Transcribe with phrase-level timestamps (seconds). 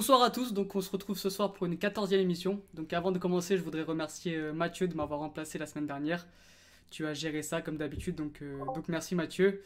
[0.00, 2.62] Bonsoir à tous, donc on se retrouve ce soir pour une 14e émission.
[2.72, 6.26] Donc avant de commencer, je voudrais remercier euh, Mathieu de m'avoir remplacé la semaine dernière.
[6.90, 9.62] Tu as géré ça comme d'habitude, donc, euh, donc merci Mathieu.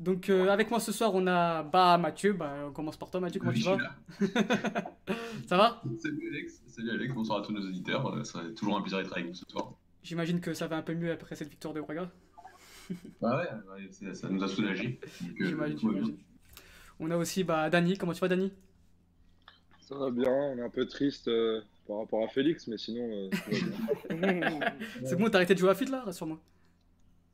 [0.00, 3.20] Donc euh, avec moi ce soir, on a bah Mathieu, bah on commence par toi
[3.20, 4.32] Mathieu, comment Oui, tu vas.
[5.46, 5.82] Ça va?
[6.02, 8.18] Salut Alex, salut Alex, bonsoir à tous nos auditeurs.
[8.18, 9.74] Être toujours un plaisir d'être avec vous ce soir.
[10.02, 12.10] J'imagine que ça va un peu mieux après cette victoire de Braga.
[13.20, 14.98] Bah ouais, c'est- ça nous a soulagés.
[15.20, 16.16] Donc, euh.
[17.00, 18.50] On a aussi bah Dani, comment tu vas Dani
[19.88, 23.08] Ça va bien, on est un peu triste euh, par rapport à Félix, mais sinon,
[23.10, 24.60] euh, tout va bien.
[25.06, 26.38] C'est bon, t'as arrêté de jouer à FUT là, rassure-moi.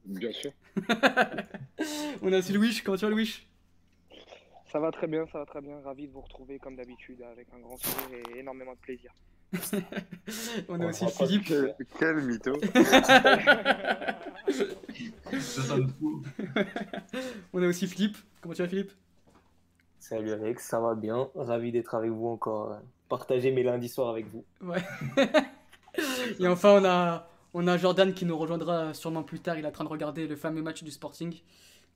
[0.05, 0.53] Bien sûr.
[2.23, 3.45] On a aussi Louis, comment tu vas Louis?
[4.71, 5.81] Ça va très bien, ça va très bien.
[5.81, 9.13] Ravi de vous retrouver comme d'habitude avec un grand sourire et énormément de plaisir.
[10.69, 11.47] On a aussi Philippe.
[11.47, 12.61] Quel, quel mytho.
[15.41, 16.23] Ça sonne fou.
[17.53, 18.93] On a aussi Philippe, comment tu vas Philippe?
[20.07, 21.31] Salut Alex, ça va bien?
[21.35, 22.73] Ravi d'être avec vous encore.
[22.73, 22.77] euh,
[23.09, 24.45] Partager mes lundis soirs avec vous.
[24.61, 24.83] Ouais.
[26.41, 29.57] Et enfin, on a, on a Jordan qui nous rejoindra sûrement plus tard.
[29.57, 31.41] Il est en train de regarder le fameux match du Sporting.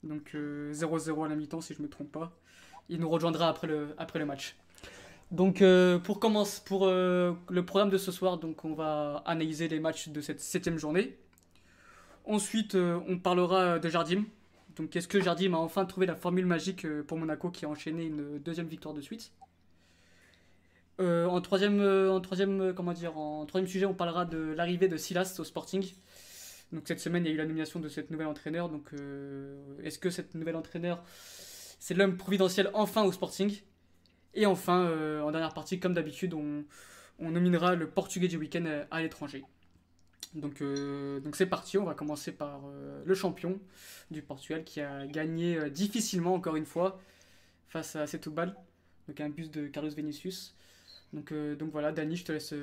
[0.01, 2.31] Donc euh, 0-0 à la mi-temps, si je ne me trompe pas.
[2.89, 4.57] Il nous rejoindra après le, après le match.
[5.29, 9.67] Donc euh, pour commencer, pour euh, le programme de ce soir, donc on va analyser
[9.67, 11.15] les matchs de cette septième journée.
[12.25, 14.23] Ensuite, euh, on parlera de Jardim.
[14.79, 17.69] Donc est-ce que Jardim a enfin trouvé la formule magique euh, pour Monaco qui a
[17.69, 19.33] enchaîné une deuxième victoire de suite?
[21.01, 24.87] Euh, en troisième, euh, en troisième, comment dire, en troisième sujet, on parlera de l'arrivée
[24.87, 25.85] de Silas au Sporting.
[26.71, 28.69] Donc cette semaine, il y a eu la nomination de cette nouvelle entraîneur.
[28.69, 28.91] Donc
[29.83, 31.03] est-ce que cette nouvelle entraîneur,
[31.79, 33.59] c'est l'homme providentiel enfin au Sporting?
[34.33, 34.85] Et enfin,
[35.23, 36.63] en dernière partie, comme d'habitude, on,
[37.19, 39.43] nominera le Portugais du week-end à l'étranger.
[40.33, 41.77] Donc euh, donc c'est parti.
[41.77, 43.59] On va commencer par euh, le champion
[44.11, 46.99] du Portugal qui a gagné euh, difficilement encore une fois
[47.67, 48.55] face à Setúbal.
[49.07, 50.55] Donc un bus de Carlos Vinicius.
[51.11, 52.53] Donc, donc voilà, Dani, je te laisse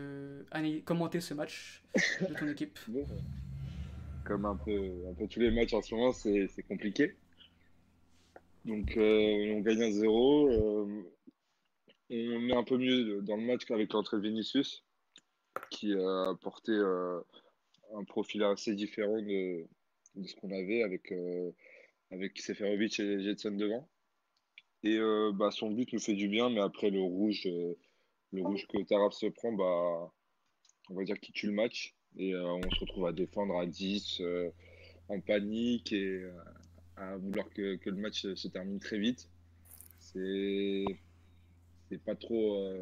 [0.84, 1.82] commenter ce match
[2.21, 2.78] de ton équipe.
[4.25, 7.16] Comme un peu, un peu tous les matchs en ce moment, c'est compliqué.
[8.65, 10.53] Donc, on gagne 1-0.
[10.53, 11.03] euh,
[12.10, 14.84] on est un peu mieux dans le match qu'avec l'entrée de Vinicius,
[15.71, 16.72] qui a apporté
[17.95, 19.67] un profil assez différent de,
[20.25, 21.51] ce qu'on avait avec, euh,
[22.11, 23.89] avec Seferovic et Jetson devant.
[24.83, 27.75] Et euh, bah, son but nous fait du bien, mais après le rouge, euh,
[28.33, 30.13] le rouge que Tarab se prend, bah,
[30.91, 31.95] on va dire qu'il tue le match.
[32.19, 34.49] Et on se retrouve à défendre à 10, euh,
[35.09, 36.25] en panique et
[36.97, 39.29] à vouloir que, que le match se, termine très vite.
[39.99, 40.85] C'est
[41.89, 42.73] c'est pas trop,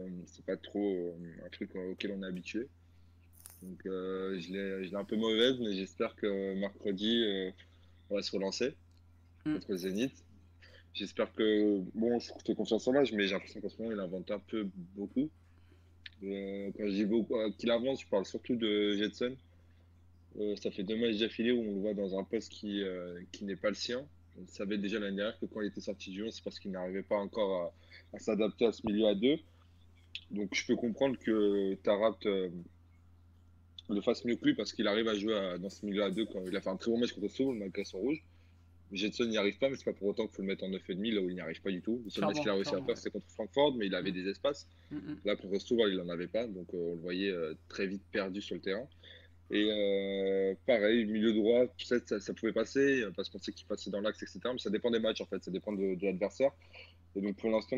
[0.46, 2.68] pas trop un truc auquel on est habitué.
[3.64, 7.50] Donc euh, je l'ai un peu mauvaise, mais j'espère que mercredi, euh,
[8.10, 8.74] on va se relancer
[9.46, 9.54] Mm.
[9.54, 10.24] contre Zénith.
[10.94, 14.00] J'espère que, bon, je fais confiance en l'âge, mais j'ai l'impression qu'en ce moment, il
[14.00, 14.66] invente un peu
[14.96, 15.28] beaucoup.
[16.22, 19.36] Euh, quand je dis beaucoup, euh, qu'il avance, je parle surtout de Jetson.
[20.56, 22.82] Ça fait deux matchs d'affilée où on le voit dans un poste qui,
[23.32, 24.04] qui n'est pas le sien.
[24.40, 26.70] On savait déjà l'année dernière que quand il était sorti du 11, c'est parce qu'il
[26.72, 27.74] n'arrivait pas encore
[28.12, 29.36] à, à s'adapter à ce milieu à deux.
[30.30, 32.18] Donc je peux comprendre que Tarat
[33.94, 36.10] le fasse mieux que lui parce qu'il arrive à jouer à- dans ce milieu à
[36.10, 36.26] deux.
[36.26, 38.22] Quand il a fait un très bon match contre Soul malgré son rouge.
[38.92, 41.14] Jetson n'y arrive pas, mais c'est pas pour autant qu'il faut le mettre en 9,5
[41.14, 42.00] là où il n'y arrive pas du tout.
[42.04, 44.28] Le seul match qu'il a réussi à faire, c'était contre Francfort, mais il avait des
[44.28, 44.68] espaces.
[44.90, 45.16] Mm, mm.
[45.24, 48.02] Là, contre Stuttgart, il n'en avait pas, donc euh, on le voyait euh, très vite
[48.12, 48.86] perdu sur le terrain.
[49.50, 54.00] Et euh, pareil, milieu droit, ça, ça pouvait passer, parce qu'on sait qu'il passait dans
[54.00, 54.38] l'axe, etc.
[54.52, 56.52] Mais ça dépend des matchs, en fait, ça dépend de, de l'adversaire.
[57.16, 57.76] Et donc pour l'instant,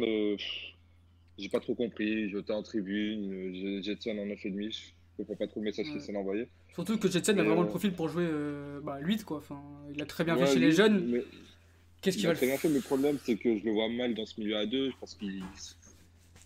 [1.38, 2.28] j'ai pas trop compris.
[2.30, 5.92] Jota en tribune, Jetson en 9,5, je comprends pas trop le message Ouais.
[5.92, 6.48] qu'il s'est envoyé.
[6.74, 9.38] Surtout que Jetson a vraiment euh, le profil pour jouer euh, bah, 8 quoi.
[9.38, 9.60] Enfin,
[9.94, 11.06] il a très bien Ouais, fait chez les jeunes.
[11.10, 11.24] mais-
[12.02, 13.72] Qu'est-ce Il qu'il va très le bien fait, mais le problème, c'est que je le
[13.72, 14.90] vois mal dans ce milieu à deux.
[14.90, 15.42] Je pense qu'il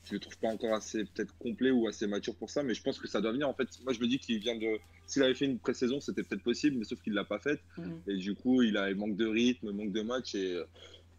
[0.04, 2.82] je le trouve pas encore assez peut-être complet ou assez mature pour ça, mais je
[2.82, 3.48] pense que ça doit venir.
[3.48, 4.78] En fait, moi, je me dis qu'il vient de.
[5.06, 7.60] S'il avait fait une pré-saison, c'était peut-être possible, mais sauf qu'il l'a pas faite.
[7.78, 7.90] Mm.
[8.08, 10.64] Et du coup, il a il manque de rythme, manque de match, et euh,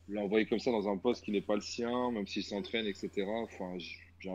[0.10, 3.10] l'envoyer comme ça dans un poste qui n'est pas le sien, même s'il s'entraîne, etc.
[3.28, 3.78] Enfin, un,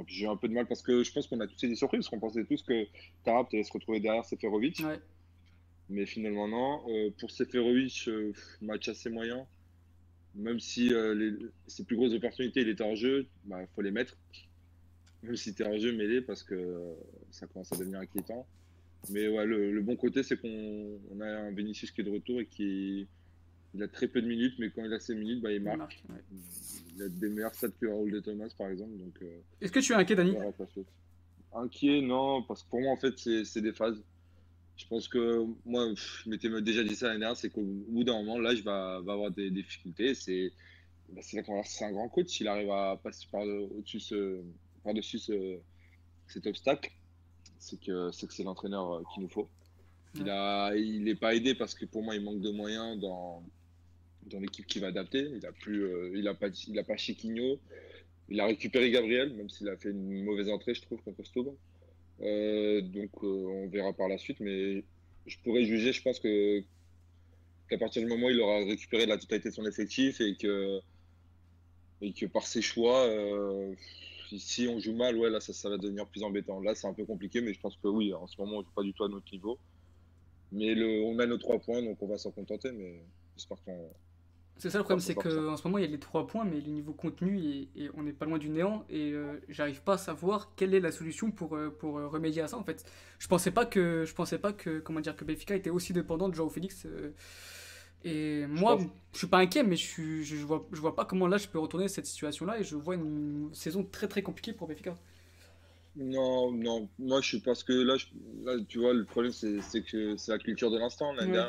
[0.07, 2.09] j'ai un peu de mal parce que je pense qu'on a tous été surpris, parce
[2.09, 2.87] qu'on pensait tous que
[3.25, 4.81] Tarap allait se retrouver derrière Seferovic.
[4.81, 4.99] Ouais.
[5.89, 6.83] Mais finalement, non.
[6.89, 9.47] Euh, pour Seferovic, euh, match assez moyen.
[10.35, 11.33] Même si euh, les,
[11.67, 14.17] ses plus grosses opportunités, il était en jeu, il bah, faut les mettre.
[15.23, 16.95] Même si tu es en jeu, mêlé, parce que euh,
[17.31, 18.47] ça commence à devenir inquiétant.
[19.11, 22.11] Mais ouais, le, le bon côté, c'est qu'on on a un Vinicius qui est de
[22.11, 23.07] retour et qui
[23.75, 25.63] il a très peu de minutes, mais quand il a ses minutes, bah, il Il
[25.63, 25.79] marque.
[25.79, 26.39] marque, ouais.
[26.97, 28.97] Il a des meilleurs stats que Raoul de Thomas, par exemple.
[28.97, 30.35] Donc, euh, Est-ce que tu es inquiet, Dani.
[31.53, 34.03] Inquiet, non, parce que pour moi, en fait, c'est des phases.
[34.77, 38.05] Je pense que moi, pff, je m'étais déjà dit ça l'année dernière, c'est qu'au bout
[38.05, 40.15] d'un moment, là, je vais, va avoir des, difficultés.
[40.15, 40.53] C'est
[41.11, 43.27] bah, c'est là qu'on va voir si c'est un grand coach, s'il arrive à passer
[43.31, 44.43] par le- au-dessus ce-
[44.83, 45.59] par-dessus ce-
[46.27, 46.91] cet obstacle,
[47.59, 49.49] c'est que c'est l'entraîneur euh, qu'il nous faut.
[50.17, 53.43] Il a, il n'est pas aidé parce que pour moi, il manque de moyens dans,
[54.27, 55.29] dans l'équipe qui va adapter.
[55.35, 57.59] Il a plus, euh, il a pas, il a pas Chiquinho.
[58.29, 61.55] Il a récupéré Gabriel, même s'il a fait une mauvaise entrée, je trouve, contre Stouban.
[62.21, 64.41] Euh, donc, euh, on verra par la suite.
[64.41, 64.85] Mais
[65.27, 66.63] je pourrais juger, je pense que
[67.69, 70.79] qu'à partir du moment où il aura récupéré la totalité de son effectif et que,
[72.01, 73.09] et que par ses choix,
[74.39, 76.61] si on joue mal, ouais, là, ça, ça va devenir plus embêtant.
[76.61, 78.71] Là, c'est un peu compliqué, mais je pense que oui, en ce moment, on joue
[78.75, 79.59] pas du tout à notre niveau.
[80.53, 82.73] Mais le, on a nos trois points, donc on va s'en contenter.
[82.73, 83.01] Mais
[83.37, 83.91] j'espère qu'on.
[84.59, 86.61] C'est ça le problème, c'est qu'en ce moment il y a les trois points, mais
[86.63, 89.95] le niveau contenu, et, et on n'est pas loin du néant, et euh, j'arrive pas
[89.95, 92.85] à savoir quelle est la solution pour, euh, pour euh, remédier à ça en fait.
[93.19, 96.31] Je pensais pas que, je pensais pas que, comment dire, que Benfica était aussi dépendant
[96.31, 96.87] de Joao Félix.
[96.87, 97.13] euh,
[98.05, 100.97] et moi, pense- je suis pas inquiet, mais je, suis, je, je vois, je vois
[100.97, 104.23] pas comment là je peux retourner cette situation-là, et je vois une saison très très
[104.23, 104.95] compliquée pour Benfica.
[105.97, 108.07] Non, non, moi je suis parce que là, je-
[108.45, 111.13] là, tu vois, le problème c'est que c'est la culture de l'instant.
[111.21, 111.47] Ouais.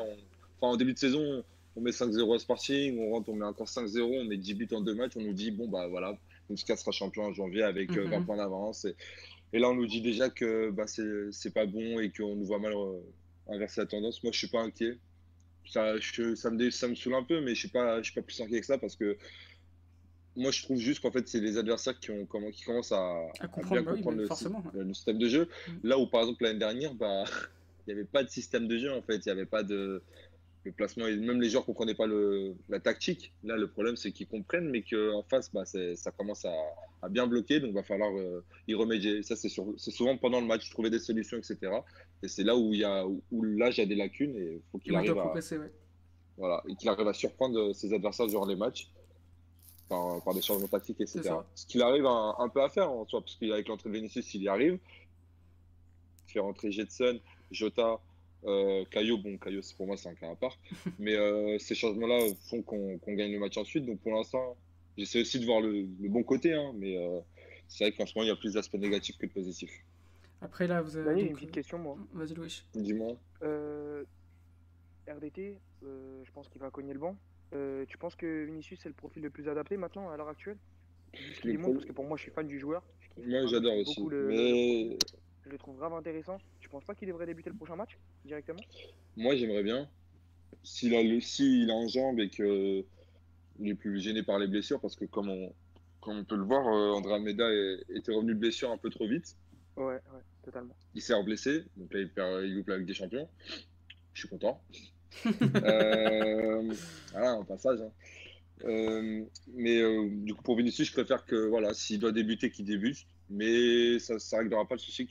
[0.59, 1.43] Enfin, en début de saison, on
[1.81, 4.81] met 5-0 à Sporting, on rentre, on met encore 5-0, on met 10 buts en
[4.81, 6.17] deux matchs, on nous dit, bon, bah voilà,
[6.49, 8.11] Benfica sera champion en janvier avec euh, Mhm.
[8.11, 8.85] 20 points d'avance.
[8.85, 8.95] Et,
[9.53, 12.59] et là, on nous dit déjà que bah, c'est pas bon et qu'on nous voit
[12.59, 12.99] mal euh,
[13.49, 14.21] inverser la tendance.
[14.23, 14.97] Moi, je suis pas inquiet.
[15.69, 18.03] Ça, je- ça, me, dé- ça me saoule un peu, mais je suis pas, je
[18.11, 19.17] suis pas plus inquiet que ça parce que
[20.35, 23.27] moi, je trouve juste qu'en fait, c'est les adversaires qui, ont, comment- qui commencent à,
[23.51, 24.17] comprendre, bah oui, comprendre
[24.73, 25.49] le système de jeu.
[25.67, 25.79] Mhm.
[25.83, 27.23] Là où, par exemple, l'année dernière, bah,
[27.87, 29.15] il n'y avait pas de système de jeu, en fait.
[29.17, 30.01] Il n'y avait pas de.
[30.67, 33.31] Le placement, et même les joueurs ne comprenaient pas le, la tactique.
[33.45, 36.53] Là, le problème, c'est qu'ils comprennent, mais qu'en face, bah, ça commence à,
[37.01, 37.61] à bien bloquer.
[37.61, 39.23] Donc, il va falloir euh, y remédier.
[39.23, 41.71] Ça, c'est souvent pendant le match, trouver des solutions, etc.
[42.21, 44.61] Et c'est là où, il y a, où, où l'âge a des lacunes et il
[44.69, 45.71] faut qu'il Il arrive à, ouais.
[46.35, 48.91] voilà, et qu'il arrive à surprendre euh, ses adversaires durant les matchs
[49.87, 51.33] par, par des changements tactiques, etc.
[51.55, 54.33] Ce qu'il arrive un, un peu à faire en soi, parce qu'avec l'entrée de Vinicius,
[54.33, 54.79] il y arrive.
[56.27, 57.21] Faire entrer Jetson,
[57.51, 58.01] Jota,
[58.45, 60.57] euh, Caio, bon, Caio, c'est- pour moi, c'est un cas à part.
[60.99, 62.19] Mais euh, ces changements-là
[62.49, 63.85] font qu'on gagne le match ensuite.
[63.85, 64.57] Donc pour l'instant,
[64.97, 67.19] j'essaie aussi de voir le, le bon côté, hein, mais euh,
[67.67, 69.71] c'est vrai qu'en ce moment, il y a plus d'aspects négatifs que de positifs.
[70.41, 71.13] Après là, vous avez.
[71.15, 71.97] Donc, une petite question, moi.
[71.99, 72.63] euh, Vas-y, Louis.
[72.75, 73.15] Dis-moi.
[73.43, 74.03] Euh,
[75.07, 77.15] RDT, euh, je pense qu'il va cogner le banc.
[77.53, 80.57] Euh, tu penses que Vinicius c'est le profil le plus adapté maintenant à l'heure actuelle?
[81.61, 82.83] Pro- parce que pour moi je suis fan du joueur.
[83.17, 84.01] Moi, j'adore aussi.
[84.09, 84.97] le- Mais
[85.45, 86.37] Je le trouve grave intéressant.
[86.67, 88.59] Tu penses pas qu'il devrait débuter le prochain match directement?
[89.15, 89.87] Moi, j'aimerais bien.
[90.63, 92.83] S'il a le, s'il a en jambe et que
[93.59, 95.53] il est plus gêné par les blessures, parce que comme on,
[96.01, 97.47] comme on peut le voir, euh, André Almeida
[97.95, 99.37] était revenu de blessure un peu trop vite.
[99.77, 100.01] Ouais, ouais,
[100.43, 100.75] totalement.
[100.93, 103.29] Il s'est reblessé, donc là, il, perd, il loupe la Ligue des Champions.
[104.13, 104.61] Je suis content.
[105.63, 106.73] Euh,
[107.13, 107.79] voilà, un passage.
[107.79, 107.91] hein.
[108.65, 109.23] Euh,
[109.53, 113.07] mais euh, du coup, pour Vinicius, je préfère que voilà, s'il doit débuter, qu'il débute.
[113.29, 115.07] Mais ça ne réglera pas le souci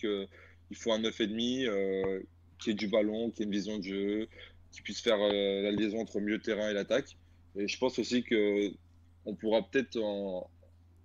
[0.69, 2.23] qu'il faut un 9,5 euh,
[2.59, 4.29] qui ait du ballon, qui ait une vision de jeu,
[4.73, 7.17] qui puisse faire euh, la liaison entre milieu de terrain et l'attaque.
[7.57, 8.71] Et je pense aussi que
[9.25, 9.99] on pourra peut-être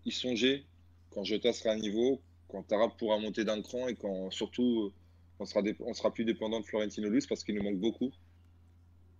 [0.05, 0.65] y songer
[1.11, 4.91] quand Jota sera à niveau, quand Tarab pourra monter d'un cran et quand surtout
[5.39, 5.61] on sera,
[5.93, 8.11] sera plus dépendant de Florentino Luis parce qu'il nous manque beaucoup.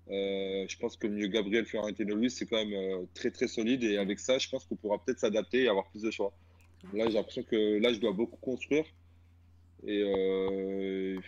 [0.10, 3.48] Euh, je pense que le mieux Gabriel Florentino Luis, c'est quand même euh, très très
[3.48, 6.34] solide et avec ça, je pense qu'on pourra peut-être s'adapter et avoir plus de choix.
[6.94, 8.86] Là, j'ai l'impression que là, je dois beaucoup construire
[9.86, 11.20] et, euh,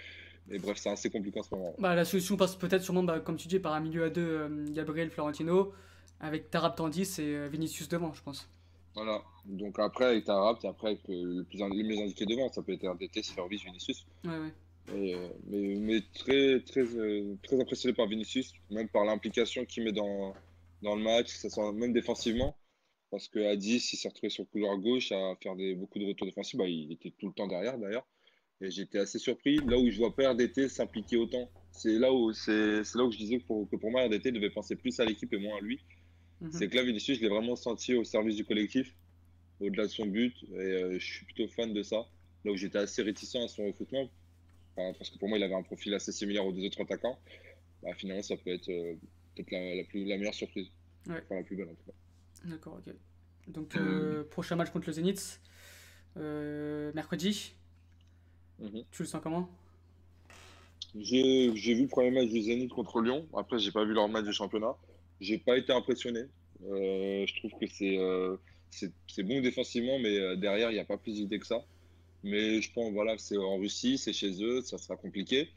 [0.51, 1.75] et bref, c'est assez compliqué en ce moment.
[1.79, 4.21] Bah, la solution passe peut-être sûrement, bah, comme tu dis, par un milieu à deux,
[4.21, 5.73] euh, Gabriel Florentino,
[6.19, 8.49] avec Tarab Tandis et euh, Vinicius devant, je pense.
[8.95, 9.23] Voilà.
[9.45, 12.73] Donc après, avec Tarab, et après avec le plus, le mieux indiqué devant, ça peut
[12.73, 14.05] être RDT, Servis, Vinicius.
[14.23, 14.53] Ouais, ouais.
[14.93, 15.15] Et,
[15.47, 16.83] mais, mais très, très,
[17.41, 20.33] très impressionné par Vinicius, même par l'implication qu'il met dans,
[20.81, 22.55] dans le match, ça soit même défensivement.
[23.13, 26.05] Parce qu'à 10, il s'est retrouvé sur le couloir gauche à faire des, beaucoup de
[26.05, 26.57] retours défensifs.
[26.57, 28.07] Bah, il était tout le temps derrière d'ailleurs.
[28.61, 29.57] Et j'étais assez surpris.
[29.57, 33.17] Là où je vois pas RDT s'impliquer autant, c'est là où c'est là où je
[33.17, 35.61] disais que pour, que pour moi RDT devait penser plus à l'équipe et moins à
[35.61, 35.79] lui.
[36.41, 36.51] Mhm.
[36.51, 38.95] C'est que là, Vinicius, je l'ai vraiment senti au service du collectif,
[39.59, 40.33] au-delà de son but.
[40.53, 42.05] Et euh, je suis plutôt fan de ça.
[42.45, 44.09] Là où j'étais assez réticent à son recrutement,
[44.75, 47.19] Enfin, parce que pour moi, il avait un profil assez similaire aux deux autres attaquants.
[47.83, 48.95] Bah, finalement, ça peut être euh,
[49.35, 50.67] peut-être la, la, plus, la meilleure surprise.
[51.07, 51.21] Ouais.
[51.23, 52.49] Enfin, la plus belle en tout cas.
[52.49, 52.93] D'accord, ok.
[53.47, 55.41] Donc, euh, prochain match contre le Zénith,
[56.17, 57.53] euh, mercredi.
[58.63, 58.83] Mhm.
[58.91, 59.49] Tu le sens comment?
[60.95, 63.27] J'ai vu le premier match du Zénith contre Lyon.
[63.35, 64.75] Après, j'ai pas vu leur match du championnat.
[65.19, 66.21] J'ai pas été impressionné.
[66.65, 68.37] Euh, je trouve que c'est euh,
[69.19, 71.63] bon défensivement, mais euh, derrière, il n'y a pas plus d'idées que ça.
[72.23, 75.49] Mais je pense, voilà, c'est en Russie, c'est chez eux, ça sera compliqué.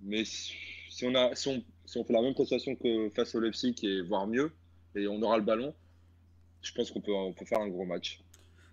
[0.00, 3.40] Mais si on, a, si on, si on fait la même prestation que face au
[3.40, 4.50] Leipzig, et voire mieux,
[4.96, 5.72] et on aura le ballon,
[6.62, 8.20] je pense qu'on peut, on peut faire un gros match.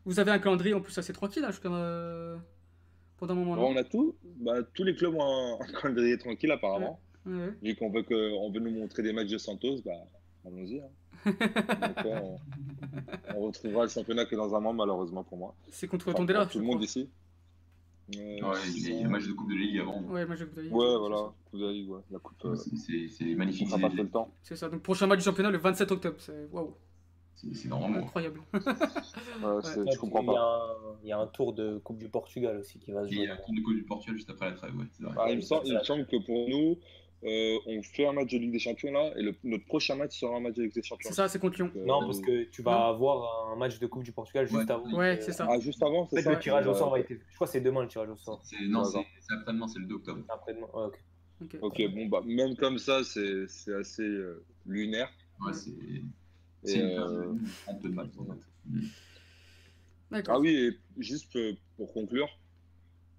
[0.05, 2.37] Vous avez un calendrier en plus assez tranquille là, jusqu'à euh,
[3.17, 3.55] pendant un moment.
[3.55, 4.15] Bon, on a tout.
[4.39, 6.99] Bah, tous les clubs ont un, calendrier tranquille apparemment.
[7.25, 7.49] Ouais.
[7.63, 9.91] Vu qu'on veut, que, on veut nous montrer des matchs de Santos, bah,
[10.45, 10.79] allons-y.
[10.79, 10.89] hein.
[11.25, 12.37] Donc, on,
[13.35, 15.55] on retrouvera le championnat que dans un mois, malheureusement pour moi.
[15.71, 16.45] C'est contre Enfin, Tondela.
[16.45, 17.09] tout le monde ici.
[18.15, 19.99] Euh, Ouais, il y a- un match de Coupe de Ligue avant.
[20.03, 20.73] Ouais, moi j'ai vous avez dit.
[20.75, 21.31] Ouais, voilà.
[21.49, 22.01] Coupe de la Ligue, ouais.
[22.11, 23.67] La coupe, euh, C'est- c'est on magnifique.
[23.67, 24.29] sera pas fait le temps.
[24.43, 24.69] C'est ça.
[24.69, 26.17] Donc prochain match du championnat le 27 octobre.
[26.51, 26.75] Waouh,
[27.35, 27.99] C'est normalement.
[28.05, 28.41] incroyable.
[28.53, 30.39] Ouais, je comprends il, y a pas.
[30.39, 33.11] un, il y a un tour de Coupe du Portugal aussi qui va se Et
[33.11, 33.25] il jouer.
[33.25, 34.85] y a un tour de Coupe du Portugal juste après la trêve, ouais.
[34.99, 35.15] vrai.
[35.19, 36.77] Ah, il, me semble, il me semble que pour nous,
[37.25, 40.17] euh, on fait un match de Ligue des Champions là, et le- notre prochain match
[40.19, 41.09] sera un match de Ligue des Champions.
[41.09, 41.67] C'est ça, c'est contre Lyon.
[41.67, 44.57] Donc, euh, Non, parce que tu vas avoir un match de Coupe du Portugal juste
[44.57, 44.71] Ouais.
[44.71, 44.91] avant.
[44.93, 45.47] Ouais, Euh, c'est ça.
[45.49, 47.09] Ah, juste avant, En c'est fait, ça le tirage au sort va être.
[47.09, 48.41] Je crois que c'est demain le tirage au sort.
[48.69, 48.99] Non, c'est
[49.33, 50.21] après-demain, c'est le 2 octobre.
[50.29, 50.67] Après-demain.
[50.73, 50.85] Ouais,
[51.41, 51.57] ok.
[51.61, 51.81] Ok.
[51.93, 55.09] Bon, bah, même comme ça, c'est c'est assez euh, lunaire.
[55.45, 55.71] Ouais, c'est
[56.67, 57.33] Et, euh,
[57.67, 58.09] un peu de mal.
[58.17, 58.39] en fait.
[60.11, 60.35] D'accord.
[60.35, 61.37] Ah oui, et juste
[61.77, 62.29] pour conclure,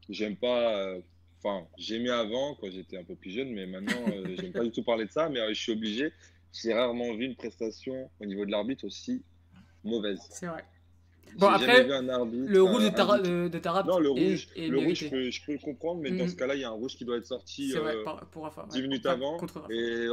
[0.08, 0.76] j'aime pas.
[0.76, 1.00] euh,
[1.44, 4.72] Enfin, j'aimais avant quand j'étais un peu plus jeune, mais maintenant, euh, j'aime pas du
[4.72, 6.10] tout parler de ça, mais euh, je suis obligé.
[6.52, 9.22] J'ai rarement vu une prestation au niveau de l'arbitre aussi
[9.84, 10.18] mauvaise.
[10.30, 10.64] C'est vrai.
[11.28, 14.08] J'ai Bon, jamais après, vu un arbitre, Le rouge de, Tara, de, Tarap Non, le
[14.08, 16.30] rouge, est le rouge je, peux, je peux le comprendre, mais dans Mhm.
[16.30, 18.66] ce cas-là, il y a un rouge qui doit être sorti vrai, euh, pour Rafa.
[18.70, 18.82] 10 ouais.
[18.82, 19.36] minutes Enfin, avant.
[19.36, 19.74] Contre Rafa.
[19.74, 20.08] Et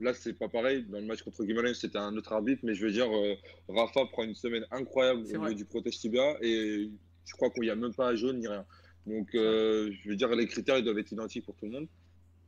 [0.00, 0.84] là, c'est pas pareil.
[0.88, 3.34] Dans le match contre Guimarães, c'était un autre arbitre, mais je veux dire, euh,
[3.68, 6.90] Rafa prend une semaine incroyable au niveau du protège tibia et
[7.24, 8.64] je crois qu'il n'y a même pas jaune ni rien.
[9.06, 11.88] Donc, euh, je veux dire, les critères ils doivent être identiques pour tout le monde.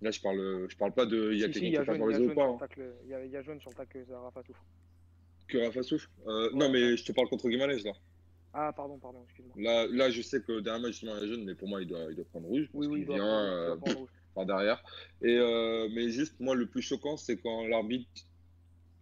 [0.01, 1.33] Là, je parle, je parle pas de.
[1.33, 2.01] Il y a Si, quelqu'un il qui a pas il
[2.31, 2.45] ou pas.
[2.45, 2.59] hein.
[3.05, 4.65] il y a- il y a jaune sur le tacle que Rafa souffre.
[5.49, 5.81] Que Rafa.
[5.81, 6.97] Euh, Ouais, non, mais ouais.
[6.97, 7.93] je te parle contre Guimarães là.
[8.55, 9.55] Ah, pardon, pardon, excuse-moi.
[9.59, 11.87] Là, là, je sais que dernier match, il y a jaune, mais pour moi, il
[11.89, 12.69] doit, il doit prendre rouge.
[12.73, 14.09] Oui, parce oui, qu'il il doit vient, prendre- il euh, doit prendre rouge.
[14.39, 14.83] Par derrière.
[15.23, 18.09] Et, euh, mais juste, moi, le plus choquant, c'est quand l'arbitre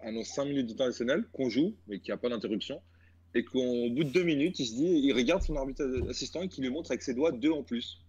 [0.00, 2.80] annonce 5 minutes de temps additionnel, qu'on joue, mais qu'il n'y a pas d'interruption,
[3.34, 6.48] et qu'au bout de 2 minutes, il se dit, il regarde son arbitre assistant et
[6.48, 8.00] qu'il lui montre avec ses doigts 2 en plus.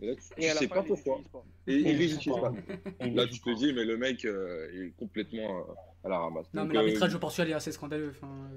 [0.00, 1.20] Et là, tu, Et sais fin, pas pourquoi.
[1.66, 2.52] Et il les Il utilise pas.
[3.00, 5.74] Là, tu te dis, mais le mec euh, est complètement euh,
[6.04, 6.46] à la ramasse.
[6.54, 8.10] Non, Donc, mais l'arbitrage euh, au Portugal est assez scandaleux.
[8.10, 8.50] Enfin,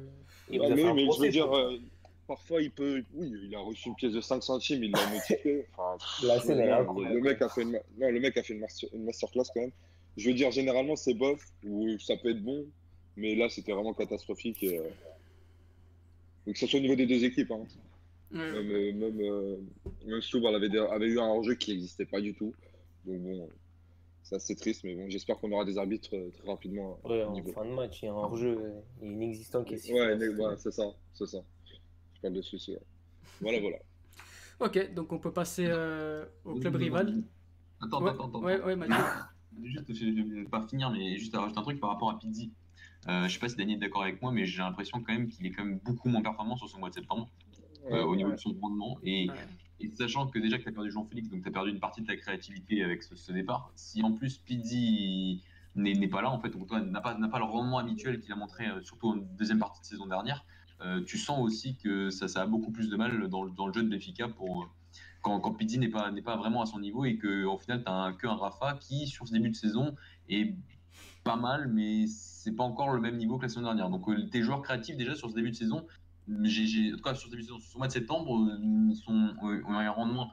[0.49, 1.77] Il mais, je veux dire, euh,
[2.31, 3.03] parfois, il peut.
[3.13, 5.67] Oui, il a reçu une pièce de 5 centimes, il l'a notifié.
[5.77, 7.15] Enfin, La scène, elle est non, incroyable.
[7.15, 9.59] Le mec a fait une, non, le mec a fait une, master- une masterclass quand
[9.61, 9.71] même.
[10.15, 12.65] Je veux dire, généralement, c'est bof, ou ça peut être bon,
[13.17, 14.63] mais là, c'était vraiment catastrophique.
[14.63, 14.83] Et, euh,
[16.45, 17.51] donc, que ce soit au niveau des deux équipes.
[17.51, 17.65] Hein.
[18.31, 19.57] ouais, Même, euh, même, euh,
[20.05, 22.53] même Soub avait, eu un hors-jeu qui n'existait pas du tout.
[23.05, 23.49] Donc, bon,
[24.23, 26.97] c'est assez triste, mais bon, j'espère qu'on aura des arbitres euh, très rapidement.
[27.03, 27.51] à Ouais, en niveau.
[27.51, 29.91] fin de match, il y a un hors-jeu euh, inexistant qui est.
[29.91, 31.39] Ouais, mais- ouais, c'est ça, c'est ça.
[32.21, 32.79] Parle de ouais.
[33.41, 33.77] Voilà, voilà.
[34.59, 37.23] Ok, donc on peut passer euh, au club rival.
[37.81, 38.43] Attends, Ouais, attends, attends.
[38.43, 38.95] ouais, ouais, Mathieu.
[39.63, 42.17] Juste, je je vais pas finir, mais juste à rajouter un truc par rapport à
[42.19, 42.51] Pizzi.
[43.09, 45.27] Euh, je sais pas si Daniel est d'accord avec moi, mais j'ai l'impression quand même
[45.27, 47.27] qu'il est quand même beaucoup moins performant sur son mois de septembre
[47.91, 48.35] euh, au niveau Ouais.
[48.35, 48.97] de son rendement.
[49.03, 49.35] Et, Ouais.
[49.81, 52.01] et sachant que déjà que tu as perdu Jean-Félix, donc tu as perdu une partie
[52.01, 55.43] de ta créativité avec ce, ce départ, si en plus Pizzi
[55.75, 58.31] n'est pas là, en fait, donc toi n'a pas, n'a pas le rendement habituel qu'il
[58.31, 60.45] a montré, euh, surtout en deuxième partie de saison dernière,
[60.83, 63.89] euh, tu sens aussi que ça, a beaucoup plus de mal dans, le- jeu de
[63.89, 64.69] Benfica pour.
[65.21, 68.33] Quand, quand Pizzi n'est pas, vraiment à son niveau et qu'au final, tu as qu'un
[68.33, 69.95] Rafa qui, sur ce début de saison,
[70.29, 70.55] est
[71.23, 73.89] pas mal, mais c'est pas encore le même niveau que la saison dernière.
[73.91, 75.85] Donc, euh, tes joueurs créatifs, déjà, sur ce début de saison,
[76.43, 78.57] j'ai, j'ai- en tout cas, sur ce début de saison, ce mois de septembre, euh,
[78.89, 80.23] ils sont, euh, ont un rendement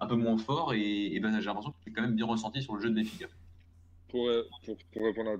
[0.00, 2.62] un peu moins, fort et, et ben, j'ai l'impression que c'est quand même bien ressenti
[2.62, 3.26] sur le jeu de Benfica.
[4.08, 4.44] Pour, euh,
[4.94, 5.30] répondre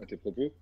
[0.00, 0.52] à tes propos,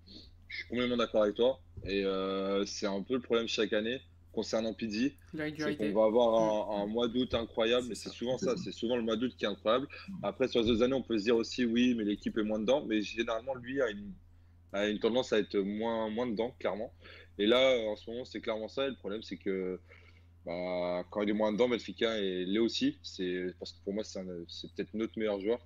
[0.48, 1.60] je suis complètement d'accord avec toi.
[1.84, 4.00] Et euh, c'est un peu le problème chaque année
[4.32, 5.14] concernant Pizzi.
[5.32, 8.72] La C'est qu'on va avoir un, un mois d'août incroyable, mais c'est souvent ça, c'est
[8.72, 9.88] souvent le mois d'août qui est incroyable.
[10.22, 12.58] Après, sur les autres années, on peut se dire aussi, oui, mais l'équipe est moins
[12.58, 14.12] dedans, mais généralement, lui a une,
[14.72, 16.92] a une tendance à être moins, moins dedans, clairement.
[17.38, 18.86] Et là, en ce moment, c'est clairement ça.
[18.86, 19.80] Et le problème, c'est que
[20.44, 22.98] bah, quand il est moins dedans, Benfica et l'est aussi.
[23.02, 24.20] C'est parce que pour moi, c'est
[24.74, 25.60] peut-être notre meilleur joueur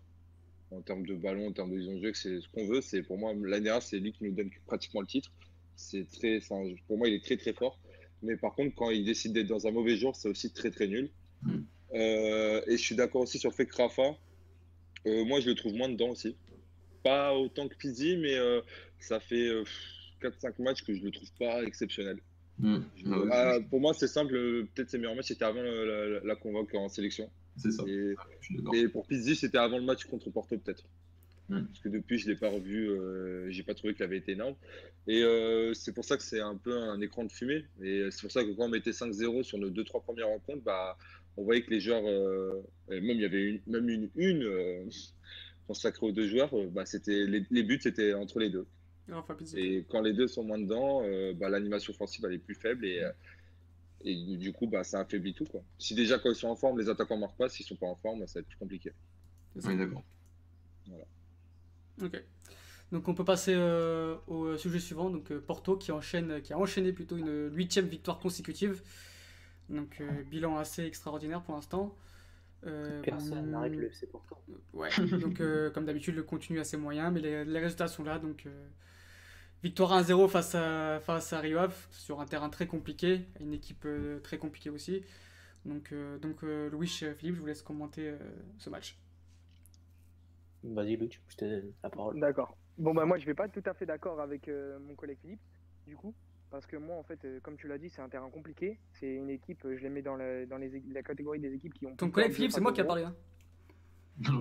[0.70, 2.80] en termes de ballon, en termes de vision de jeu, c'est ce qu'on veut.
[2.80, 5.32] C'est pour moi l'année dernière, c'est lui qui nous donne pratiquement le titre.
[5.76, 7.78] C'est très, un- pour moi, il est très très fort.
[8.22, 10.86] Mais par contre, quand il décide d'être dans un mauvais jour, c'est aussi très très
[10.86, 11.10] nul.
[11.42, 11.58] Mm.
[11.94, 14.16] Euh, et je suis d'accord aussi sur le fait que Rafa,
[15.06, 16.36] euh, moi, je le trouve moins dedans aussi.
[17.02, 18.60] Pas autant que Pizzi, mais euh,
[18.98, 19.64] ça fait euh,
[20.22, 22.18] 4-5 matchs que je le trouve pas exceptionnel.
[22.58, 22.78] Mm.
[22.96, 24.34] Je- Ouais, ah, pour moi, c'est simple.
[24.74, 27.30] Peut-être ses meilleurs matchs, c'était avant la, la- la convoque en sélection.
[27.60, 27.84] C'est ça.
[28.74, 30.84] Et, pour Pizzi, c'était avant le match contre Porto, peut-être.
[31.48, 31.64] Mm.
[31.64, 32.88] Parce que depuis, je ne l'ai pas revu.
[32.88, 34.54] euh, j'ai pas trouvé qu'il avait été énorme.
[35.06, 37.64] Et euh, c'est pour ça que c'est un peu un écran de fumée.
[37.82, 40.96] Et c'est pour ça que quand on mettait 5-0 sur nos 2-3 premières rencontres, bah,
[41.36, 44.42] on voyait que les joueurs, euh, et même il y avait une, même une, une
[44.44, 44.84] euh,
[45.66, 48.66] consacrée aux deux joueurs, euh, bah, c'était, les, les buts, c'était entre les deux.
[49.12, 49.36] Enfin.
[49.56, 52.84] Et quand les deux sont moins dedans, euh, bah, l'animation offensive elle est plus faible
[52.86, 53.10] et, euh,
[54.02, 55.44] Et du coup, bah, ça affaiblit tout.
[55.44, 55.62] Quoi.
[55.78, 57.86] Si déjà, quand ils sont en forme, les attaquants ne marquent pas, s'ils sont pas
[57.86, 58.92] en forme, bah, ça va être plus compliqué.
[59.56, 60.02] Oui, d'accord.
[62.02, 62.22] Ok.
[62.92, 66.58] Donc on peut passer euh, au sujet suivant, donc euh, Porto qui enchaîne, qui a
[66.58, 68.82] enchaîné plutôt une huitième victoire consécutive.
[69.68, 71.96] Donc euh, bilan assez extraordinaire pour l'instant.
[72.66, 74.36] Euh, Personne n'arrête le FC Porto.
[74.72, 74.90] Ouais,
[75.20, 78.18] donc euh, comme d'habitude le contenu est assez moyen, mais les, les résultats sont là.
[78.18, 78.68] Donc euh,
[79.62, 83.84] victoire 1-0 face à, face à Rio Ave, sur un terrain très compliqué, une équipe
[83.86, 85.02] euh, très compliquée aussi.
[85.64, 88.18] Donc, euh, donc euh, Louis, Philippe, je vous laisse commenter euh,
[88.58, 88.98] ce match.
[90.62, 92.18] Vas-y, Luc, je te donne la parole.
[92.20, 92.56] D'accord.
[92.78, 95.18] Bon, bah, moi, je vais pas être tout à fait d'accord avec euh, mon collègue
[95.20, 95.40] Philippe,
[95.86, 96.14] du coup.
[96.50, 98.78] Parce que moi, en fait, euh, comme tu l'as dit, c'est un terrain compliqué.
[98.92, 101.86] C'est une équipe, je les mets dans, la, dans les, la catégorie des équipes qui
[101.86, 101.94] ont.
[101.96, 103.04] Ton collègue Philippe, c'est moi qui a parlé.
[103.04, 103.14] hein.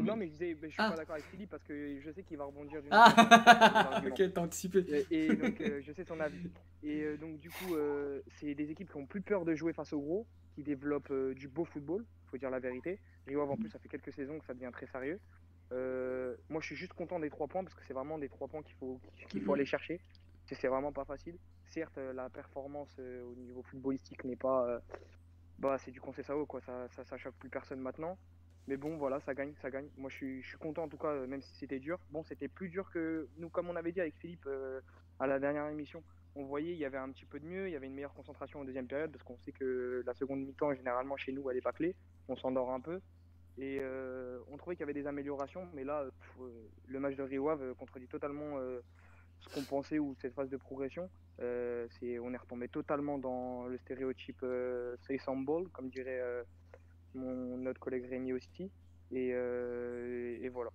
[0.03, 0.89] Non, mais je, disais, bah, je suis Ah.
[0.91, 4.41] pas d'accord avec Philippe parce que je sais qu'il va rebondir d'une Ah Ok, t'as
[4.41, 4.79] anticipé.
[5.11, 6.49] Et, et donc, euh, je sais son avis.
[6.83, 9.73] Et euh, donc, du coup, euh, c'est des équipes qui ont plus peur de jouer
[9.73, 12.99] face aux gros, qui développent euh, du beau football, faut dire la vérité.
[13.27, 15.19] Rio en plus, ça fait quelques saisons que ça devient très sérieux.
[15.71, 18.47] Euh, moi, je suis juste content des trois points parce que c'est vraiment des trois
[18.47, 20.01] points qu'il faut, qu'il faut aller chercher.
[20.45, 21.37] C'est vraiment pas facile.
[21.67, 24.67] Certes, la performance euh, au niveau footballistique n'est pas.
[24.67, 24.79] euh,
[25.59, 26.59] bah, c'est du Conceição, quoi.
[26.61, 28.17] Ça, ça, ça choque plus personne maintenant.
[28.69, 29.87] Mais bon, voilà, ça gagne, ça gagne.
[29.97, 31.97] Moi, je suis, je suis content en tout cas, euh, même si c'était dur.
[32.11, 34.79] Bon, c'était plus dur que nous, comme on avait dit avec Philippe euh,
[35.19, 36.03] à la dernière émission.
[36.35, 38.13] On voyait, il y avait un petit peu de mieux, il y avait une meilleure
[38.13, 41.57] concentration en deuxième période parce qu'on sait que la seconde mi-temps, généralement chez nous, elle
[41.57, 41.95] est pas clé.
[42.27, 43.01] On s'endort un peu.
[43.57, 46.05] Et euh, on trouvait qu'il y avait des améliorations, mais là,
[46.87, 48.59] le match de Rio Ave euh, contredit totalement
[49.39, 51.09] ce qu'on pensait ou cette phase de progression.
[51.39, 56.21] C'est, on est retombé totalement dans le stéréotype euh, say ball, comme dirait
[57.15, 58.69] mon, notre collègue Rémi aussi.
[59.11, 60.69] Et, euh, et voilà.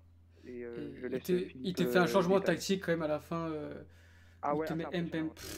[0.47, 1.23] Et, euh, Et je il laisse
[1.75, 2.59] te fait un euh, changement détailler.
[2.59, 3.49] tactique quand même à la fin.
[3.51, 3.83] euh,
[4.43, 4.75] Ah ouais, ah,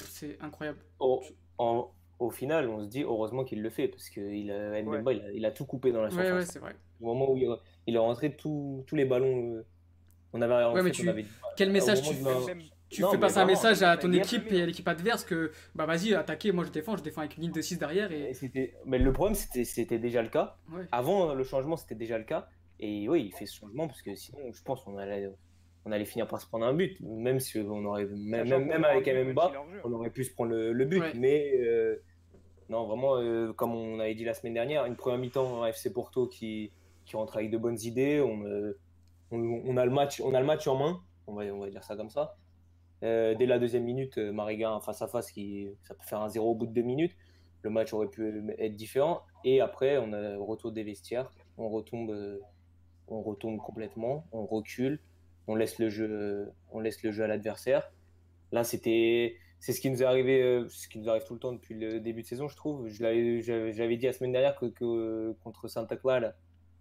[0.09, 0.79] c'est incroyable.
[1.01, 1.23] Au,
[1.59, 5.13] en- au final, on se dit heureusement qu'il le fait parce que il a, Mbemba,
[5.13, 6.33] il, a, il a tout coupé dans la surface.
[6.33, 6.77] ouais, c'est vrai.
[7.01, 7.49] Au moment où il,
[7.87, 9.55] il est rentré, tout- tous les ballons.
[9.57, 9.67] euh,
[10.33, 12.55] on avait, Ouais, mais tu- on avait- Quel message tu de fais
[12.89, 14.67] Tu Non, fais passer un message à ton équipe et à hein.
[14.67, 17.61] l'équipe adverse que bah vas-y, attaquez, moi je défends, je défends avec une ligne de
[17.61, 18.33] 6 derrière Et
[18.85, 20.57] Mais le problème, c'était c'était déjà le cas.
[20.73, 20.85] Ouais.
[20.93, 22.49] Avant le changement, c'était déjà le cas.
[22.79, 25.29] Et oui, il fait ce changement parce que sinon, je pense qu'on allait,
[25.85, 27.01] on allait finir par se prendre un but.
[27.01, 29.53] Même si on aurait, même, même, même avec Mbemba,
[29.85, 31.01] on aurait pu se prendre le, le but.
[31.01, 31.13] Ouais.
[31.15, 31.97] Mais euh,
[32.69, 35.93] non, vraiment, euh, comme on avait dit la semaine dernière, une première mi-temps à FC
[35.93, 36.71] Porto qui,
[37.05, 38.21] qui rentre avec de bonnes idées.
[38.21, 38.79] On, euh,
[39.31, 41.01] on, on a le match, on a le match en main.
[41.27, 42.37] On va, on va dire ça comme ça.
[43.03, 46.29] Euh, dès la deuxième minute, euh, Mariga face à face, qui, ça peut faire un
[46.29, 47.13] zéro au bout de deux minutes.
[47.63, 49.23] Le match aurait pu être différent.
[49.45, 51.31] Et après, on a le retour des vestiaires.
[51.59, 52.39] On retombe, euh,
[53.09, 54.27] on retombe complètement.
[54.33, 55.01] On recule.
[55.49, 57.93] On laisse le jeu, on laisse le jeu à l'adversaire.
[58.51, 61.53] Là, c'était, c'est ce qui nous est arrivé, ce qui nous arrive tout le temps
[61.53, 62.89] depuis le début de saison, je trouve.
[62.89, 66.33] Je l'avais, j'avais dit la semaine dernière que, contre Santa Clara,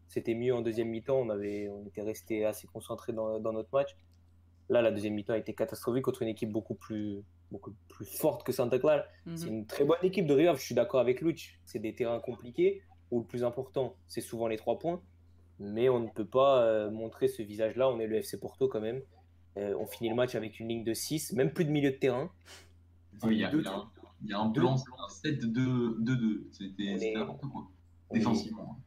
[0.08, 1.20] c'était mieux en deuxième mi-temps.
[1.20, 3.96] On avait, on était resté assez concentré dans notre match.
[4.70, 8.44] Là, la deuxième mi-temps a été catastrophique contre une équipe beaucoup plus, beaucoup plus forte
[8.44, 9.04] que Santa Clara.
[9.26, 9.38] Mhm.
[9.38, 11.60] C'est une très bonne équipe de Rio Ave, je suis d'accord avec Luch.
[11.66, 15.02] C'est des terrains compliqués où le plus important, c'est souvent les trois points.
[15.60, 17.88] Mais on ne peut pas euh, montrer ce visage-là.
[17.90, 19.02] On est le FC Porto quand même.
[19.58, 21.96] Euh, on finit le match avec une ligne de 6, même plus de milieu de
[21.96, 22.30] terrain.
[23.24, 23.90] Oui, il y a, Deux- il y a un,
[24.24, 26.48] il y a un deux- plan, un 7-2-2-2.
[26.52, 27.68] C'était n'importe quoi.
[28.12, 28.78] Défensivement.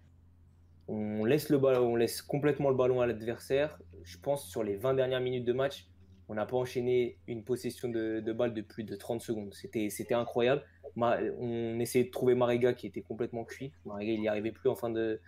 [0.88, 3.78] On laisse, le ballon, complètement le ballon à l'adversaire.
[4.04, 5.86] Je pense sur les 20 dernières minutes de match,
[6.28, 9.54] on n'a pas enchaîné une possession de, de balle de plus de 30 secondes.
[9.54, 10.62] C'était incroyable.
[10.96, 13.72] On essayait de trouver Mariga qui était complètement cuit.
[13.86, 15.20] Mariga, il n'y arrivait plus en fin de,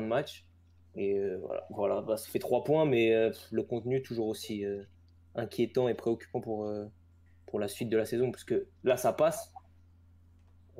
[0.00, 0.46] match.
[0.96, 4.64] Et euh, voilà, voilà bah, ça fait 3 points, mais euh, le contenu toujours aussi
[4.64, 4.82] euh,
[5.34, 6.70] inquiétant et préoccupant pour,
[7.46, 8.30] pour la suite de la saison.
[8.30, 9.52] Parce que là, ça passe.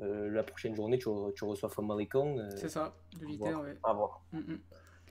[0.01, 2.39] Euh, la prochaine journée, tu, re- tu reçois Famalicão.
[2.39, 3.75] euh, C'est ça, de l'idée, ouais.
[3.83, 4.21] à voir.
[4.31, 4.59] Mm, mm.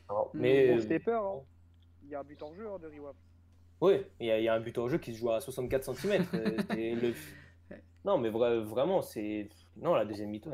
[0.08, 0.26] À voir.
[0.34, 0.38] Mm.
[0.40, 1.24] Mais Bon, euh, c'était peur.
[1.26, 1.40] hein.
[2.04, 3.12] Il y a un but en jeu hein, de Ave.
[3.80, 5.40] Oui, il y, a- il y a un but en jeu qui se joue à
[5.40, 6.24] 64 cm.
[8.04, 9.48] Non, mais vra- vraiment, c'est.
[9.76, 10.52] Non, la deuxième mi-temps,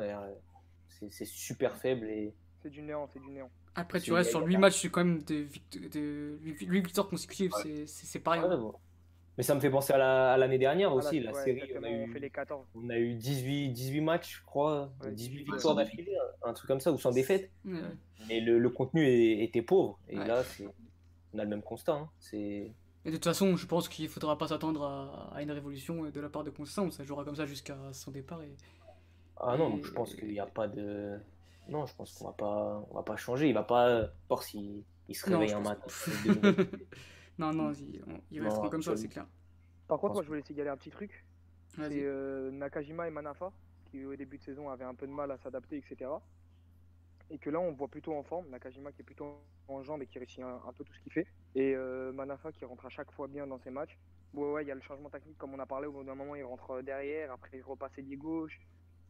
[1.10, 2.08] c'est super faible.
[2.08, 2.34] Et...
[2.62, 3.50] C'est du néant, c'est du néant.
[3.76, 4.48] Après, tu restes sur gagne.
[4.50, 7.62] 8 matchs, c'est quand même de, vict- de 8 victoires consécutives, Ouais.
[7.62, 8.40] c'est- c'est c'est pareil.
[8.42, 8.74] Ouais, bon.
[9.36, 11.20] Mais ça me fait penser à la- à l'année dernière Ah, là, aussi.
[11.20, 12.66] La ouais, série, on a, on fait eu, les 14.
[12.76, 14.92] on a eu 18, 18 matchs, je crois.
[15.02, 15.84] Ouais, 18 18, victoires ouais.
[15.84, 17.50] d'affilée, un truc comme ça, ou sans défaite.
[18.28, 19.98] Mais le, le contenu est- était pauvre.
[20.08, 20.26] Et Ouais.
[20.26, 20.66] là, c'est-
[21.34, 21.94] on a le même constat.
[21.94, 22.08] hein.
[22.20, 22.70] C'est.
[23.06, 26.20] Et de toute façon, je pense qu'il faudra pas s'attendre à, à une révolution de
[26.20, 28.40] la part de Constant, ça jouera comme ça jusqu'à son départ.
[28.42, 28.54] Et...
[29.36, 31.18] Ah non, Et- je pense qu'il n'y a pas de.
[31.68, 33.48] Non, je pense qu'on va pas, on va pas changer.
[33.48, 34.06] Il va pas.
[34.28, 35.84] Voir s'il il se Non, réveille un matin.
[37.38, 39.26] non, non, ils, on- ils Non, resteront comme ça, c'est clair.
[39.88, 41.24] Par contre, moi, je voulais signaler un petit truc.
[41.68, 43.52] C'est euh, Nakajima et Manafa
[43.86, 46.10] qui au début de saison avait un peu de mal à s'adapter, etc.
[47.30, 48.48] Et que là, on voit plutôt en forme.
[48.50, 51.12] Nakajima qui est plutôt en jambes et qui réussit un, un peu tout ce qu'il
[51.12, 51.26] fait.
[51.54, 53.98] Et euh, Manafa qui rentre à chaque fois bien dans ses matchs.
[54.34, 55.86] Ouais, ouais, il y a le changement technique, comme on a parlé.
[55.86, 57.32] Au bout d'un moment, il rentre derrière.
[57.32, 58.58] Après, il repasse ailier gauche.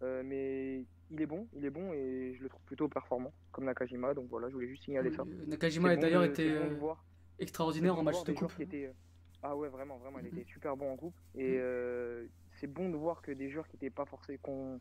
[0.03, 3.65] Euh, mais il est bon, il est bon et je le trouve plutôt performant, comme
[3.65, 4.13] Nakajima.
[4.13, 5.25] Donc voilà, je voulais juste signaler ça.
[5.47, 6.95] Nakajima a d'ailleurs été bon euh.
[7.39, 8.55] Extraordinaire C'est en match de coupe.
[8.57, 8.93] qui étaient, euh,
[9.43, 11.15] Ah ouais, vraiment, vraiment, il était super bon en coupe.
[11.35, 11.59] Et Mhm.
[11.61, 12.27] euh,
[12.61, 14.81] c'est bon de voir que des joueurs qui n'étaient pas forcés, qu'on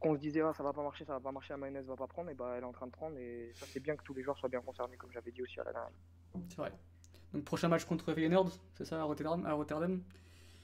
[0.00, 1.94] qu'on se disait ah, ça va pas marcher, ça va pas marcher, la mayonnaise va
[1.94, 3.16] pas prendre, et bah elle est en train de prendre.
[3.18, 5.60] Et ça, c'est bien que tous les joueurs soient bien concernés, comme j'avais dit aussi
[5.60, 5.92] à la dernière.
[6.48, 6.72] C'est vrai.
[7.32, 10.02] Donc prochain match contre Feyenoord, c'est ça à Rotterdam, à Rotterdam?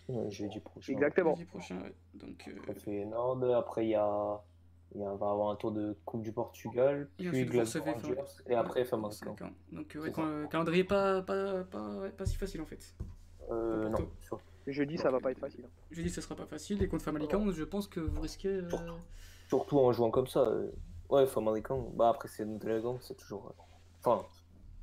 [0.09, 0.93] Ouais, jeudi prochain.
[0.93, 1.37] Exactement.
[1.37, 1.81] Jeudi prochain.
[1.83, 1.95] ouais.
[2.15, 3.55] Donc euh.
[3.59, 4.41] Après, il y a,
[4.95, 7.83] il y a- on va avoir un tour de Coupe du Portugal, Et puis Glasgow
[7.85, 8.15] Rangers,
[8.47, 9.49] et après d'accord.
[9.73, 12.95] Donc euh, ouais, euh, calendrier pas pas, pas pas si facile en fait.
[13.51, 14.11] Euh, non, plutôt.
[14.21, 15.65] sur- Jeudi, ça va pas être facile.
[15.65, 15.71] hein.
[15.91, 18.49] Jeudi ça sera pas facile et contre Famalicão, je pense que vous risquez.
[18.49, 18.69] euh,
[19.49, 20.41] surtout en jouant comme ça.
[20.41, 20.71] euh,
[21.11, 21.91] Ouais, Famalicão.
[21.95, 23.55] Bah après, c'est notre Dragon, c'est toujours.
[24.05, 24.27] Enfin,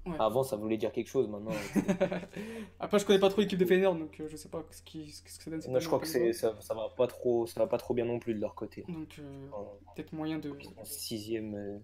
[0.06, 0.16] Ouais.
[0.20, 1.28] avant, ça voulait dire quelque chose.
[1.28, 1.52] Maintenant,
[2.80, 5.12] Après je connais pas trop l'équipe de Feyenoord donc euh, je sais pas ce, qui,
[5.12, 5.62] ce que ça donne.
[5.70, 8.06] moi, je crois que c'est ça, ça va pas trop, ça va pas trop bien
[8.06, 8.84] non plus de leur côté.
[8.88, 9.48] Donc euh,
[9.96, 10.54] peut-être moyen de.
[10.60, 11.56] Ils sont sixième.
[11.56, 11.78] euh,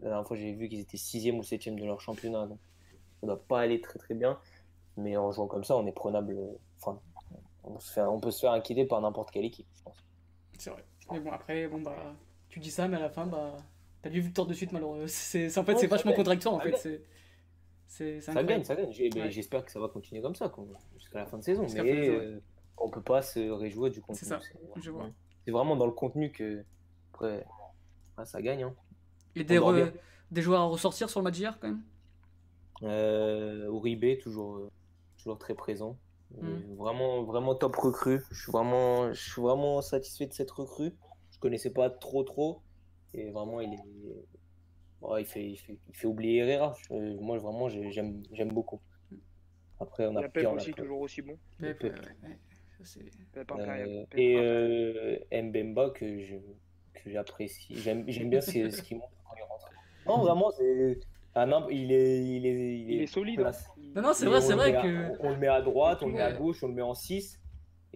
[0.00, 2.46] La dernière fois, j'ai vu qu'ils étaient sixième ou septième de leur championnat.
[2.46, 2.58] Donc,
[3.20, 4.38] ça doit pas aller très très bien.
[4.96, 6.36] Mais en jouant comme ça, on est prenable.
[6.80, 6.98] Enfin,
[7.64, 9.96] on, se fait- on peut se faire inquiéter par n'importe quelle équipe, je pense.
[10.58, 10.84] C'est vrai.
[11.12, 12.16] Mais bon après bon bah
[12.48, 13.56] tu dis ça mais à la fin bah
[14.02, 15.04] t'as deux victoires de suite malheureusement.
[15.08, 16.76] C'est en fait Ouais, c'est vachement contradictoire en Ça fait.
[16.76, 17.02] C'est
[17.86, 18.88] c'est Ça gagne, ça gagne.
[18.88, 19.30] Ouais.
[19.30, 20.52] J'espère que ça va continuer comme ça,
[20.96, 21.66] jusqu'à la fin de saison.
[21.74, 22.40] Mais euh,
[22.78, 24.18] on peut pas se réjouir du contenu.
[24.18, 24.40] C'est ça,
[24.76, 25.08] je vois.
[25.44, 26.64] C'est vraiment dans le contenu que
[27.12, 27.46] après,
[28.16, 28.64] ah, ça gagne.
[28.64, 28.74] Hein.
[29.34, 29.92] Et des, re-
[30.34, 31.82] joueurs à ressortir sur le match d'hier quand même?
[32.82, 34.70] Euh, Uribe, toujours, euh,
[35.18, 35.96] toujours très présent.
[36.42, 36.74] Euh, Mm.
[36.76, 38.20] Vraiment, vraiment top recrue.
[38.30, 40.92] Je suis vraiment, je suis vraiment satisfait de cette recrue.
[41.30, 42.62] Je connaissais pas trop trop.
[43.14, 43.78] Et vraiment, il est,
[45.02, 46.74] ouais, il fait, il fait, il fait oublier Herrera.
[46.90, 48.80] Je- moi, vraiment, j'ai- j'aime, j'aime beaucoup.
[49.80, 50.76] Après, on a Pep aussi, pire.
[50.76, 51.36] toujours aussi bon.
[51.58, 51.92] Pep, Pep.
[51.92, 52.38] ouais, ouais.
[52.84, 53.00] Ça,
[53.32, 56.36] Pep Euh, et euh, Mbemba que je,
[56.94, 57.74] que j'apprécie.
[57.76, 59.70] J'aime, j'aime bien ce, ce qu'il montre quand il rentre.
[60.06, 61.00] Non, vraiment, c'est,
[61.34, 63.40] un imp- il est, il est, il Il est, est solide.
[63.40, 63.50] hein.
[63.94, 65.48] Non, non, c'est Et vrai, on c'est le vrai met à- que on le met
[65.48, 67.38] à droite, on le met à gauche, on le met en 6.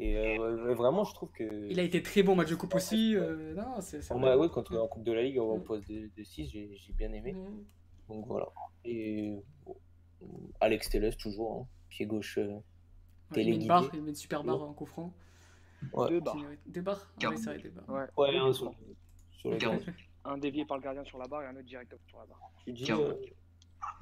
[0.03, 1.45] Et euh, vraiment, je trouve que.
[1.71, 3.15] il a été très bon au match de coupe aussi.
[3.17, 4.31] euh, Non, c'est c'est En, vrai.
[4.31, 5.63] bah, ouais, quand on est en Coupe de la Ligue, au Mm.
[5.65, 7.35] poste de, 6, j'ai, j'ai bien aimé.
[7.35, 7.65] Mm.
[8.09, 8.47] Donc voilà.
[8.87, 9.35] Et
[9.67, 9.77] bon,
[10.61, 12.39] Alex Telles, toujours, hein, pied gauche.
[12.39, 12.49] euh,
[13.37, 15.13] Ouais, il met une barre, il met une super barre en coup franc.
[15.93, 16.09] ouais.
[16.09, 16.37] Deux barres.
[16.67, 17.89] Deux barres Ouais, c'est vrai, deux barres.
[17.89, 18.07] Ouais.
[18.31, 18.73] Ouais, un sur,
[19.33, 19.53] sur.
[20.25, 22.41] Un dévié par le gardien sur la barre et un autre directement sur la barre.
[22.65, 22.91] Tu dis.
[22.91, 23.15] Euh,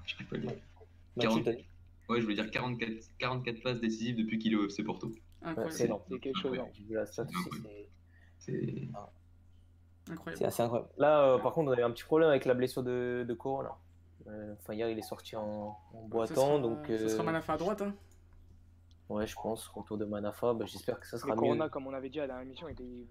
[0.06, 1.64] J'arrive pas à le dire.
[2.08, 5.12] Ouais, je veux dire 44, 44 passes décisives depuis qu'il est au FC Porto.
[5.42, 6.00] Incroyable.
[6.10, 6.58] c'est quelque chose.
[6.58, 6.66] hein.
[6.72, 7.24] C'est-
[8.38, 8.88] C'est
[10.06, 10.44] C'est Incroyable.
[10.46, 10.90] assez incroyable.
[10.96, 13.34] Là, euh, par contre, on a eu un petit problème avec la blessure de, de
[13.34, 13.62] Coro.
[13.62, 13.76] Là.
[14.26, 16.34] Euh, Enfin, hier, il est sorti en, en boitant.
[16.34, 17.82] sera- donc, Ce sera euh, Manafa à droite.
[17.82, 17.94] Hein.
[19.10, 20.54] ouais, je pense, retour de Manafa.
[20.54, 21.40] Bah, J'espère que ça Mais sera mieux.
[21.40, 23.06] Corona, comme on avait dit à la dernière émission, était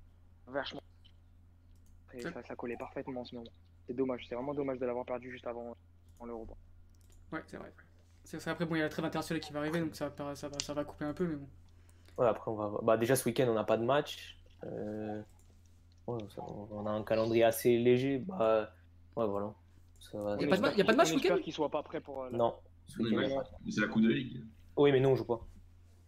[0.48, 0.82] vachement.
[2.14, 3.50] Et ça, ça collait parfaitement en ce moment.
[3.86, 5.76] C'est dommage, c'est vraiment dommage de l'avoir perdu juste avant
[6.20, 6.52] en l'Europe.
[7.32, 7.72] Ouais, c'est vrai.
[8.24, 10.50] C'est après, bon, il y a la trêve internationale qui va arriver, donc ça, ça,
[10.50, 11.48] va, ça va couper un peu, mais bon.
[12.18, 12.80] Ouais, après, on va...
[12.84, 14.38] bah, déjà, ce week-end, on n'a pas de match.
[14.64, 15.22] Euh,
[16.08, 18.20] ouais, ça- on a un calendrier assez léger.
[18.20, 18.72] Bah,
[19.16, 19.54] ouais, voilà.
[20.00, 21.70] Ça va- Y a pas de ma- y a pas de match week-end qu'il soit
[21.70, 22.24] pas prêt pour.
[22.24, 22.56] euh, la- Non.
[22.88, 24.44] ce il c'est la Coupe de Ligue.
[24.78, 25.46] Oui, mais non, on joue pas.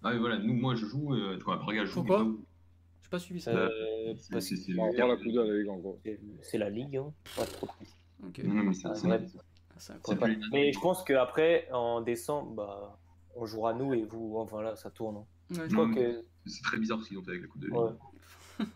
[0.03, 2.03] Ah, mais voilà, nous, moi je joue, euh, tu vois, je joue.
[2.03, 2.31] Pourquoi pas-
[3.01, 3.51] J'ai pas suivi ça.
[4.17, 4.39] C'est-
[5.07, 5.99] la Coupe de la Ligue, en gros.
[6.41, 6.97] c'est- la Ligue.
[6.97, 7.11] Hein.
[7.35, 7.67] Pas trop.
[8.43, 8.87] Non, c'est
[10.51, 12.99] Mais je pense qu'après, en décembre, bah,
[13.35, 14.35] on jouera nous et vous.
[14.37, 15.17] Enfin là, ça tourne.
[15.17, 15.25] hein.
[15.51, 16.23] Ouais, Je crois Non, que.
[16.45, 17.89] C'est très bizarre ce qu'ils ont fait avec la Coupe de la Ouais.
[18.59, 18.67] Ligue.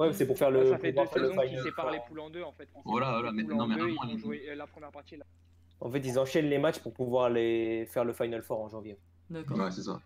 [0.00, 0.66] Ouais, c'est pour faire le.
[0.70, 2.68] ça fait deux saisons séparent les poules en deux en fait.
[2.74, 5.24] Ils Voilà, voilà, mais- non, mais deux, ils euh, la première partie là.
[5.80, 8.96] En fait, ils enchaînent les matchs pour pouvoir les faire le Final Four en janvier.
[9.30, 9.58] D'accord.
[9.58, 10.00] Ouais, c'est ça.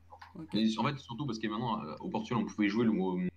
[0.55, 2.91] Et en fait, surtout parce que maintenant, euh, au Portugal, on pouvait jouer le.
[2.91, 3.31] au- Il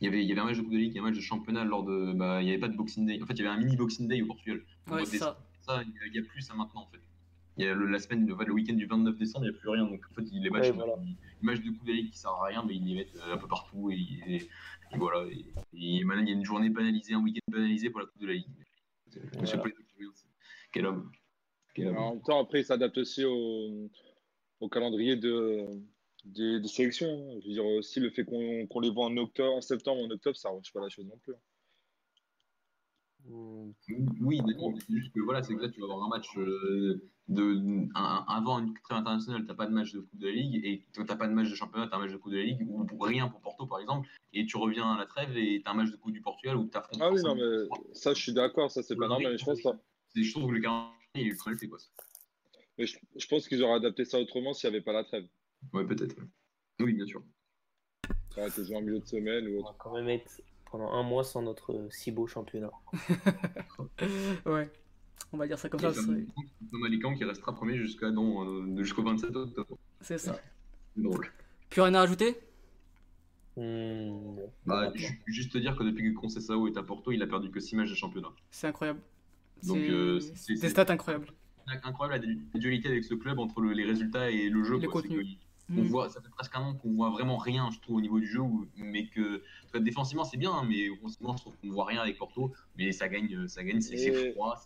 [0.00, 1.64] y, avait, il y avait un match de Coupe de Ligue, un match de championnat
[1.64, 2.12] lors de.
[2.14, 3.20] Bah, il n'y avait pas de Boxing Day.
[3.22, 4.62] En fait, il y avait un mini Boxing Day au Portugal.
[4.90, 5.38] Ouais, c'est ça.
[5.60, 6.98] Ça, il n'y a, plus ça maintenant en fait.
[7.58, 9.58] Il y a le, la semaine, le, le week-end du 29 décembre, il n'y a
[9.60, 9.84] plus rien.
[9.84, 10.94] Donc en fait, les matchs, Ouais, voilà.
[11.04, 13.46] les matchs de Ligue qui servent à rien, mais ils les mettent euh, un peu
[13.48, 13.90] partout.
[13.90, 14.48] Et, et-
[14.94, 15.26] et voilà.
[15.30, 15.44] Et,
[15.98, 18.26] et maintenant, il y a une journée banalisée, un week-end banalisé pour la Coupe de
[18.26, 18.46] la Ligue.
[19.40, 19.72] Monsieur Voilà.
[20.72, 21.10] Quel homme.
[21.74, 21.96] Quel homme.
[21.98, 23.90] En même temps, après, il s'adapte aussi au,
[24.60, 25.66] au calendrier de,
[26.24, 27.08] des, sélections.
[27.08, 27.38] hein.
[27.42, 30.10] Je veux dire, aussi, le fait qu'on qu'on les voit en octobre, en septembre, en
[30.10, 31.34] octobre, ça ne range pas la chose non plus.
[33.28, 34.72] Oui, d'accord.
[34.86, 38.24] C'est juste que voilà, c'est que là, tu vas avoir un match euh, de, un-
[38.28, 41.16] avant une trêve internationale, t'as pas de match de Coupe de la Ligue, et t'as
[41.16, 43.04] pas de match de championnat, t'as un match de Coupe de la Ligue, ou pour
[43.06, 45.90] rien pour Porto par exemple, et tu reviens à la trêve et t'as un match
[45.90, 47.00] de Coupe du Portugal où t'affrontes.
[47.00, 49.32] Ah oui, non, mais ça, je suis d'accord, ça, c'est pas normal.
[49.32, 49.78] Mais je pense, pas-
[50.14, 51.78] Je trouve que le calendrier il est ultra fait, quoi.
[52.78, 55.26] mais je, je pense qu'ils auraient adapté ça autrement s'il n'y avait pas la trêve.
[55.72, 56.16] Ouais, peut-être.
[56.80, 57.22] Oui, bien sûr.
[58.34, 59.72] Ça aurait été joué en milieu de semaine ou On autre.
[59.72, 60.40] va quand même être
[60.72, 62.70] pendant un mois sans notre euh, si beau championnat.
[64.46, 64.70] ouais,
[65.32, 66.00] on va dire ça comme Et ça.
[66.86, 69.78] Alicante qui restera premier jusqu'à non, euh, jusqu'au 27 octobre.
[70.00, 70.40] C'est ça.
[70.96, 71.28] Drôle.
[71.70, 72.36] Plus rien à ajouter
[73.54, 74.38] Hmm.
[74.64, 74.90] Bah,
[75.26, 77.76] juste te dire que depuis que Conceição est à Porto, il a perdu que 6
[77.76, 78.30] matchs de championnat.
[78.50, 79.00] C'est incroyable.
[79.62, 81.26] Donc, C'est euh, c'est- des stats incroyables.
[81.84, 84.78] Incroyable la dualité avec ce club entre le- les résultats et le jeu.
[84.78, 85.02] Les quoi.
[85.02, 85.36] C'est contenus.
[85.36, 85.86] que On Mm.
[85.86, 88.26] voit, ça fait presque un an qu'on voit vraiment rien, je trouve, au niveau du
[88.26, 88.40] jeu,
[88.76, 89.42] mais que
[89.78, 93.48] défensivement c'est bien, mais offensivement je trouve qu'on voit rien avec Porto, mais ça gagne,
[93.48, 94.60] ça gagne, c'est froid,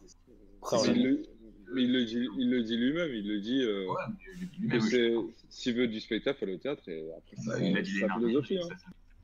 [0.87, 1.25] il, le,
[1.69, 3.63] le dit, il le dit lui-même, il le dit.
[3.63, 3.87] euh,
[4.27, 6.89] le lui-même, S'il veut du spectacle, il faut aller au théâtre.
[6.89, 8.59] Et après, bah, c'est il a dit philosophie.
[8.59, 8.69] Hein.
[8.69, 8.75] ça,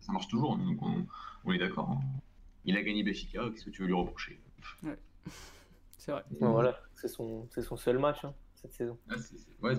[0.00, 1.06] ça marche toujours, donc on,
[1.44, 1.90] on est d'accord.
[1.90, 2.00] hein.
[2.64, 4.38] Il a gagné Benfica, qu'est-ce que tu veux lui reprocher?
[5.98, 6.24] C'est vrai.
[6.32, 8.98] Ouais, voilà, c'est son, c'est son seul match hein, cette saison.
[9.11, 9.14] Ah,
[9.62, 9.75] ouais,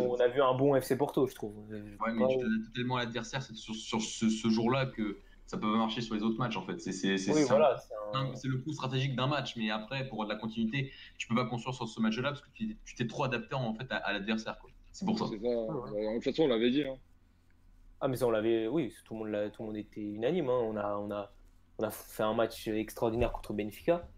[0.00, 1.54] On a vu un bon FC Porto, je trouve.
[1.70, 5.18] Je Ouais, mais tu où- tellement à l'adversaire c'est sur, sur ce, ce jour-là que
[5.46, 6.78] ça peut pas marcher sur les autres matchs en fait.
[6.80, 7.76] C'est Oui, voilà.
[8.14, 11.46] un- le coup stratégique d'un match, mais après, pour de la continuité, tu peux pas
[11.46, 14.56] construire sur ce match-là parce que tu t'es trop adapté en fait à, à l'adversaire.
[14.92, 15.26] C'est pour ça.
[15.26, 15.30] Ça.
[15.32, 16.82] De toute façon, on l'avait dit.
[16.84, 16.96] Hein.
[18.00, 18.66] Ah, mais ça, on l'avait.
[18.66, 20.48] Oui, tout le monde, tout le monde était unanime.
[20.48, 20.58] hein.
[20.62, 21.30] On, a, on, a,
[21.78, 24.08] on a fait un match extraordinaire contre Benfica.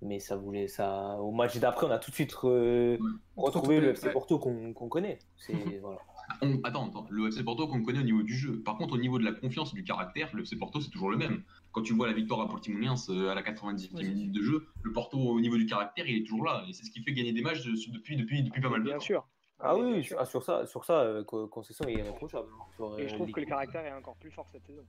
[0.00, 0.68] Mais ça voulait.
[0.68, 2.98] ça Au match d'après, on a tout de suite re-
[3.36, 4.10] retrouvé le FC.
[4.10, 5.18] Porto qu'on connaît.
[5.36, 5.52] C'est.
[5.82, 5.98] voilà.
[6.42, 8.60] On- attends, attends, le FC Porto qu'on connaît au niveau du jeu.
[8.62, 11.10] Par contre, au niveau de la confiance et du caractère, le FC Porto c'est toujours
[11.10, 11.42] le même.
[11.72, 14.04] Quand tu vois la victoire à Portimonense euh, à la 90e Ouais.
[14.04, 16.64] minute de jeu, le Porto au niveau du caractère il est toujours là.
[16.68, 18.84] Et c'est ce qui fait gagner des matchs de- depuis, depuis, depuis pas mal de
[18.84, 19.00] Bien temps.
[19.00, 19.26] sûr.
[19.60, 20.16] Ah oui, bien oui, sûr.
[20.20, 22.46] ah, sur ça, sur ça euh, Co- Concession est irréprochable.
[22.60, 24.84] hein, sur, Et euh, je trouve que le caractère est encore plus fort cette saison.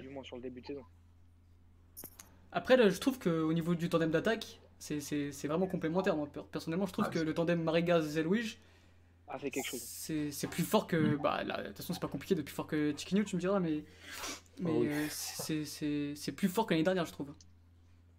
[0.00, 0.82] Du moins sur le début de saison.
[2.52, 6.16] Après, là, je trouve qu'au niveau du tandem d'attaque, c'est- c'est c'est vraiment complémentaire.
[6.16, 8.58] Moi, personnellement, je trouve Ah, que le tandem Mariga-Zelouige,
[9.28, 9.80] A fait quelque chose.
[9.80, 11.16] c'est c'est plus fort que.
[11.16, 13.40] Bah, là, de toute façon, c'est pas compliqué de plus fort que Tiquinho, tu me
[13.40, 13.84] diras, mais.
[14.58, 14.88] Mais Oh oui.
[14.88, 17.32] euh, c'est- c'est c'est plus fort que l'année dernière, je trouve.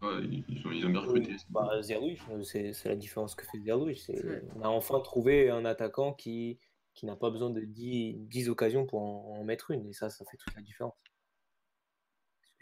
[0.01, 0.09] Ouais,
[0.49, 1.35] ils, ont, ils ont bien recruté.
[1.49, 4.41] Bah, Zerlouis, c'est c'est la différence que fait Ouais.
[4.55, 6.57] On a enfin trouvé un attaquant qui,
[6.93, 9.87] qui n'a pas besoin de 10, 10 occasions pour en, en mettre une.
[9.87, 10.93] Et ça, ça fait toute la différence.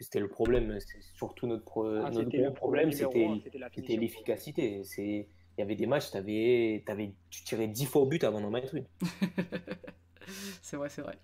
[0.02, 4.84] C'était le problème, c'est surtout notre, pro- Ah, notre c'était gros le problème, c'était l'efficacité.
[4.84, 8.40] C'est- Il y avait des matchs, t'avais, t'avais, tu tirais 10 fois au but avant
[8.40, 8.86] d'en mettre une.
[10.62, 11.18] c'est vrai, c'est vrai.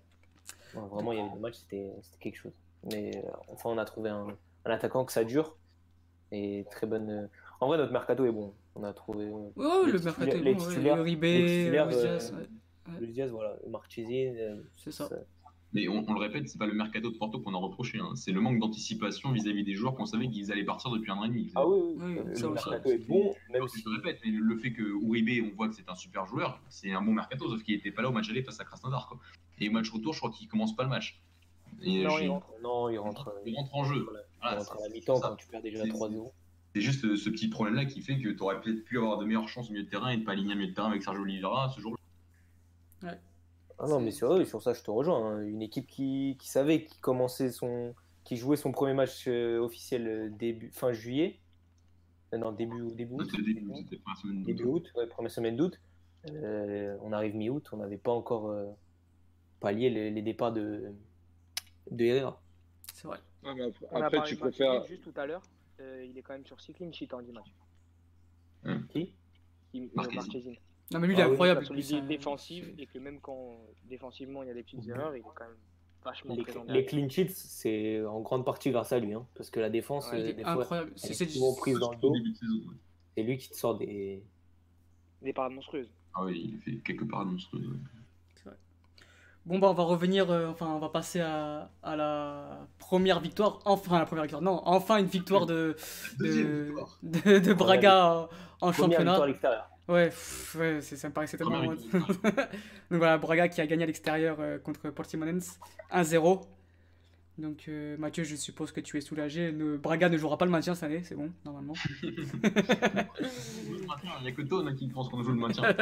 [0.75, 1.89] Ouais, vraiment, il y avait des matchs, c'était
[2.19, 2.51] quelque chose.
[2.91, 4.27] Mais euh, enfin, on a trouvé un,
[4.65, 5.57] un attaquant que ça dure.
[6.31, 7.09] Et très bonne.
[7.09, 7.27] euh,
[7.59, 8.53] En vrai, notre mercato est bon.
[8.75, 9.25] On a trouvé.
[9.25, 10.67] euh, Ouais, ouais, Les le mercato est les bon, ouais.
[10.67, 12.35] titulaires, Luis euh, Diaz,
[13.01, 14.63] ouais, Diaz, voilà, Marchesine.
[14.77, 15.09] c'est ça.
[15.73, 18.15] Mais on, on le répète, c'est pas le mercato de Porto qu'on a reproché, hein.
[18.15, 21.25] c'est le manque d'anticipation vis-à-vis des joueurs qu'on savait qu'ils allaient partir depuis un an
[21.25, 21.51] et demi.
[21.53, 22.69] Ah oui, oui, Oui, euh, ça le aussi.
[22.69, 23.81] mercato est bon, même si.
[23.81, 26.59] Je le répète, mais le fait que Uribe, on voit que c'est un super joueur,
[26.69, 29.07] c'est un bon mercato, sauf qu'il était pas là au match aller face à Krasnodar.
[29.09, 29.19] Quoi.
[29.59, 31.19] Et au match retour, je crois qu'il commence pas le match.
[31.83, 32.47] Et Non, il rentre.
[32.63, 33.31] Non, il rentre.
[33.45, 33.97] Il rentre en jeu.
[33.97, 34.03] Il
[34.41, 36.31] Voilà, rentre à la c'est- mi-temps quand tu perds déjà C'est- 3-0.
[36.73, 39.25] C'est juste euh, ce petit problème-là qui fait que tu aurais peut-être pu avoir de
[39.25, 41.03] meilleures chances au milieu de terrain et de pas aligner au milieu de terrain avec
[41.03, 43.15] Sergio Oliveira ce jour-là.
[43.79, 45.35] Ah non, mais sur ça, je te rejoins.
[45.37, 45.41] hein.
[45.43, 47.95] Une équipe qui, qui savait, qui commençait son.
[48.25, 51.39] qui jouait son premier match euh, officiel euh, début, fin juillet.
[52.33, 53.27] Euh, Non, début, début août.
[53.31, 54.73] C'était début, c'était la première semaine Début d'août.
[54.87, 55.79] août, ouais, première semaine d'août.
[56.29, 58.69] Euh, on arrive mi-août, on n'avait pas encore euh,
[59.61, 60.91] pallié les, les départs de,
[61.91, 62.41] de Herrera.
[62.93, 63.19] C'est vrai.
[63.45, 64.85] Ouais, mais après, On a après, parlé tu Martinez préfères.
[64.85, 65.41] juste tout à l'heure.
[65.79, 67.53] Euh, il est quand même sur 6 clean sheets en 10 matchs.
[68.89, 69.13] Qui?
[69.95, 70.57] Marquezine.
[70.91, 71.67] Non, mais lui, il est Ah oui, incroyable.
[71.71, 75.15] Les c'est un- défensives et que même quand défensivement il y a des petites erreurs,
[75.15, 75.55] il est quand même
[76.03, 76.63] vachement les, présent.
[76.67, 79.13] les clean sheets, c'est en grande partie grâce à lui.
[79.13, 80.91] hein, parce que la défense, Ouais, euh, des incroyable.
[80.95, 82.13] C'est est c'est- souvent prise dans le dos.
[83.15, 84.23] C'est lui qui te sort des.
[85.21, 85.89] Des parades monstrueuses.
[86.15, 87.67] Ah oui, il fait quelques parades monstrueuses.
[87.67, 88.51] ouais.
[89.45, 93.59] Bon bah on va revenir, euh, enfin on va passer à, à la première victoire,
[93.65, 95.75] enfin la première victoire, non, enfin une victoire de,
[96.19, 96.99] de, victoire.
[97.01, 98.27] de, de Braga en, en
[98.71, 98.97] Première championnat.
[99.11, 99.69] victoire à l'extérieur.
[99.89, 101.63] Ouais, pff, ouais c'est- ça me paraissait tellement...
[101.73, 101.77] Donc
[102.91, 105.59] voilà, Braga qui a gagné à l'extérieur euh, contre Portimonense
[105.91, 106.41] 1-0.
[107.39, 109.51] Donc euh, Mathieu, je suppose que tu es soulagé.
[109.51, 111.73] Ne- Braga ne jouera pas le maintien cette année, c'est bon, normalement.
[112.03, 112.27] Il
[114.23, 115.63] n'y a que Tone qui pense qu'on joue le maintien.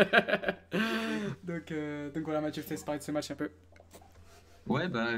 [1.43, 3.49] donc, euh, donc voilà, Mathieu, je te laisse parler de ce match un peu.
[4.67, 5.13] Ouais, bah,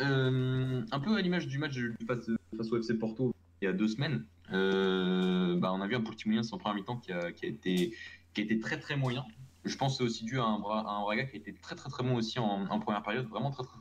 [0.00, 3.72] euh, un peu à l'image du match face, face au FC Porto il y a
[3.72, 4.24] deux semaines.
[4.50, 7.94] bah, on a vu un Portimonense en première mi-temps qui a, qui, a été,
[8.36, 9.24] qui été très très moyen.
[9.64, 11.74] Je pense que c'est aussi dû à un, à un Braga qui a été très
[11.74, 13.78] très très bon aussi en, première période, vraiment très très.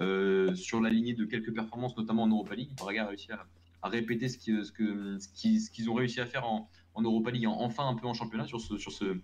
[0.00, 3.46] Euh, sur la lignée de quelques performances, notamment en Europa League, Braga a réussi à,
[3.88, 6.70] répéter ce qu'ils ce que, ce qu'ils- ce qu'ils ont réussi à faire en,
[7.02, 9.18] Europa League, en- enfin un peu en championnat sur, ce, sur, ce,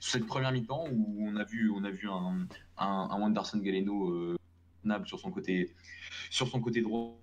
[0.00, 2.46] sur cette première mi-temps où on a vu, on a vu un,
[2.78, 4.36] un, Wanderson Galeno euh,
[5.04, 5.74] sur son côté,
[6.30, 7.21] sur son côté droit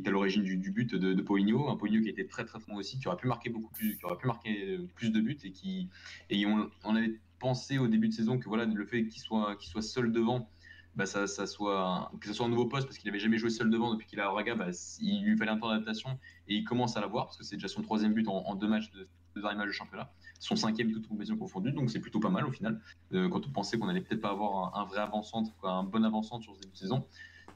[0.00, 2.76] qui est à l'origine du, but de, de un Paulinho qui était très très bon
[2.76, 5.38] aussi, qui aurait pu marquer beaucoup plus, qui aurait pu marquer euh, plus de buts
[5.44, 5.88] et qui
[6.30, 9.56] et on, on avait pensé au début de saison que voilà le fait qu'il soit
[9.56, 10.48] qu'il soit seul devant,
[10.96, 13.50] bah ça, ça soit que ce soit un nouveau poste parce qu'il avait jamais joué
[13.50, 14.68] seul devant depuis qu'il est à bah,
[15.00, 17.68] il lui fallait un temps d'adaptation et il commence à l'avoir parce que c'est déjà
[17.68, 21.08] son troisième but en, deux matchs de deux derniers matchs de championnat, son cinquième toute
[21.08, 22.80] compétition confondue, donc c'est plutôt pas mal au final.
[23.12, 26.44] Euh, quand on pensait qu'on allait peut-être pas avoir un, vrai avant-centre, un bon avant-centre
[26.44, 27.04] sur ce début de saison,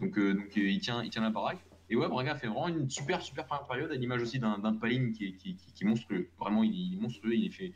[0.00, 1.64] donc euh, donc il tient il tient la baraque.
[1.90, 5.12] Et ouais, Braga fait vraiment une super, super première période, à l'image aussi d'un Paline
[5.12, 6.28] qui est, monstrueux.
[6.38, 7.34] Vraiment, il, est monstrueux.
[7.34, 7.72] Il est fait,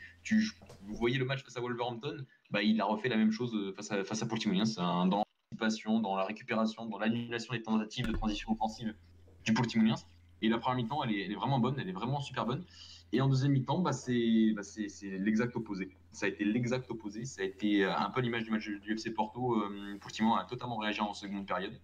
[0.82, 3.72] vous voyez le match face à Wolverhampton, bah, il a refait la même chose euh,
[3.72, 4.26] face à, face à.
[4.64, 8.94] C'est un- dans l'anticipation, dans la récupération, dans l'annulation des tentatives de transition offensive
[9.44, 10.06] du Portimonense.
[10.42, 12.64] Et la première mi-temps, elle est, vraiment bonne, elle est vraiment super bonne.
[13.12, 14.62] Et en deuxième mi-temps, bah, c'est bah,
[15.02, 15.90] l'exact opposé.
[16.10, 17.24] Ça a été l'exact opposé.
[17.24, 19.54] Ça a été euh, un peu l'image du match du FC Porto.
[19.54, 19.98] Euh,
[20.36, 21.78] a totalement réagi en seconde période.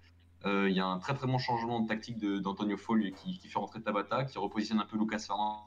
[0.46, 3.48] Euh, Il y a un très très bon changement de tactique d'Antonio Foll qui, qui
[3.48, 5.66] fait rentrer Tabata, qui repositionne un peu Lucas Fernand,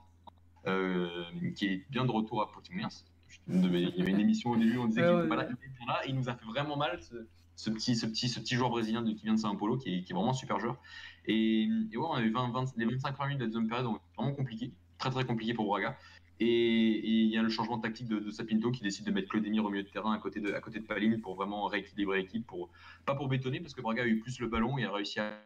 [0.68, 1.24] euh,
[1.56, 3.06] qui est bien de retour à Portimonense.
[3.48, 5.54] Il y avait une émission au début, on disait qu'il ouais, était pas là, il
[5.54, 7.16] était là, et il nous a fait vraiment mal ce,
[7.56, 9.94] ce petit, ce, petit, ce petit joueur brésilien de- qui vient de Sao Paulo, qui
[9.96, 10.78] est, qui est vraiment un super joueur.
[11.26, 13.88] Et, et ouais, on avait 20, 20 les 25 premières minutes de la deuxième période
[13.88, 15.98] ont été vraiment compliqué, très très compliqué pour Braga.
[16.44, 19.64] Et il y a le changement de tactique de, Sapinto qui décide de mettre Claudemir
[19.64, 22.72] au milieu de terrain à côté de, à côté de pour vraiment rééquilibrer l'équipe, pour,
[23.06, 25.40] pas pour bétonner parce que Braga a eu plus le ballon et a réussi à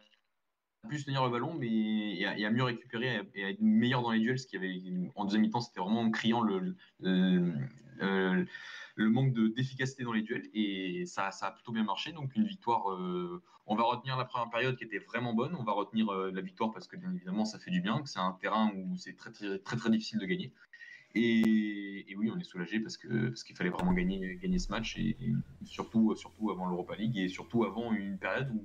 [0.88, 4.38] plus tenir le ballon, mais à, mieux récupérer et à être meilleur dans les duels.
[4.38, 4.80] Ce qui avait
[5.14, 8.46] en deuxième mi-temps, c'était vraiment criant le, le,
[8.94, 12.12] le manque de- d'efficacité dans les duels et ça, ça a plutôt bien marché.
[12.12, 12.90] Donc une victoire.
[12.90, 15.54] euh, on va retenir la première période qui était vraiment bonne.
[15.56, 18.08] On va retenir euh, la victoire parce que bien évidemment ça fait du bien, que
[18.08, 20.54] c'est un terrain où c'est très très très difficile de gagner.
[21.18, 24.96] Et, oui, on est soulagé parce que parce qu'il fallait vraiment gagner gagner ce match
[24.98, 25.16] et,
[25.64, 28.62] surtout surtout avant l'Europa League et surtout avant une période où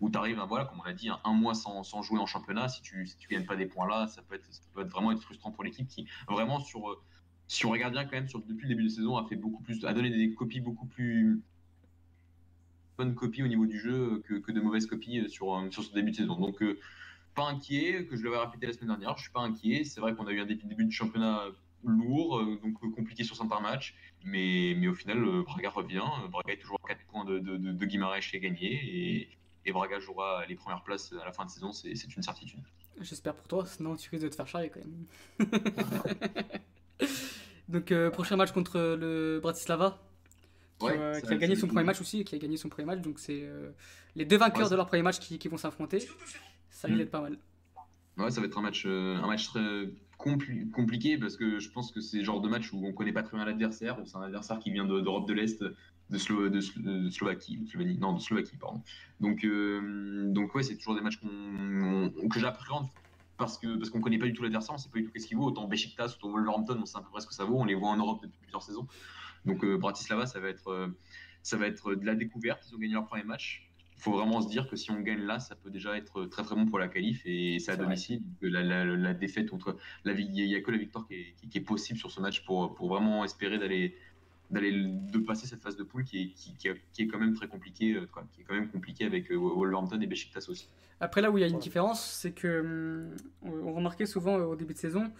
[0.00, 2.26] où tu arrives, voilà, comme on a dit, un, un mois sans, sans jouer en
[2.26, 4.82] championnat, si tu si tu gagnes pas des points là, ça peut être, ça peut
[4.82, 7.00] être vraiment être frustrant pour l'équipe qui vraiment sur euh,
[7.46, 9.62] si on regarde bien quand même sur depuis le début de saison a fait beaucoup
[9.62, 11.40] plus, a donné des copies beaucoup plus
[12.98, 15.92] bonnes copies au niveau du jeu que, que de mauvaises copies sur euh, sur ce
[15.94, 16.36] début de saison.
[16.36, 16.78] Donc euh,
[17.34, 19.84] pas inquiet, que je l'avais répété la semaine dernière, je suis pas inquiet.
[19.84, 21.44] C'est vrai qu'on a eu un début de championnat
[21.84, 26.02] lourd, euh, donc euh, compliqué sur certains matchs, mais, mais au final, euh, Braga revient.
[26.30, 29.28] Braga est toujours à 4 points de, de, de, de Guimarães qui est gagné, et,
[29.66, 32.60] et Braga jouera les premières places à la fin de saison, c'est c'est une certitude.
[33.00, 35.06] J'espère pour toi, sinon tu risques de te faire charrier quand même.
[37.68, 39.98] Donc, euh, prochain match contre le Bratislava,
[40.78, 42.56] qui, Ouais, euh, ça- qui a gagné son premier match aussi, et qui a gagné
[42.56, 43.00] son premier match.
[43.00, 43.70] Donc, c'est euh,
[44.14, 46.00] les deux vainqueurs Ouais, de leur premier match qui, qui vont s'affronter.
[46.70, 46.98] Ça risque Mm.
[46.98, 47.38] d'être pas mal.
[48.18, 49.88] Ouais, ça va être un match, un match très
[50.22, 53.12] compli- compliqué parce que je pense que c'est le genre de match où on connaît
[53.12, 56.48] pas très bien l'adversaire, c'est un adversaire qui vient de- d'Europe de, l'Est, de, Slo-
[56.48, 57.58] de Slo- de Slovaquie,
[58.00, 58.82] non, de Slovaquie, pardon.
[59.20, 62.86] Donc, euh, donc ouais, c'est toujours des matchs qu'on- que j'appréhende
[63.36, 65.26] parce que parce qu'on connaît pas du tout l'adversaire, on sait pas du tout qu'est-ce
[65.26, 65.44] qu'il vaut.
[65.46, 67.74] Autant Besiktas, autant Wolverhampton, on sait à peu près ce que ça vaut, on les
[67.74, 68.86] voit en Europe depuis plusieurs saisons.
[69.44, 70.88] Donc euh, Bratislava, ça va être euh,
[71.42, 72.62] ça va être de la découverte.
[72.70, 73.71] Ils ont gagné leur premier match.
[74.02, 76.42] Il faut vraiment se dire que si on gagne là, ça peut déjà être très
[76.42, 78.20] très bon pour la qualif et c'est à domicile.
[78.40, 81.34] que La, la- la défaite contre la il y a que la victoire qui est,
[81.36, 83.96] qui- qui est possible sur ce match pour, pour vraiment espérer d'aller
[84.50, 87.20] d'aller de passer cette phase de poule qui est, qui, qui est, qui est quand
[87.20, 90.46] même très compliquée, euh, quoi, qui est quand même compliquée avec euh, Wolverhampton et Besiktas
[90.48, 90.66] aussi.
[91.00, 93.16] Après, là où il y a une différence, c'est que hum,
[93.66, 95.12] on remarquait souvent euh, au début de saison,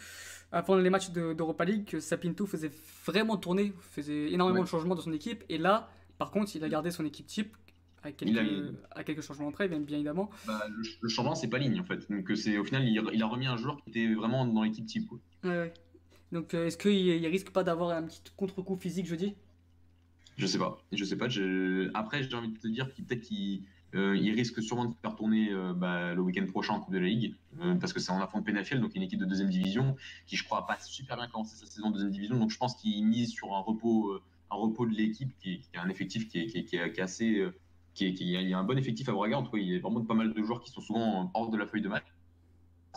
[0.50, 2.72] avant les matchs de- d'Europa League, que Sapinto faisait
[3.06, 4.64] vraiment tourner, faisait énormément Ouais.
[4.64, 5.44] de changements dans son équipe.
[5.48, 7.56] Et là, par contre, il a gardé son équipe type
[8.02, 10.30] à quelques, a à quelques changements près, bien, évidemment.
[10.46, 12.10] Bah, le, le changement, c'est pas ligne en fait.
[12.10, 14.62] Donc euh, c'est au final, il, il a remis un joueur qui était vraiment dans
[14.62, 15.06] l'équipe type.
[15.08, 15.18] quoi.
[15.44, 15.74] Ouais, ouais.
[16.32, 19.34] Donc, euh, est-ce qu'il il risque pas d'avoir un petit contre-coup physique jeudi?
[20.38, 20.78] Je sais pas.
[20.92, 21.28] Je sais pas.
[21.28, 23.62] je- Après, j'ai envie de te dire qu'il peut-être qu'il
[23.94, 26.98] euh, il risque sûrement de faire tourner euh, bah, le week-end prochain en Coupe de
[26.98, 29.94] la Ligue, euh, parce que c'est en affront Penafiel, donc une équipe de deuxième division
[30.26, 32.38] qui, je crois, a pas super bien commencé sa saison en deuxième division.
[32.38, 34.18] Donc je pense qu'il mise sur un repos,
[34.50, 36.76] un repos de l'équipe qui, est- qui a un effectif qui est, qui est- qui
[36.76, 37.46] est- qui est assez,
[37.94, 39.38] qui est- qui est- il y a un bon effectif à Braga.
[39.38, 41.50] En tout cas, il y a vraiment pas mal de joueurs qui sont souvent hors
[41.50, 42.06] de la feuille de match.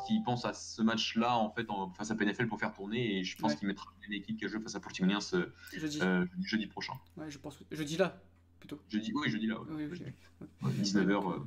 [0.07, 3.23] Qui pense à ce match-là en fait en- face à PNFL pour faire tourner et
[3.23, 3.57] je pense Ouais.
[3.59, 5.99] qu'il mettra une équipe qui a joué face à Portimonense euh, Jeudi.
[6.01, 6.93] euh, jeudi prochain.
[7.15, 7.57] Ouais, je pense.
[7.71, 8.21] Jeudi là,
[8.59, 8.77] plutôt.
[8.89, 9.59] Jeudi, oui, jeudi là.
[9.61, 9.67] ouais.
[9.71, 10.47] Oui, oui.
[10.61, 11.41] Ouais, 19h.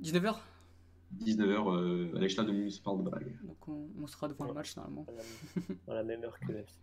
[0.00, 0.40] 19h
[1.20, 3.26] 19h euh, à l'échelle de Municipal de Braga.
[3.44, 5.06] Donc on, on sera devant le match normalement.
[5.08, 6.74] À la, à la même heure que l'FC.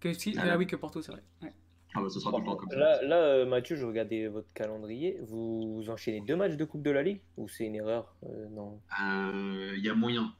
[0.00, 1.22] Que si- Ah, ah, oui, que Porto, c'est vrai.
[1.42, 1.54] Ouais.
[1.96, 2.76] Ah bah ce sera tout le temps comme ça.
[2.76, 5.18] Là, là euh, Mathieu, je regardais votre calendrier.
[5.22, 8.48] Vous, vous enchaînez deux matchs de Coupe de la Ligue Ou c'est une erreur Euh,
[8.50, 8.80] Non?
[9.02, 10.32] Euh, Il y a moyen.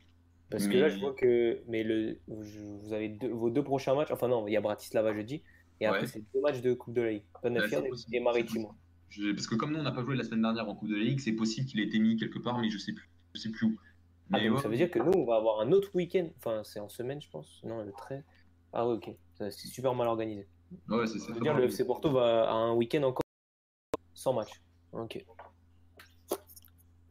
[0.50, 4.11] Parce que là, je vois que mais le, vous, avez deux- vos deux prochains matchs.
[4.12, 5.42] Enfin, non, il y a Bratislava jeudi.
[5.80, 6.07] Et après, Ouais.
[6.07, 7.22] c'est deux matchs de Coupe de la Ligue.
[7.42, 7.52] C'est
[8.12, 8.72] et- et Maritimo.
[9.09, 10.96] Je- parce que comme nous on n'a pas joué la semaine dernière en Coupe de
[10.96, 13.40] la Ligue, c'est possible qu'il ait été mis quelque part, mais je sais plus, je
[13.40, 13.76] sais plus où.
[14.32, 16.28] Ah, Mais donc ouais, ça veut dire que nous, on va avoir un autre week-end.
[16.38, 17.61] Enfin, c'est en semaine, je pense.
[17.64, 18.22] Non, le 13.
[18.72, 19.11] Ah, ouais, ok.
[19.38, 20.46] Ça, C'est super mal organisé.
[20.88, 23.22] Ouais, c'est dire le FC Porto va à un week-end encore
[24.14, 24.50] sans match.
[24.92, 25.24] Ok.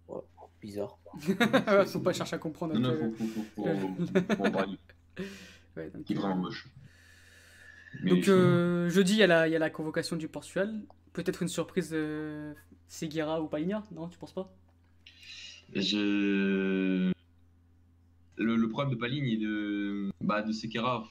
[0.08, 0.22] Ouais,
[0.62, 0.98] bizarre.
[1.88, 2.74] Faut pas chercher à comprendre.
[2.74, 3.26] Non, non, euh, faut,
[3.56, 3.64] faut,
[5.78, 6.68] ouais, donc, est euh, vraiment moche.
[8.02, 10.82] Mais Donc euh, jeudi, il y, a la- il y a la convocation du Portugal.
[11.14, 12.54] Peut-être une surprise de
[12.88, 14.54] Seguera ou Palinha, non Tu penses pas?
[15.74, 17.12] Je...
[18.38, 21.08] Le, le problème de Paligne et de, bah, de Sekera,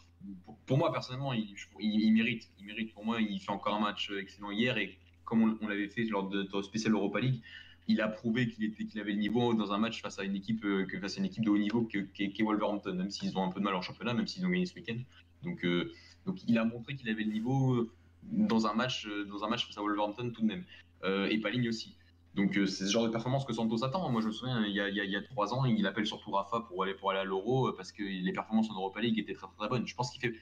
[0.66, 2.48] pour, moi personnellement, il, mérite.
[2.58, 2.92] Il mérite.
[2.94, 6.28] Pour moi, il fait encore un match excellent hier et comme on, l'avait fait lors
[6.28, 7.40] de notre spécial Europa League,
[7.86, 10.86] il a prouvé qu'il avait le niveau dans un match face à une équipe euh,
[11.00, 13.50] face à une équipe de haut niveau que- qu'est qu'est Wolverhampton, même s'ils ont un
[13.50, 14.98] peu de mal en championnat, même s'ils ont gagné ce week-end.
[15.42, 15.92] Donc, euh,
[16.26, 17.90] donc il a montré qu'il avait le niveau
[18.22, 20.64] dans un match euh, dans un match face à Wolverhampton tout de même.
[21.04, 21.94] Euh, et Paligne aussi.
[22.34, 24.10] Donc euh, c'est ce genre de performance que Santos attend.
[24.10, 26.30] Moi je me souviens, il y a, il y a- trois ans, il appelle surtout
[26.32, 29.18] Rafa pour aller, pour aller à l'Euro euh, parce que les performances en Europa League
[29.18, 29.86] étaient très très, bonnes.
[29.86, 30.34] Je pense qu'il fait,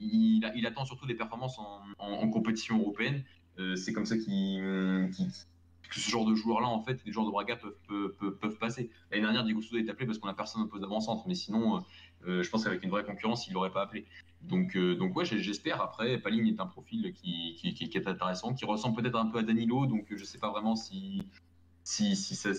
[0.00, 3.24] il, attend surtout des performances en, compétition européenne.
[3.58, 5.10] Euh, c'est comme ça qu'il-
[5.88, 8.58] que ce genre de joueurs-là, en fait, les joueurs de Braga peuvent, peuvent, peuvent- peuvent
[8.58, 8.90] passer.
[9.10, 11.80] L'année dernière, Diego Souza est appelé parce qu'on a personne au poste d'avant-centre, mais sinon,
[12.26, 14.06] euh, je pense qu'avec une vraie concurrence, il l'aurait pas appelé.
[14.42, 15.80] Donc, euh, donc ouais, j'espère.
[15.80, 19.42] Après, Paligne est un profil qui, qui, est intéressant, qui ressemble peut-être un peu à
[19.42, 21.22] Danilo, donc je sais pas vraiment si,
[21.84, 22.50] si, si ça,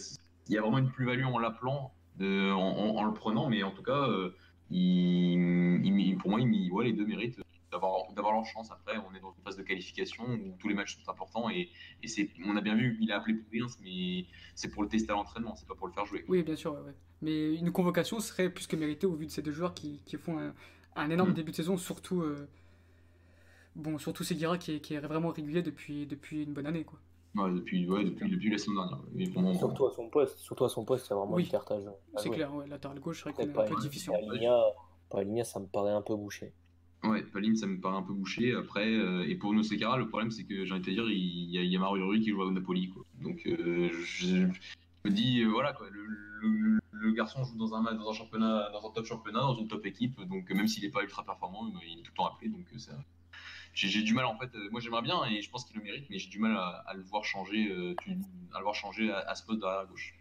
[0.50, 4.36] y a vraiment une plus-value en l'appelant, en, le prenant, mais en tout cas, euh,
[4.72, 7.40] il- pour moi, il, ouais, les deux méritent
[7.72, 8.72] d'avoir d'avoir leur chance.
[8.72, 11.70] Après, on est dans une phase de qualification où tous les matchs sont importants et,
[12.04, 14.90] et c'est, on a bien vu, il a appelé pour rien, mais c'est pour le
[14.90, 16.24] tester à l'entraînement, c'est pas pour le faire jouer.
[16.28, 16.96] Oui, bien sûr, ouais, ouais.
[17.22, 20.18] Mais une convocation serait plus que méritée au vu de ces deux joueurs qui, qui
[20.18, 20.54] font un,
[20.96, 21.34] un énorme Mm.
[21.34, 22.48] début de saison, surtout, euh,
[23.76, 26.84] bon, surtout Seguera qui est, qui est vraiment régulier depuis, depuis une bonne année.
[26.84, 27.00] Quoi.
[27.36, 29.54] Ouais, depuis, ouais, depuis, depuis la semaine dernière.
[29.54, 30.38] Et Surtout à son poste.
[30.40, 31.44] Surtout à son poste, il y a vraiment Oui.
[31.44, 31.84] une cartage.
[31.88, 34.14] à C'est clair, ouais, latéral gauche, c'est un peu difficile.
[35.10, 36.54] Palinha, ça me paraît un peu bouché.
[37.04, 38.54] Ouais, Paline, ça me paraît un peu bouché.
[38.54, 41.50] Après, euh, et pour Nosekara, le problème, c'est que j'ai envie de te dire, il
[41.52, 42.90] y a, Mario qui joue au Napoli.
[42.90, 43.04] Quoi.
[43.22, 44.48] Donc, euh, je,
[45.06, 49.06] me dis, euh, voilà, le, garçon joue dans un, dans un championnat, dans un top
[49.06, 50.20] championnat, dans une top équipe.
[50.22, 52.50] Donc, même s'il n'est pas ultra performant, il est tout le temps appelé.
[52.50, 52.94] Donc, ça,
[53.74, 54.52] j'ai, du mal, en fait.
[54.72, 56.94] moi, j'aimerais bien et je pense qu'il le mérite, mais j'ai du mal à, à
[56.96, 60.16] le voir changer, à le voir changer à, à ce poste derrière la gauche.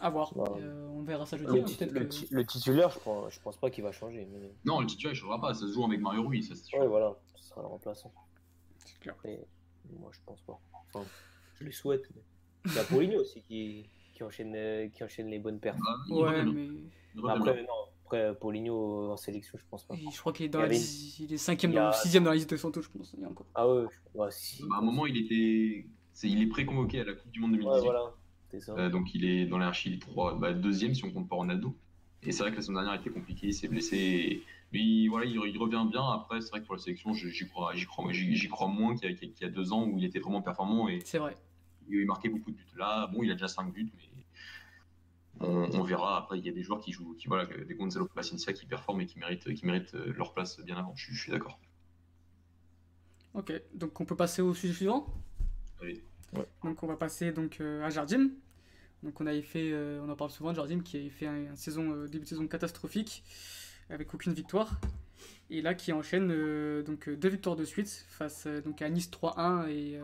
[0.00, 0.48] À voir, Ouais.
[0.62, 1.52] Euh, on verra ça jeudi.
[1.56, 4.26] Le, hein, le que- ti- le titulaire, je pense, je pense pas qu'il va changer.
[4.32, 4.52] Mais...
[4.64, 5.54] Non, le titulaire, il ne changera pas.
[5.54, 6.78] Ça se joue avec Mario Rui, ça, c'est sûr.
[6.78, 8.12] Ouais, voilà, ce sera le remplaçant.
[8.84, 9.16] C'est clair.
[9.98, 10.60] Moi, je pense pas.
[10.92, 11.04] Enfin,
[11.58, 12.08] je le souhaite.
[12.14, 12.22] mais-
[12.66, 15.78] Il y a Paulinho aussi qui, qui, enchaîne, euh, qui enchaîne les bonnes pertes.
[15.86, 16.68] Ah, Ouais, mais.
[17.28, 17.68] Après, non,
[18.04, 19.94] après, Paulinho en sélection, je pense pas.
[19.96, 22.30] je crois qu'il est dans la il est cinquième, il y a- dans, sixième dans
[22.30, 23.12] la liste de Santos, je pense.
[23.16, 23.46] Il y a encore.
[23.54, 23.84] Ah ouais,
[24.14, 24.62] je- ouais, si.
[24.62, 27.52] Bah, à un moment, il était, c'est, il est pré-convoqué à la Coupe du Monde
[27.52, 27.74] 2018.
[27.74, 28.12] Ouais, voilà,
[28.60, 28.72] ça.
[28.72, 31.74] Euh, donc il est dans l'archi 3, bah, deuxième si on compte pas Ronaldo.
[32.22, 33.96] Et c'est vrai que la semaine dernière était compliqué, il s'est blessé.
[33.96, 34.42] et-
[34.72, 36.02] Mais il- voilà, il, il revient bien.
[36.10, 38.10] Après, c'est vrai que pour la sélection, j'y crois, j'y crois,
[38.50, 40.88] crois moins qu'il y, a- qu'il y a deux ans où il était vraiment performant
[40.88, 41.36] et C'est vrai.
[41.88, 42.66] il marquait beaucoup de buts.
[42.76, 46.18] Là, bon, il a déjà 5 buts, mais on, on verra.
[46.18, 49.00] Après, il y a des joueurs qui jouent, qui voilà, des Gonzalo Paciencia qui performent
[49.02, 50.94] et qui méritent, qui méritent euh, leur place bien avant.
[50.96, 51.58] Je, suis- je suis d'accord.
[53.34, 55.06] Ok, donc on peut passer au sujet suivant?
[56.32, 58.30] Donc on va passer donc euh, à Jardim.
[59.04, 61.46] Euh, on en parle souvent de Jardim qui avait fait un,
[61.78, 63.22] euh, début de saison catastrophique
[63.90, 64.80] avec aucune victoire.
[65.50, 66.28] Et là qui enchaîne
[66.82, 69.98] donc deux victoires de suite face donc à Nice 3-1 et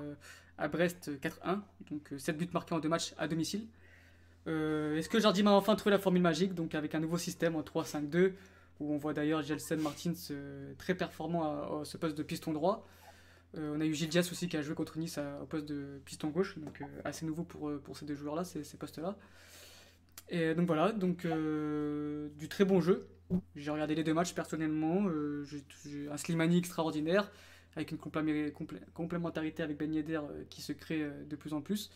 [0.56, 1.60] à Brest 4-1.
[1.90, 3.66] Donc 7 buts marqués en deux matchs à domicile.
[4.46, 7.62] Est-ce que Jardim a enfin trouvé la formule magique donc avec un nouveau système en
[7.62, 8.32] 3-5-2
[8.80, 10.14] où on voit d'ailleurs Jelsen Martins
[10.78, 12.86] très performant à, à ce poste de piston droit?
[13.56, 15.66] Euh, on a eu Gilles Diaz aussi qui a joué contre Nice à- au poste
[15.66, 19.16] de piston gauche, donc euh, assez nouveau pour, euh, pour ces deux joueurs-là, ces, postes-là.
[20.30, 23.06] Et donc voilà, donc du très bon jeu.
[23.56, 25.06] J'ai regardé les deux matchs personnellement.
[25.44, 27.30] j'ai un Slimani extraordinaire,
[27.76, 31.90] avec une complémentarité avec Ben Yedder qui se crée de plus en plus.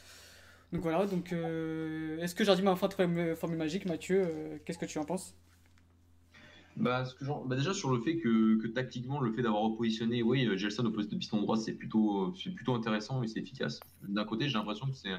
[0.73, 4.87] Donc voilà, donc est-ce que Jardim a enfin trouvé une formule magique, Mathieu Qu'est-ce que
[4.87, 5.35] tu en penses?
[6.79, 10.23] Bah, ce que bah, déjà sur le fait que, que tactiquement, le fait d'avoir repositionné,
[10.23, 13.41] oui, euh, Gelson au poste de piston droit, c'est plutôt, c'est plutôt intéressant et c'est
[13.41, 13.81] efficace.
[14.03, 15.11] D'un côté, j'ai l'impression que c'est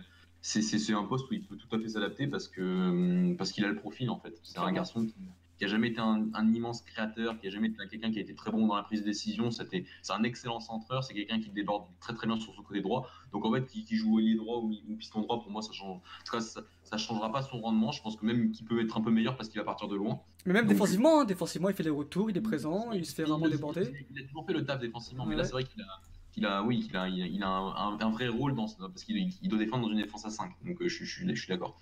[0.41, 3.65] c'est c'est un poste où il peut tout à fait s'adapter parce que parce qu'il
[3.65, 4.39] a le profil en fait.
[4.43, 5.15] C'est un garçon qui,
[5.59, 8.21] qui a jamais été un, un, immense créateur, qui a jamais été quelqu'un qui a
[8.21, 9.51] été très bon dans la prise de décision.
[9.51, 12.81] C'était, c'est un excellent centreur, c'est quelqu'un qui déborde très très bien sur son côté
[12.81, 13.09] droit.
[13.33, 15.73] Donc en fait, qui, qui joue ailier droit ou, ou, piston droit, pour moi, ça
[15.73, 15.97] change.
[15.97, 17.91] En tout cas, ça, ça changera pas son rendement.
[17.91, 19.97] Je pense que même qu'il peut être un peu meilleur parce qu'il va partir de
[19.97, 20.21] loin.
[20.45, 23.13] Mais même Donc, défensivement, hein, défensivement, il fait les retours, il est présent, il se
[23.13, 23.91] fait vraiment déborder.
[24.11, 26.01] Il a toujours fait le taf défensivement, mais là c'est vrai qu'il a
[26.37, 29.17] il a, oui, il a, il a un, un, un, vrai rôle dans, parce qu'il
[29.17, 30.51] il doit défendre dans une défense à 5.
[30.63, 31.77] Donc, je, je, je suis d'accord.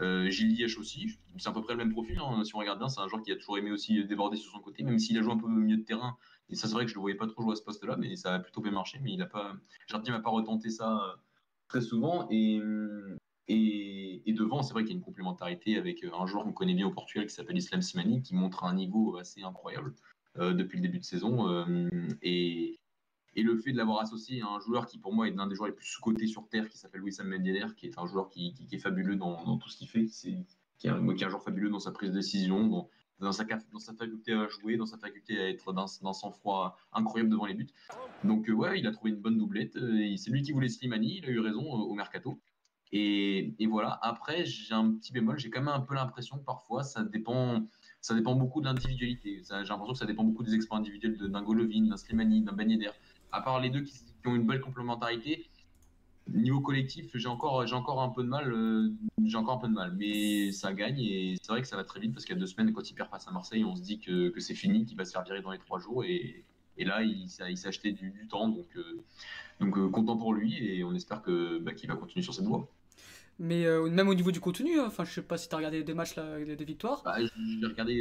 [0.00, 2.18] Euh, Gilles aussi, c'est à peu près le même profil.
[2.18, 4.52] Hein, si on regarde bien, c'est un joueur qui a toujours aimé aussi déborder sur
[4.52, 6.16] son côté, même s'il a joué un peu milieu de terrain.
[6.48, 7.96] Et ça, c'est vrai que je ne le voyais pas trop jouer à ce poste-là,
[7.96, 8.98] mais ça a plutôt bien marché.
[9.02, 9.54] Mais il a pas,
[9.88, 11.16] Jardim n'a pas retenté ça
[11.68, 12.28] très souvent.
[12.30, 12.60] Et,
[14.26, 16.90] devant, c'est vrai qu'il y a une complémentarité avec un joueur qu'on connaît bien au
[16.90, 19.94] Portugal qui s'appelle Islam Simani, qui montre un niveau assez incroyable
[20.38, 21.48] euh, depuis le début de saison.
[21.48, 21.88] Euh,
[22.22, 22.78] et,
[23.36, 25.54] et le fait de l'avoir associé à un joueur qui, pour moi, est l'un des
[25.54, 28.54] joueurs les plus sous-cotés sur Terre, qui s'appelle Wissam Mendieder, qui est un joueur qui,
[28.72, 32.10] est fabuleux dans, tout ce qu'il fait, qui est, un, joueur fabuleux dans sa prise
[32.10, 32.88] de décision,
[33.20, 37.44] dans, sa, dans faculté à jouer, dans sa faculté à être d'un sang-froid incroyable devant
[37.44, 37.68] les buts.
[38.24, 39.76] Donc, euh, ouais, il a trouvé une bonne doublette.
[39.76, 42.40] Euh, c'est lui qui voulait Slimani, il a eu raison euh, au mercato.
[42.92, 43.98] Et, voilà.
[44.00, 47.66] Après, j'ai un petit bémol, j'ai quand même un peu l'impression que parfois, ça dépend
[48.00, 49.42] ça dépend beaucoup de l'individualité.
[49.42, 52.70] J'ai l'impression que ça dépend beaucoup des exploits individuels d'un Golovin, d'un Slimani, d'un Ben
[53.32, 55.48] à part les deux qui, qui, ont une belle complémentarité,
[56.28, 58.90] niveau collectif, j'ai encore, j'ai encore un peu de mal, euh,
[59.24, 61.84] j'ai encore un peu de mal, mais ça gagne et c'est vrai que ça va
[61.84, 63.76] très vite parce qu'il y a deux semaines, quand il perd face à Marseille, on
[63.76, 66.04] se dit que, que c'est fini, qu'il va se faire virer dans les trois jours
[66.04, 66.44] et,
[66.78, 69.04] et là, il, il s'est acheté du, du, temps, donc, euh,
[69.60, 72.46] donc euh, content pour lui et on espère que bah, qu'il va continuer sur cette
[72.46, 72.68] voie.
[73.38, 75.92] Mais même au niveau du contenu, enfin, je sais pas si tu as regardé des
[75.92, 77.02] matchs, là, des victoires.
[77.04, 78.00] Bah, j'ai regardé,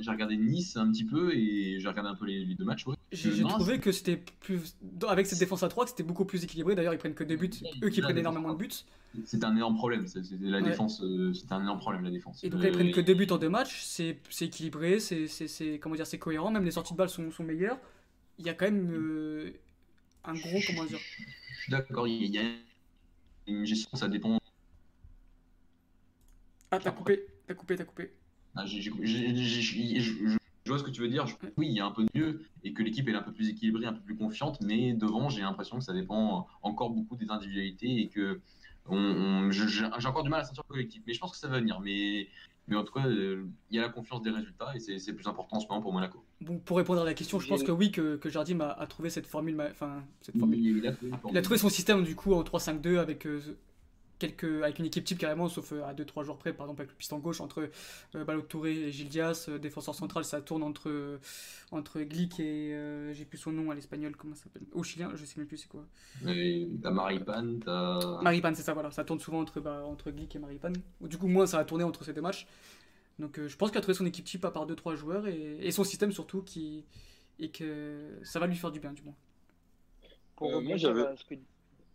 [0.00, 2.86] j'ai regardé Nice un petit peu et j'ai regardé un peu les, les deux matchs.
[2.86, 2.96] Ouais.
[3.12, 4.76] J'ai trouvé que c'était plus.
[5.08, 6.74] Avec cette défense à 3, que c'était beaucoup plus équilibré.
[6.74, 7.50] D'ailleurs, ils prennent que deux buts,
[7.82, 8.84] eux qui prennent énormément de buts.
[9.24, 10.06] C'est un énorme problème.
[10.06, 11.02] C'est la défense.
[11.02, 12.44] Euh, c'est un énorme problème la défense.
[12.44, 13.82] Et donc là, ils prennent que deux buts en deux matchs.
[13.82, 16.50] C'est équilibré, c'est comment dire, c'est cohérent.
[16.50, 17.78] Même les sorties de balles sont, sont meilleures.
[18.38, 19.52] Il y a quand même euh,
[20.24, 20.98] un gros comment dire.
[20.98, 22.06] Je suis d'accord.
[22.08, 22.42] Il y a
[23.46, 23.90] une gestion.
[23.96, 24.40] Ça dépend
[26.72, 28.12] ah, t'as coupé, t'as coupé, t'as coupé.
[28.54, 31.26] Ah, j ai, j ai, j je vois ce que tu veux dire?
[31.56, 33.86] Oui, il y a un peu mieux et que l'équipe est un peu plus équilibrée,
[33.86, 38.00] un peu plus confiante, mais devant, j'ai l'impression que ça dépend encore beaucoup des individualités
[38.00, 38.40] et que
[38.86, 41.02] on, on, j'ai encore du mal à sentir le collectif.
[41.06, 41.80] Mais je pense que ça va venir.
[41.80, 42.28] Mais,
[42.68, 45.26] mais en tout cas, euh, il y a la confiance des résultats et c'est plus
[45.26, 46.24] important en ce moment pour Monaco.
[46.40, 48.86] Bon, pour répondre à la question, je pense que oui, que, que Jardim a, a
[48.86, 49.60] trouvé cette formule.
[49.70, 50.60] Enfin, cette formule.
[50.60, 50.92] Il, a,
[51.30, 53.26] il, a, trouvé son système du coup en 3-5-2 avec.
[53.26, 53.40] Euh,
[54.20, 56.92] quelques, avec une équipe type carrément, sauf euh, à 2-3 jours près, par exemple avec
[56.92, 57.68] le piston gauche entre
[58.14, 61.18] euh, Ballot Touré et Gilles Dias, euh, défenseur central, ça tourne entre, euh,
[61.72, 64.62] entre Glick et euh, j'ai plus son nom à l'espagnol, comment ça s'appelle?
[64.72, 65.84] Au chilien, je sais même plus c'est quoi.
[66.22, 68.22] T'as Maripan, t'as.
[68.22, 70.72] Maripan, c'est ça, voilà, ça tourne souvent entre, bah, entre Glick et Maripan.
[71.00, 72.46] Du coup, moi, ça a tourné entre ces deux matchs.
[73.18, 75.70] Donc je pense qu'il a trouvé son équipe type à part 2-3 joueurs et, et,
[75.72, 76.84] son système surtout qui,
[77.38, 79.14] et que ça va lui faire du bien, du moins.
[80.36, 81.04] Pour moi, j'avais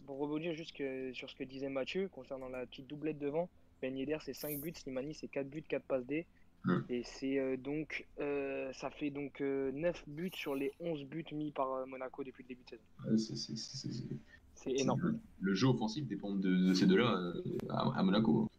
[0.06, 3.50] pour rebondir juste que, sur ce que disait Mathieu concernant la petite doublette devant,
[3.82, 6.26] Ben Yedder c'est 5 buts, Slimani c'est 4 buts, 4 passes D.
[6.64, 6.80] Mmh.
[6.90, 11.26] Et c'est euh, donc euh, ça fait donc euh, 9 buts sur les 11 buts
[11.32, 12.84] mis par euh, Monaco depuis le début de saison.
[13.08, 14.18] Ouais,
[14.56, 15.00] c'est énorme.
[15.02, 18.50] Le, le, jeu offensif dépend de, de ces deux-là euh, à, à, Monaco.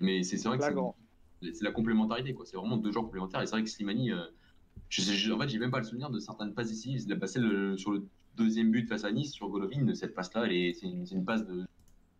[0.00, 0.64] Mais c'est vrai que
[1.52, 3.40] c'est la complémentarité, c'est vraiment deux joueurs complémentaires.
[3.40, 4.10] Et c'est vrai que Slimani,
[4.88, 6.94] je sais, en fait, j'ai même pas le souvenir de certaines passes ici.
[6.94, 8.06] Il a passé le, sur le
[8.36, 11.64] deuxième but face à Nice sur Golovin, cette passe-là, c'est une, une, passe de,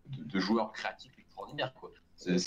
[0.07, 1.73] de, de, joueur créatif extraordinaire.
[1.75, 1.93] Quoi.
[2.17, 2.41] Celle,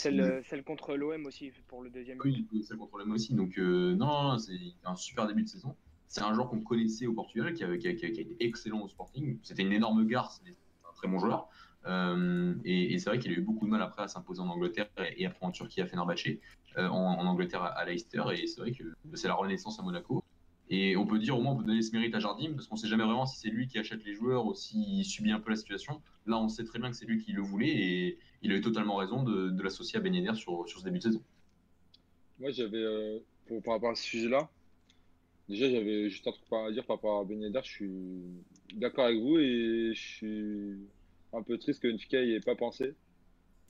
[0.44, 2.48] celle, contre l'OM aussi, pour le deuxième but.
[2.52, 3.34] Oui, celle contre l'OM aussi.
[3.34, 5.76] Donc, euh, non, c'est un super début de saison.
[6.08, 9.38] C'est un joueur qu'on connaissait au Portugal, qui, a, qui, a, été excellent au Sporting.
[9.44, 11.50] C'était une énorme gare, c'est un très bon joueur.
[11.86, 14.48] Euh, et, et c'est vrai qu'il a eu beaucoup de mal après à s'imposer en
[14.48, 16.40] Angleterre et, et, après en Turquie à Fenerbahçe,
[16.78, 18.24] euh, en, en, Angleterre à, à Leicester.
[18.34, 20.24] Et c'est vrai que c'est la renaissance à Monaco.
[20.70, 22.76] Et on peut dire au moins on peut donner ce mérite à Jardim parce qu'on
[22.76, 25.50] sait jamais vraiment si c'est lui qui achète les joueurs ou s'il subit un peu
[25.52, 26.02] la situation.
[26.26, 28.62] Là, on sait très bien que c'est lui qui le voulait et il a eu
[28.62, 31.22] totalement raison de, de l'associer à Ben Yedder sur, sur ce début de saison.
[32.40, 34.50] Moi, j'avais, euh, pour, par rapport à ce sujet-là,
[35.48, 37.62] déjà, j'avais juste un truc à dire par rapport à Ben Yedder.
[37.64, 38.22] Je suis
[38.74, 40.78] d'accord avec vous et je suis
[41.32, 42.94] un peu triste que Nfika n'y ait pas pensé.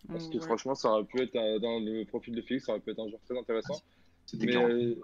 [0.08, 0.44] Parce que ouais.
[0.44, 3.10] franchement, ça aurait pu être dans le profil de Félix, ça aurait pu être un
[3.10, 3.82] joueur très intéressant.
[4.26, 4.96] C'était mais,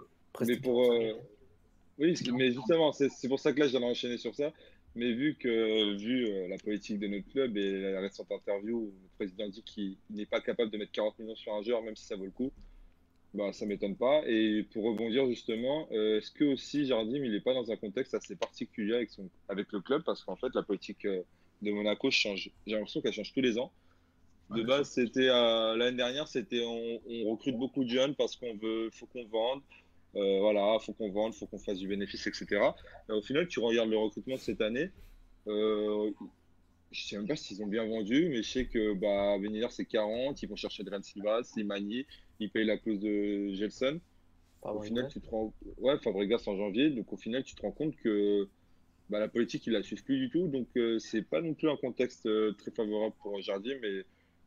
[0.46, 0.92] mais pour.
[0.92, 1.12] Euh,
[1.98, 4.52] oui, mais justement, c'est pour ça que là, j'allais enchaîner sur ça.
[4.96, 8.94] Mais vu que, vu euh, la politique de notre club et la récente interview où
[9.02, 11.96] le président dit qu'il n'est pas capable de mettre 40 millions sur un joueur, même
[11.96, 12.52] si ça vaut le coup,
[13.34, 14.22] bah, ça m'étonne pas.
[14.26, 18.14] Et pour rebondir justement, euh, est-ce que aussi Jardim, il n'est pas dans un contexte
[18.14, 20.04] assez particulier avec, son, avec le club?
[20.04, 21.22] Parce qu'en fait, la politique euh,
[21.60, 22.50] de Monaco change.
[22.66, 23.72] J'ai l'impression qu'elle change tous les ans.
[24.50, 28.54] De base, c'était euh, l'année dernière, c'était on, on recrute beaucoup de jeunes parce qu'on
[28.56, 29.62] veut, faut qu'on vende.
[30.16, 32.46] Euh, voilà, faut qu'on vende, faut qu'on fasse du bénéfice, etc.
[33.08, 34.90] Et au final, tu regardes le recrutement de cette année.
[35.46, 36.10] Euh,
[36.92, 39.84] je sais même pas s'ils ont bien vendu, mais je sais que bah, Beniller c'est
[39.84, 42.06] 40, ils vont chercher Adrien Silva, Slimani,
[42.38, 44.00] ils payent la clause de Gelson.
[44.62, 45.52] Au final, tu te rends...
[45.78, 48.48] Ouais, Fabregas en janvier, donc au final, tu te rends compte que
[49.10, 51.68] bah, la politique, il la suit plus du tout, donc euh, c'est pas non plus
[51.68, 54.04] un contexte euh, très favorable pour Jardim, mais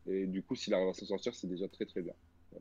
[0.08, 2.14] et du coup, s'il arrive à s'en sortir, c'est déjà très très bien.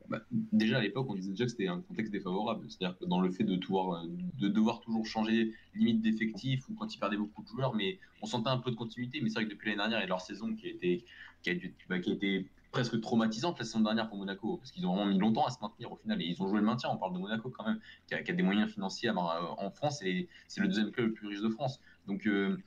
[0.10, 2.66] Bah, déjà à l'époque, on disait déjà que c'était un contexte défavorable.
[2.70, 6.94] C'est-à-dire que dans le fait de, devoir, de devoir toujours changer limite d'effectif ou quand
[6.94, 9.22] ils perdaient beaucoup de joueurs, mais on sentait un peu de continuité.
[9.22, 11.06] Mais c'est vrai que depuis l'année dernière et leur saison qui a été,
[11.44, 11.54] qui a,
[11.90, 15.10] bah, qui a été presque traumatisante la saison dernière pour Monaco, parce qu'ils ont vraiment
[15.10, 16.90] mis longtemps à se maintenir au final et ils ont joué le maintien.
[16.92, 20.62] On parle de Monaco quand même, qui a, des moyens financiers en France et c'est
[20.62, 21.80] le deuxième club le plus riche de France.
[22.08, 22.58] Donc euh,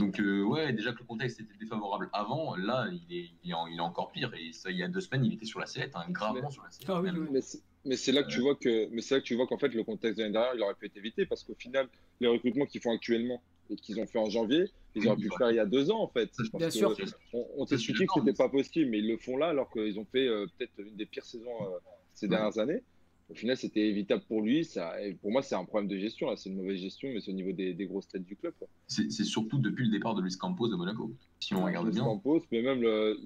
[0.00, 3.54] donc, euh, ouais, déjà que le contexte était défavorable avant, là, il est, il est,
[3.70, 4.32] il est encore pire.
[4.34, 6.50] Et ça, il y a deux semaines, il était sur la sellette, hein, gravement mais,
[6.50, 6.90] sur la sellette.
[6.90, 7.40] Ah, oui, oui.
[7.84, 9.68] Mais c'est là que tu vois que, mais c'est là que tu vois qu'en fait,
[9.68, 11.88] le contexte de l'année dernière, il aurait pu être évité parce qu'au final,
[12.20, 15.36] les recrutements qu'ils font actuellement et qu'ils ont fait en janvier, ils auraient pu le
[15.38, 16.30] faire il y a deux ans en fait.
[16.54, 16.94] Bien sûr.
[17.32, 20.04] On, on t'expliquait que c'était pas possible, mais ils le font là alors qu'ils ont
[20.04, 21.78] fait euh, peut-être une des pires saisons euh,
[22.12, 22.82] ces dernières années.
[23.30, 24.64] Au final, c'était évitable pour lui.
[24.64, 26.34] Ça, et pour moi, c'est un problème de gestion.
[26.36, 28.54] C'est une mauvaise gestion, mais c'est au niveau des, des grosses têtes du club.
[28.88, 31.12] C'est surtout depuis le départ de Luis Campos de Monaco.
[31.38, 32.04] Si on regarde Luis bien.
[32.04, 32.84] Campos, mais même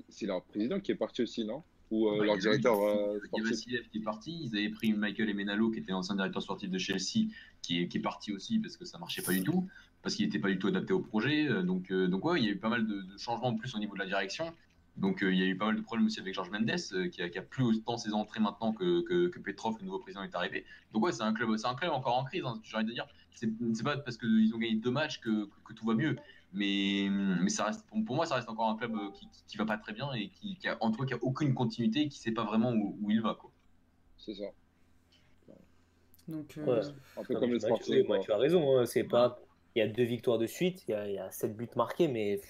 [0.08, 1.62] c'est leur président qui est parti aussi, non?
[1.90, 3.90] Ou euh, leur directeur eu- euh, il y sportif.
[3.90, 4.38] Qui est parti.
[4.42, 7.28] Ils avaient pris Michael Emenalo, qui était l'ancien directeur sportif de Chelsea,
[7.62, 9.66] qui est, qui est parti aussi parce que ça marchait pas du tout,
[10.02, 11.46] parce qu'il n'était pas du tout adapté au projet.
[11.48, 13.54] Euh, Donc, euh, donc ouais, il y a eu pas mal de, de changements en
[13.56, 14.52] plus au niveau de la direction.
[14.96, 17.08] Donc, euh, il y a eu pas mal de problèmes aussi avec Georges Mendes, euh,
[17.08, 19.98] qui, a, qui a plus autant ses entrées maintenant que, que, que Petrov, le nouveau
[19.98, 20.64] président, est arrivé.
[20.92, 22.44] Donc, ouais, c'est un club, c'est un club encore en crise.
[22.44, 23.06] Hein, j'ai envie de dire.
[23.32, 26.16] C'est c'est pas parce qu'ils ont gagné deux matchs que, que, que tout va mieux.
[26.52, 29.42] Mais, mais ça reste, pour, pour moi, ça reste encore un club euh, qui, qui,
[29.48, 31.52] qui va pas très bien et qui, qui a, en tout cas, qui a aucune
[31.54, 33.34] continuité et qui sait pas vraiment où, où il va.
[33.34, 33.50] Quoi.
[34.16, 34.44] C'est ça.
[36.28, 36.86] Donc, euh, Ouais.
[37.16, 38.06] Un peu Non, comme mais les Mathieu, sportifs.
[38.06, 38.16] quoi.
[38.18, 38.78] Mathieu a raison.
[38.78, 39.38] hein, C'est pas.
[39.74, 40.84] Il y a deux victoires de suite.
[40.88, 42.40] Il y a, il y a sept buts marqués, mais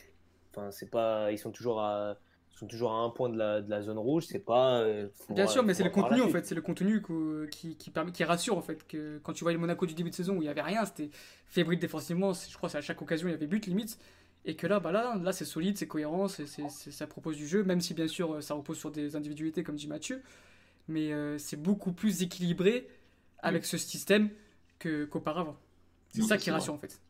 [0.51, 1.33] enfin, c'est pas.
[1.33, 2.17] Ils sont toujours à.
[2.55, 4.27] Ils sont toujours à un point de la, de la zone rouge.
[4.29, 4.79] C'est pas.
[4.81, 7.03] euh, Bien sûr, mais c'est le contenu en fait, c'est le contenu
[7.51, 8.87] qui, qui, permet, qui rassure en fait.
[8.87, 10.85] Que quand tu vois le Monaco du début de saison où il y avait rien,
[10.85, 11.11] c'était
[11.47, 13.99] fébrile défensivement, je crois que à chaque occasion il y avait but limite.
[14.47, 17.37] Et que là, bah là, là c'est solide, c'est cohérent, c'est, c'est- c'est- ça propose
[17.37, 20.23] du jeu, même si bien sûr ça repose sur des individualités comme dit Mathieu.
[20.87, 22.87] Mais euh, c'est beaucoup plus équilibré
[23.39, 24.29] avec ce système
[24.79, 25.57] que, qu'auparavant.
[26.11, 27.01] C'est ça qui rassure en fait.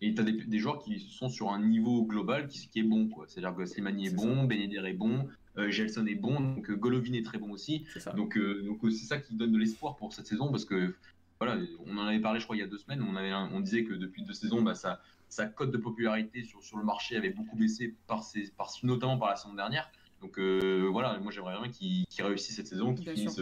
[0.00, 2.84] Et tu as des, des joueurs qui sont sur un niveau global qui, qui est
[2.84, 3.08] bon.
[3.26, 6.74] C'est-à-dire que Slimani est, bon, Ben Yedder est bon, euh, Gelson est bon, donc euh,
[6.74, 7.86] Golovin est très bon aussi.
[7.98, 8.12] Ça.
[8.12, 10.94] Donc euh, donc euh, c'est ça qui donne de l'espoir pour cette saison parce que
[11.40, 13.60] voilà, on en avait parlé je crois il y a deux semaines, on, avait, on
[13.60, 17.16] disait que depuis deux saisons, bah, ça, sa cote de popularité sur, sur le marché
[17.16, 19.90] avait beaucoup baissé, par ses, par, notamment par la saison dernière.
[20.20, 23.40] Donc euh, voilà, moi j'aimerais bien qu'il qu'il réussisse cette saison, qu'il finisse,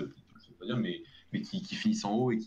[0.77, 2.39] mais, mais qu'il qu'il finisse en haut et,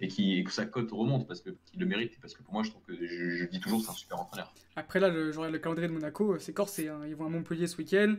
[0.00, 2.18] et, et que sa cote remonte parce que- qu'il le mérite.
[2.20, 4.20] Parce que pour moi, je trouve que je, je dis toujours que c'est un super
[4.20, 4.52] entraîneur.
[4.76, 6.88] Après là, le, calendrier de Monaco, euh, c'est corsé.
[6.88, 7.00] hein.
[7.06, 8.16] Ils vont à Montpellier ce week-end.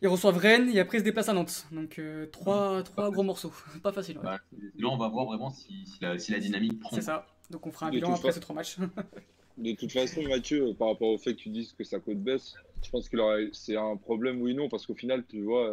[0.00, 1.66] Ils reçoivent Rennes et après ils se déplacent à Nantes.
[1.72, 3.52] Donc euh, trois, trois gros morceaux.
[3.82, 4.18] Pas facile.
[4.18, 4.24] ouais.
[4.24, 6.94] Bah, là, on va voir vraiment si, si la, si la dynamique prend.
[6.94, 7.26] C'est ça.
[7.50, 8.76] Donc on fera un De bilan après ces trois matchs.
[9.56, 12.18] De toute façon, Mathieu, euh, par rapport au fait que tu dises que sa cote
[12.22, 12.54] baisse,
[12.84, 15.68] je pense aurait, c'est un problème oui non, parce qu'au final, tu vois,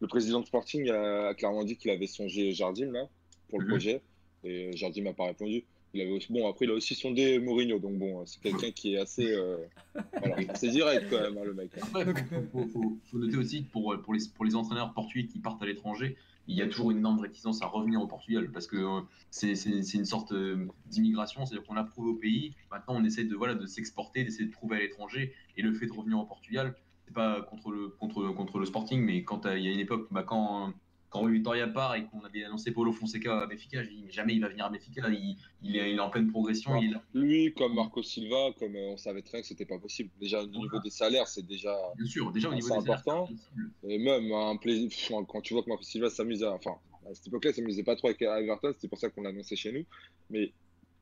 [0.00, 3.06] le président de Sporting a, a clairement dit qu'il avait songé Jardim là
[3.50, 3.70] pour le Mhm.
[3.70, 4.02] projet,
[4.44, 5.64] et Jardim n'a pas répondu.
[5.94, 8.94] Il avait aussi, bon, après, il a aussi sondé Mourinho, donc bon, c'est quelqu'un qui
[8.94, 9.56] est assez, euh,
[10.18, 11.70] voilà, assez direct quand même, hein, le mec.
[11.74, 15.26] Il faut, faut- faut- faut noter aussi que pour, pour, les, pour les entraîneurs portugais
[15.26, 16.16] qui partent à l'étranger,
[16.46, 19.54] il y a toujours une énorme réticence à revenir au Portugal parce que euh, c'est
[19.54, 23.24] c'est- c'est une sorte euh, d'immigration, c'est-à-dire qu'on a prouvé au pays, maintenant on essaie
[23.24, 26.24] de, voilà, de s'exporter, d'essayer de prouver à l'étranger, et le fait de revenir au
[26.24, 26.74] Portugal,
[27.06, 29.80] c'est pas contre le, contre, contre le Sporting, mais quand euh, il y a une
[29.80, 30.72] époque, bah, quand,
[31.10, 34.34] quand Vitoria part et qu'on avait annoncé Paulo Fonseca à Benfica, j'ai dit mais jamais
[34.34, 36.80] il va venir à Benfica, il, il, est, il est en pleine progression, Ouais.
[36.82, 37.02] il est là.
[37.14, 40.10] Lui, comme Marco Silva, comme euh, on savait très bien que c'était pas possible.
[40.20, 41.74] Déjà, au niveau des salaires, c'est déjà.
[41.96, 43.24] Bien sûr, déjà au niveau des salaires, important.
[43.24, 43.70] impossible.
[43.88, 46.52] Et même un plaisir, enfin, quand tu vois que Marco Silva s'amuse à.
[46.52, 46.72] Enfin,
[47.10, 49.56] à cette époque-là, il s'amusait pas trop avec Everton, c'était pour ça qu'on l'a annoncé
[49.56, 49.84] chez nous.
[50.28, 50.52] Mais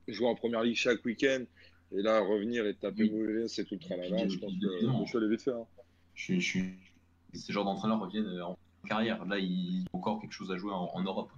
[0.06, 1.42] jouer en première ligue chaque week-end,
[1.92, 3.10] et là, revenir et taper Oui.
[3.10, 5.50] Mourinho, c'est tout le tralala, je pense puis, que le choix est vite fait.
[5.50, 5.66] hein.
[6.14, 6.74] je suis, je suis-
[7.34, 8.56] ces genres d'entraîneurs reviennent euh, en
[8.86, 9.24] carrière.
[9.26, 11.30] Là, ils ont encore quelque chose à jouer en, en Europe.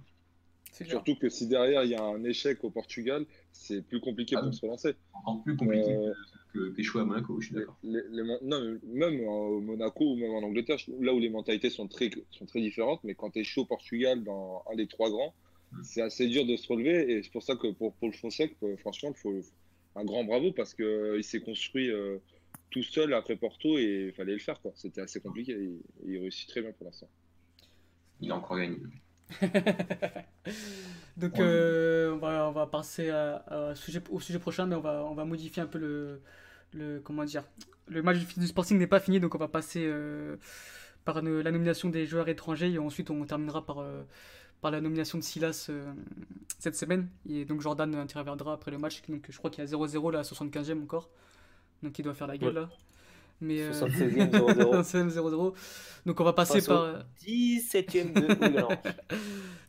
[0.87, 4.41] Surtout que si derrière il y a un échec au Portugal, c'est plus compliqué Ah
[4.41, 4.55] pour oui.
[4.55, 4.95] se relancer.
[5.13, 6.13] Encore plus compliqué Euh,
[6.53, 7.77] que, d'échouer à Monaco, je suis d'accord.
[7.83, 12.61] même au Monaco ou même en Angleterre, là où les mentalités sont très, sont très
[12.61, 15.33] différentes, mais quand tu es chaud au Portugal dans un des trois grands,
[15.71, 15.83] Mm.
[15.83, 17.11] c'est assez dur de se relever.
[17.11, 19.35] Et c'est pour ça que pour Paul Fonseca, euh, franchement, il faut
[19.95, 22.17] un grand bravo parce qu'il s'est construit euh,
[22.71, 24.59] tout seul après Porto et il fallait le faire.
[24.61, 24.71] quoi.
[24.75, 25.51] C'était assez compliqué.
[25.51, 27.07] Et, et il réussit très bien pour l'instant.
[28.21, 28.77] Il a encore gagné.
[31.17, 31.39] Donc Ouais.
[31.41, 35.03] euh, on, va, on va passer à- à sujet, au sujet prochain, mais on va,
[35.03, 36.21] on va modifier un peu le,
[36.73, 37.43] le comment dire.
[37.87, 40.37] Le match du Sporting n'est pas fini, donc on va passer euh,
[41.05, 44.03] par une- la nomination des joueurs étrangers et ensuite on terminera par, euh,
[44.61, 45.91] par la nomination de Silas euh,
[46.59, 47.09] cette semaine.
[47.29, 50.19] Et donc Jordan interviendra après le match, donc je crois qu'il y a 0-0 là,
[50.19, 51.09] à 75e encore,
[51.83, 52.69] donc il doit faire la gueule là.
[53.41, 55.09] Mais euh, 76e 0-0.
[55.09, 55.53] 0-0.
[56.05, 57.05] Donc on va passer par.
[57.25, 58.69] 17ème de Ouigan.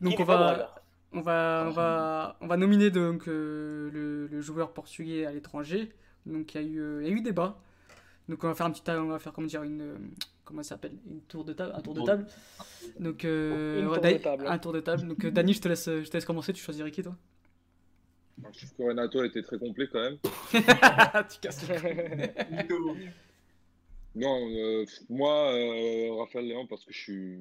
[0.00, 0.74] Donc on va,
[1.12, 5.90] on va, on va, on va nominer donc euh, le, le joueur portugais à l'étranger.
[6.26, 7.60] Donc il y a eu, euh, il y a eu débat.
[8.28, 9.98] Donc on va faire un petit, on va faire comment dire une, euh,
[10.44, 12.26] comment ça s'appelle, une tour de table, un tour de table.
[13.00, 14.46] Donc euh, tour de table.
[14.46, 15.08] un tour de table.
[15.08, 16.52] Donc euh, Dani, je te laisse, je te laisse commencer.
[16.52, 17.16] Tu choisirais qui toi?
[18.52, 20.16] Je trouve que Renato était très complet quand même.
[21.28, 21.66] Tu casses.
[24.14, 27.38] Non, euh, moi, euh, Raphaël Léon, parce que je suis.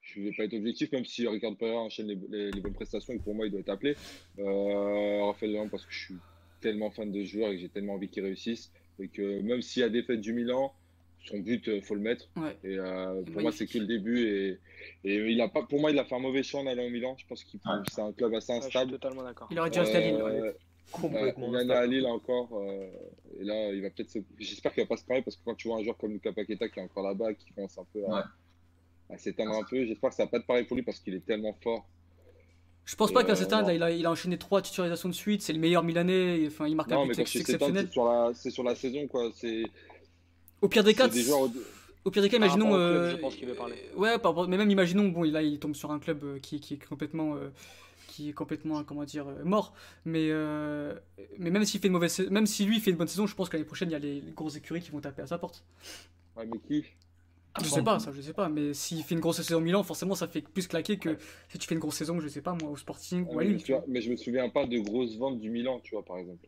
[0.00, 3.12] Je vais pas être objectif, même si Ricardo Pereira enchaîne les, les- les bonnes prestations
[3.12, 3.96] et que pour moi il doit être appelé.
[4.38, 6.14] Euh, Raphaël Léon, parce que je suis
[6.60, 8.70] tellement fan de ce joueur et que j'ai tellement envie qu'il réussisse.
[9.00, 10.72] Et que même s'il y a défaite du Milan,
[11.24, 12.28] son but, euh, faut le mettre.
[12.36, 12.56] Ouais.
[12.62, 14.20] Et euh, pour moi, c'est que le début.
[14.28, 14.58] Et,
[15.04, 16.90] et il a pas, pour moi, il a fait un mauvais choix en allant au
[16.90, 17.16] Milan.
[17.18, 17.82] Je pense que Ouais.
[17.90, 18.92] c'est un club assez Ouais, je suis instable.
[18.92, 19.48] totalement d'accord.
[19.50, 20.54] Il aurait dû rester à Lille.
[20.94, 21.48] Euh, Complètement.
[21.48, 21.72] il en instable.
[21.72, 22.48] à Lille encore.
[22.54, 22.88] euh,
[23.40, 24.18] et là, il va peut-être se...
[24.38, 26.32] J'espère qu'il va pas se parler parce que quand tu vois un joueur comme Lucas
[26.32, 28.22] Paqueta qui est encore là-bas, qui commence un peu à, Ouais.
[29.14, 31.14] à s'éteindre un peu, j'espère que ça va pas être pareil pour lui parce qu'il
[31.14, 31.86] est tellement fort.
[32.84, 34.62] Je pense Et, pas qu'à euh, cet âge, là, il a, il a enchaîné trois
[34.62, 35.42] titularisations de suite.
[35.42, 36.44] C'est le meilleur Milanais.
[36.46, 37.86] Enfin, il marque un Non, but mais quand ex- tu s'éteins, exceptionnel.
[37.86, 39.28] c'est sur la, c'est sur la saison quoi.
[39.34, 39.64] C'est
[40.62, 41.50] Au pire des cas, c'est des joueurs.
[42.04, 42.66] au- pire des cas, Par imaginons.
[42.68, 43.74] club, euh, je pense qu'il veut parler.
[43.96, 44.14] Ouais,
[44.48, 47.34] mais même imaginons, bon, là, il tombe sur un club euh, qui, qui est complètement.
[48.16, 49.74] Qui est complètement, comment dire, euh, mort.
[50.06, 50.94] Mais, euh,
[51.38, 53.50] mais même s'il fait une mauvaise même si lui fait une bonne saison, je pense
[53.50, 55.38] que l'année prochaine, il y a les, les grosses écuries qui vont taper à sa
[55.38, 55.64] porte.
[56.34, 56.84] Ouais, mais qui?
[57.62, 58.48] Je sais pas, ça, je sais pas.
[58.48, 61.58] Mais s'il fait une grosse saison au Milan, forcément, ça fait plus claquer que si
[61.58, 63.62] tu fais une grosse saison, je sais pas, moi, au Sporting ou à Lille.
[63.88, 66.46] mais je me souviens pas de grosses ventes du Milan, tu vois, par exemple.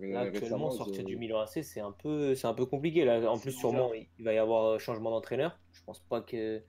[0.00, 3.04] Là, actuellement, sortir du Milan AC, c'est un peu, c'est un peu compliqué.
[3.04, 5.58] Là, en plus, sûrement, il va y avoir euh, changement d'entraîneur.
[5.72, 6.60] Je pense pas que,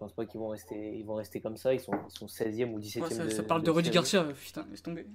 [0.00, 1.74] je pense pas qu'ils vont rester, ils vont rester comme ça.
[1.74, 3.02] Ils sont, ils sont 16e ou 17e.
[3.02, 3.90] Ouais, ça, de- ça parle de, de Rudy.
[3.90, 5.06] Garcia, euh, putain, laisse tomber.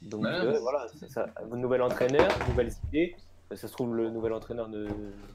[0.00, 1.26] Donc Ouais, euh, voilà, c'est ça.
[1.52, 3.14] Nouvel entraîneur, nouvelles idées.
[3.54, 4.86] Ça se trouve, le nouvel entraîneur ne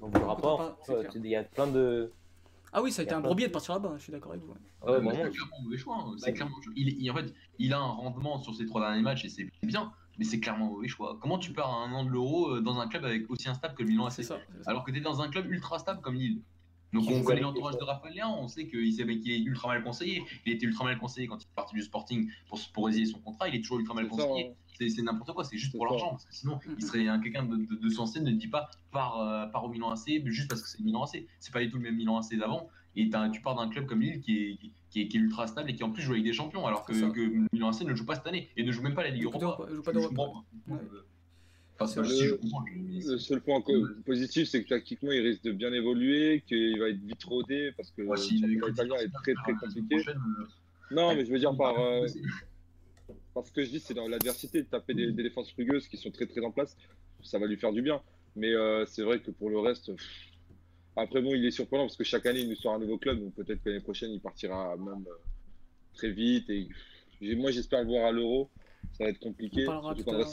[0.02, 0.78] n'en voudra pas.
[0.84, 1.12] clair.
[1.14, 2.12] Il y a plein de.
[2.74, 4.32] Ah oui, ça a été a un plein bourbier de- partir là-bas, je suis d'accord
[4.32, 4.54] avec vous.
[4.54, 4.92] ouais.
[4.94, 5.24] Ouais, Mais vraiment.
[5.26, 5.96] c'est clairement un mauvais choix.
[6.00, 6.14] hein.
[6.18, 6.34] C'est Ouais.
[6.34, 9.30] clairement- il, il- en fait, il a un rendement sur ses trois derniers matchs et
[9.30, 11.18] c'est bien, mais c'est clairement un mauvais choix.
[11.22, 13.76] Comment tu pars à un an de l'euro euh, dans un club avec aussi instable
[13.76, 14.22] que le Milan AC
[14.66, 16.40] alors que tu es dans un club ultra stable comme Lille
[16.94, 18.80] donc on connaît l'entourage de Raphaël Léon, on sait qu'il
[19.32, 20.24] est ultra mal conseillé.
[20.46, 23.20] Il était ultra mal conseillé quand il est parti du Sporting pour, pour résilier son
[23.20, 23.48] contrat.
[23.50, 24.48] Il est toujours ultra mal conseillé.
[24.50, 24.54] hein.
[24.90, 26.10] C'est n'importe quoi, c'est juste pour l'argent.
[26.12, 29.20] Parce que sinon, il serait un quelqu'un de, de, de sensé ne dit pas par,
[29.22, 31.24] euh, par au Milan AC juste parce que c'est le Milan AC.
[31.40, 32.68] C'est pas du tout le même Milan AC d'avant.
[32.96, 34.58] Et tu pars d'un club comme Lille qui est,
[34.90, 36.66] qui, est, qui est ultra stable et qui en plus joue avec des champions.
[36.66, 37.22] Alors que, que
[37.54, 39.22] Milan AC ne joue pas cette année et ne joue même pas la Ligue
[39.68, 40.16] Joue pas Europa.
[41.84, 43.62] Enfin, Le- si, Le seul point
[44.06, 47.92] positif, c'est que tactiquement, il risque de bien évoluer, qu'il va être vite rodé parce
[47.92, 49.96] que le championnat écouté italien est très très compliqué.
[49.96, 52.06] prochaine, euh, Non, mais je veux dire par, euh,
[53.34, 56.12] Parce que je dis, c'est dans l'adversité de taper des, des défenses rugueuses qui sont
[56.12, 56.76] très très en place.
[57.24, 58.02] Ça va lui faire du bien.
[58.36, 60.08] Mais euh, c'est vrai que pour le reste, pff,
[60.96, 63.20] après bon, il est surprenant parce que chaque année il nous sort un nouveau club.
[63.20, 65.14] Donc peut-être que l'année prochaine il partira même euh,
[65.94, 66.50] très vite.
[66.50, 66.68] Et
[67.36, 68.50] moi j'espère le voir à l'Euro.
[68.98, 69.64] Ça va être compliqué.
[69.64, 70.26] On parlera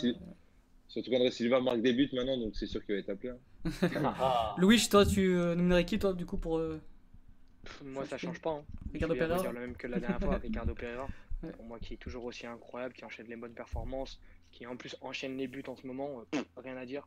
[0.89, 3.31] Surtout qu'André Silva marque des buts maintenant, donc c'est sûr qu'il va être appelé.
[3.31, 3.39] hein.
[4.19, 6.59] Ah, Louis, toi, tu euh, nominerais qui, toi, du coup, pour.
[6.59, 6.81] euh,
[7.85, 8.51] Moi, ça change pas.
[8.53, 8.65] hein.
[8.93, 11.09] Ricardo Je vais Pereira dire le même que la dernière fois, Ricardo Pereira.
[11.43, 11.53] Ouais.
[11.53, 14.19] Pour moi, qui est toujours aussi incroyable, qui enchaîne les bonnes performances,
[14.51, 17.07] qui en plus enchaîne les buts en ce moment, euh, pff, rien à dire.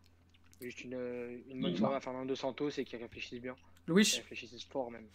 [0.61, 3.55] Juste une, euh, une bonne Il soirée à Fernando Santos et qui réfléchissent bien.
[3.55, 5.07] Qui Louis réfléchissent fort même.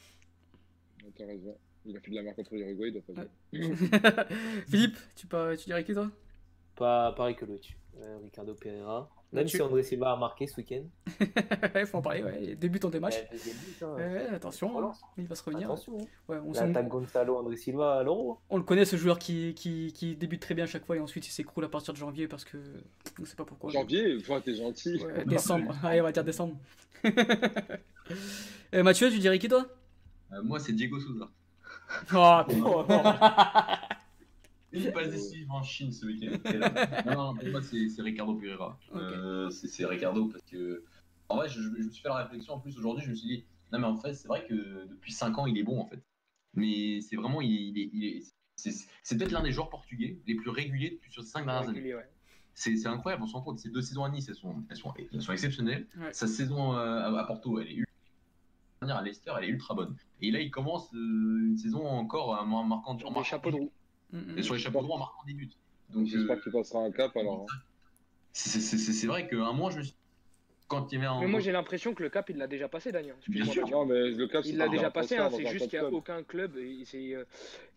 [1.17, 1.57] T'as raison.
[1.85, 4.27] Il a fait de la marque contre l'Uruguay, il doit pas Ouais.
[4.69, 6.11] Philippe, tu, pas, tu dirais qui, toi?
[6.77, 7.67] Pas pareil que l'autre.
[8.01, 9.09] Euh, Ricardo Pereira.
[9.33, 9.59] Même Mathieu.
[9.59, 10.83] si André Silva a marqué ce week-end.
[11.75, 12.55] Il faut en parler, ouais.
[12.55, 13.17] Débutant des matchs.
[13.33, 13.39] Ouais,
[13.83, 13.95] hein.
[13.97, 14.93] Ouais, attention, hein.
[15.19, 15.67] Il va se revenir.
[15.67, 15.99] Attention.
[16.01, 16.05] hein.
[16.29, 18.39] Ouais, on, s'en- L'attaque Gonzalo André Silva à l'Euro.
[18.51, 21.01] on le connaît, ce joueur qui, qui, qui débute très bien à chaque fois et
[21.01, 22.59] ensuite il s'écroule à partir de janvier parce que.
[23.21, 23.71] On sait pas pourquoi.
[23.73, 25.03] Janvier, enfin, t'es gentil.
[25.03, 25.75] Ouais, décembre.
[25.83, 26.57] Allez, on va dire décembre.
[28.75, 29.65] Euh, Mathieu, tu dirais qui, toi?
[30.33, 31.29] Euh, moi, c'est Diego Souza.
[32.15, 32.41] Oh,
[34.77, 36.37] Une passe décisive en Chine ce week-end.
[37.07, 38.79] non, non, pour moi, c'est Ricardo Pereira.
[38.95, 40.85] Euh, c'est Ricardo parce que.
[41.29, 43.05] En vrai, je, je me suis fait la réflexion en plus aujourd'hui.
[43.05, 45.59] Je me suis dit, non, mais en fait, c'est vrai que depuis 5 ans, il
[45.59, 46.01] est bon en fait.
[46.55, 47.61] Mais c'est vraiment, il est.
[47.73, 48.33] il est- il est-
[49.03, 51.95] c'est peut-être l'un des joueurs portugais les plus réguliers depuis sur ces 5 dernières années.
[51.95, 52.09] Ouais.
[52.55, 54.95] C'est incroyable, on se rend compte, ces deux saisons à Nice, elles sont, elles sont,
[55.13, 55.87] elles sont exceptionnelles.
[55.99, 56.11] Ouais.
[56.15, 58.99] Sa saison euh, à, à Porto, elle est ultra.
[58.99, 59.95] à Leicester, elle est ultra bonne.
[60.23, 60.97] Et là, il commence euh,
[61.49, 63.71] une saison encore en mar- marquant en Des marquant chapeaux de des
[64.13, 64.39] Mm, mm.
[64.39, 65.51] Et sur les chapeaux de roue en marquant des buts.
[65.91, 67.43] Donc, J'espère euh, qu'il passera un cap alors.
[67.51, 67.55] hein.
[68.33, 69.95] c'est c'est- c'est- c'est vrai qu'à un moment, je me suis.
[70.69, 71.21] Quand il avait un.
[71.21, 73.15] Mais moi j'ai l'impression que le cap il l'a déjà passé, Daniel.
[73.29, 73.77] Bien Excuse-moi, sûr.
[73.79, 75.95] Non, mais le cap, Il l'a déjà passé, hein, c'est juste qu'il n'y a club.
[75.95, 76.57] aucun club.
[76.59, 77.25] Et c'est euh,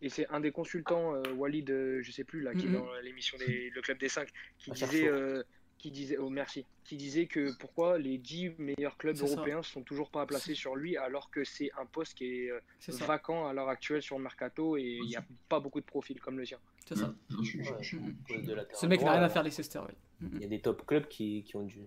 [0.01, 2.73] et c'est un des consultants, euh, Walid, euh, je sais plus, là, qui est Mhm.
[2.79, 4.27] dans l'émission des, Le Club des 5,
[4.57, 5.43] qui À disait, euh,
[5.79, 10.11] qui disait, oh merci, qui disait que pourquoi les 10 meilleurs clubs européens sont toujours
[10.11, 13.05] pas placés sur lui, alors que c'est un poste qui est euh, ça.
[13.05, 16.19] vacant à l'heure actuelle sur le mercato et il n'y a pas beaucoup de profils
[16.19, 16.59] comme le sien.
[16.85, 17.13] C'est ça.
[17.29, 19.79] Ouais, latéral Ce mec n'a rien à faire, Leicester.
[20.19, 20.29] Mm, mm.
[20.35, 21.81] Il y a des top clubs qui, qui ont dû.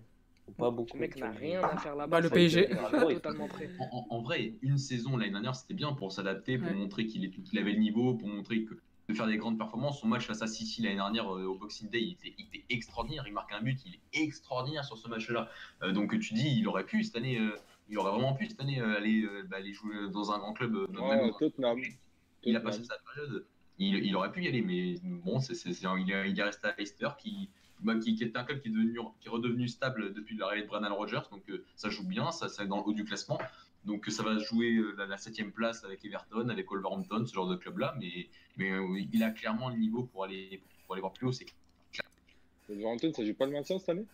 [0.57, 0.97] Pas beaucoup.
[0.97, 2.07] Ce mec n'a rien à faire là-bas.
[2.07, 2.67] Bah, le PSG.
[2.91, 3.69] totalement prêt.
[3.79, 6.73] En, en- vrai, une saison l'année dernière, c'était bien pour s'adapter, pour Ouais.
[6.73, 8.75] montrer qu'il qu'il avait le niveau, pour montrer que
[9.13, 9.99] de faire des grandes performances.
[10.01, 12.65] Son match face à City l'année dernière euh, au Boxing Day, il était, il était
[12.69, 13.23] extraordinaire.
[13.27, 15.49] Il marque un but, il est extraordinaire sur ce match-là.
[15.83, 17.55] Euh, donc tu dis, il aurait pu cette année, euh,
[17.89, 20.75] il aurait vraiment pu cette année aller, bah, aller jouer dans un grand club.
[20.75, 21.79] Ouais, Tottenham.
[22.43, 23.45] il a passé sa période.
[23.79, 26.43] Il, il aurait pu y aller, mais bon, c'est, c'est- c'est- il, est, il est
[26.43, 27.49] resté à Leicester, qui,
[27.79, 30.61] bah, qui, qui est un club qui est, devenu, qui est redevenu stable depuis l'arrivée
[30.63, 31.21] de Brennan Rodgers.
[31.31, 33.39] Donc euh, ça joue bien, ça, c'est dans le haut du classement.
[33.85, 37.49] Donc ça va jouer euh, la, la septième place avec Everton, avec Wolverhampton, ce genre
[37.49, 37.95] de club-là.
[37.99, 41.31] Mais, mais euh, il a clairement le niveau pour aller, pour aller voir plus haut.
[41.31, 41.45] C'est
[42.69, 44.05] Wolverhampton, ça joue pas le maintien cette année?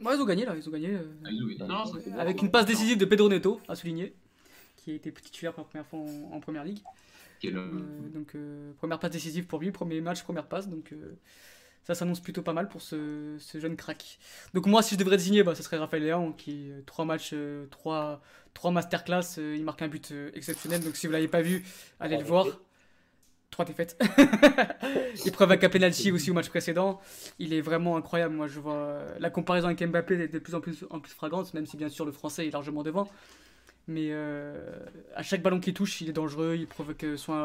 [0.00, 0.88] Ouais, ils ont gagné là, ils ont gagné.
[0.94, 4.14] euh, Ah, ils ont- non, c'est- avec une passe décisive de Pedro Neto, à souligner,
[4.76, 6.80] qui a été titulaire pour la première fois en, en première ligue.
[7.40, 11.14] quel, euh, donc euh, première passe décisive pour lui, premier match, première passe, donc euh,
[11.84, 14.18] ça s'annonce plutôt pas mal pour ce, ce jeune crack.
[14.54, 17.30] Donc moi si je devrais désigner, bah, ce serait Raphaël Léon qui euh, trois matchs,
[17.34, 18.22] euh, trois,
[18.54, 21.64] trois masterclass, euh, il marque un but exceptionnel, donc si vous l'avez pas vu,
[22.00, 22.46] allez le voir.
[23.50, 23.96] Trois défaites.
[25.24, 27.00] il preuve avec un penalty aussi au match précédent.
[27.38, 28.34] Il est vraiment incroyable.
[28.34, 31.54] Moi, je vois la comparaison avec Mbappé est de plus en plus, en plus flagrante,
[31.54, 33.08] même si bien sûr le français est largement devant.
[33.86, 34.78] Mais euh,
[35.14, 36.54] à chaque ballon qu'il touche, il est dangereux.
[36.56, 37.36] Il provoque euh, soit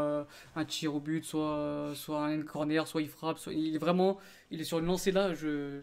[0.55, 3.37] un, un tir au but, soit, soit un corner, soit il frappe.
[3.39, 4.17] Soit, il est vraiment
[4.51, 5.33] il est sur une lancée là.
[5.33, 5.81] Je,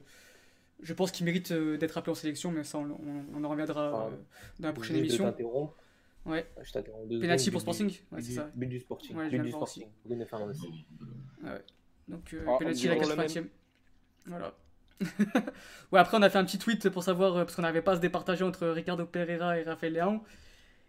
[0.82, 3.48] je pense qu'il mérite euh, d'être appelé en sélection, mais ça, on, on- on en
[3.50, 4.10] reviendra
[4.58, 5.34] dans la prochaine émission.
[6.24, 6.44] Ouais.
[6.62, 8.50] Je t'interromps deux Penalty pour but Sporting Ouais, c'est ça.
[8.54, 9.14] But du Sporting.
[9.16, 9.86] Ouais, But du Sporting.
[10.04, 10.56] Bruno Fernandes.
[12.08, 13.44] Donc, euh, Ah, penalty à la on dirait 80 e
[14.26, 14.54] Voilà.
[15.92, 17.96] ouais, après, on a fait un petit tweet pour savoir, parce qu'on n'avait pas à
[17.96, 20.20] se départager entre Ricardo Pereira et Raphaël Léon.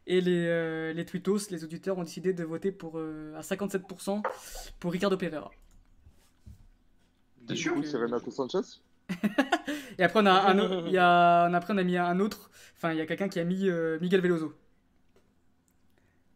[0.10, 4.24] Et les, euh, les tweetos, les auditeurs ont décidé de voter pour, euh, à 57%
[4.80, 5.52] pour Ricardo Pereira.
[7.46, 8.80] T'es sûr Oui, c'est Renato Sanchez?
[10.00, 12.50] Et après, on a, un, il y a, on- après, on a mis un autre.
[12.78, 14.54] Enfin, il y a quelqu'un qui a mis euh, Miguel Veloso.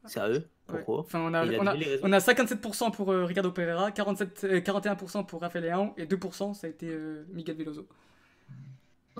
[0.05, 0.77] Sérieux Ouais.
[0.77, 0.99] Pourquoi?
[1.01, 5.25] Enfin, on a, on a, on a 57% pour euh, Ricardo Pereira, 47, euh, 41%
[5.25, 7.87] pour Raphaël Léon et 2% ça a été euh, Miguel Veloso.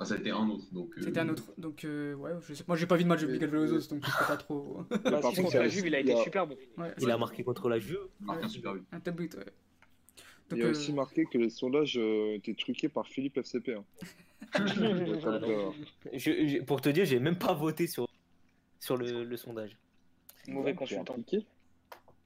[0.04, 0.66] Ça a été un autre.
[0.72, 1.52] Donc, euh, C'était un autre.
[1.58, 2.64] Donc, euh, ouais, je sais.
[2.68, 4.86] Moi, j'ai pas vu de match de Miguel Veloso, donc je sais pas trop.
[4.90, 6.58] Bah, par contre, contre il a la Juve, il a il été a- super bon.
[6.78, 8.00] Ouais, Il a marqué contre la Juve.
[8.22, 8.84] il marque un super but.
[8.92, 9.44] un top but, ouais.
[9.46, 13.38] Il Donc, y a euh, aussi marqué que les sondages euh, étaient truqués par Philippe
[13.38, 13.74] FCP.
[13.76, 13.84] hein.
[14.60, 15.72] Euh,
[16.14, 18.08] Je- je- pour te dire, j'ai même pas voté sur,
[18.80, 19.78] sur le, le sondage.
[20.48, 21.16] Mauvais consultant.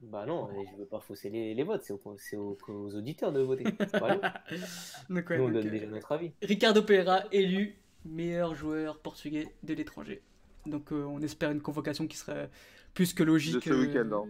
[0.02, 3.32] Bah non, je veux pas fausser les, les votes, c'est aux, c'est aux, aux auditeurs
[3.32, 3.64] de voter.
[3.78, 4.20] C'est pas nous.
[5.14, 6.32] donc, ouais, Nous, on donc, donne euh, déjà notre avis.
[6.42, 10.22] Ricardo Pereira élu meilleur joueur portugais de l'étranger.
[10.66, 12.50] Donc, euh, on espère une convocation qui serait
[12.94, 13.54] plus que logique.
[13.56, 14.28] De ce euh, week-end, hein.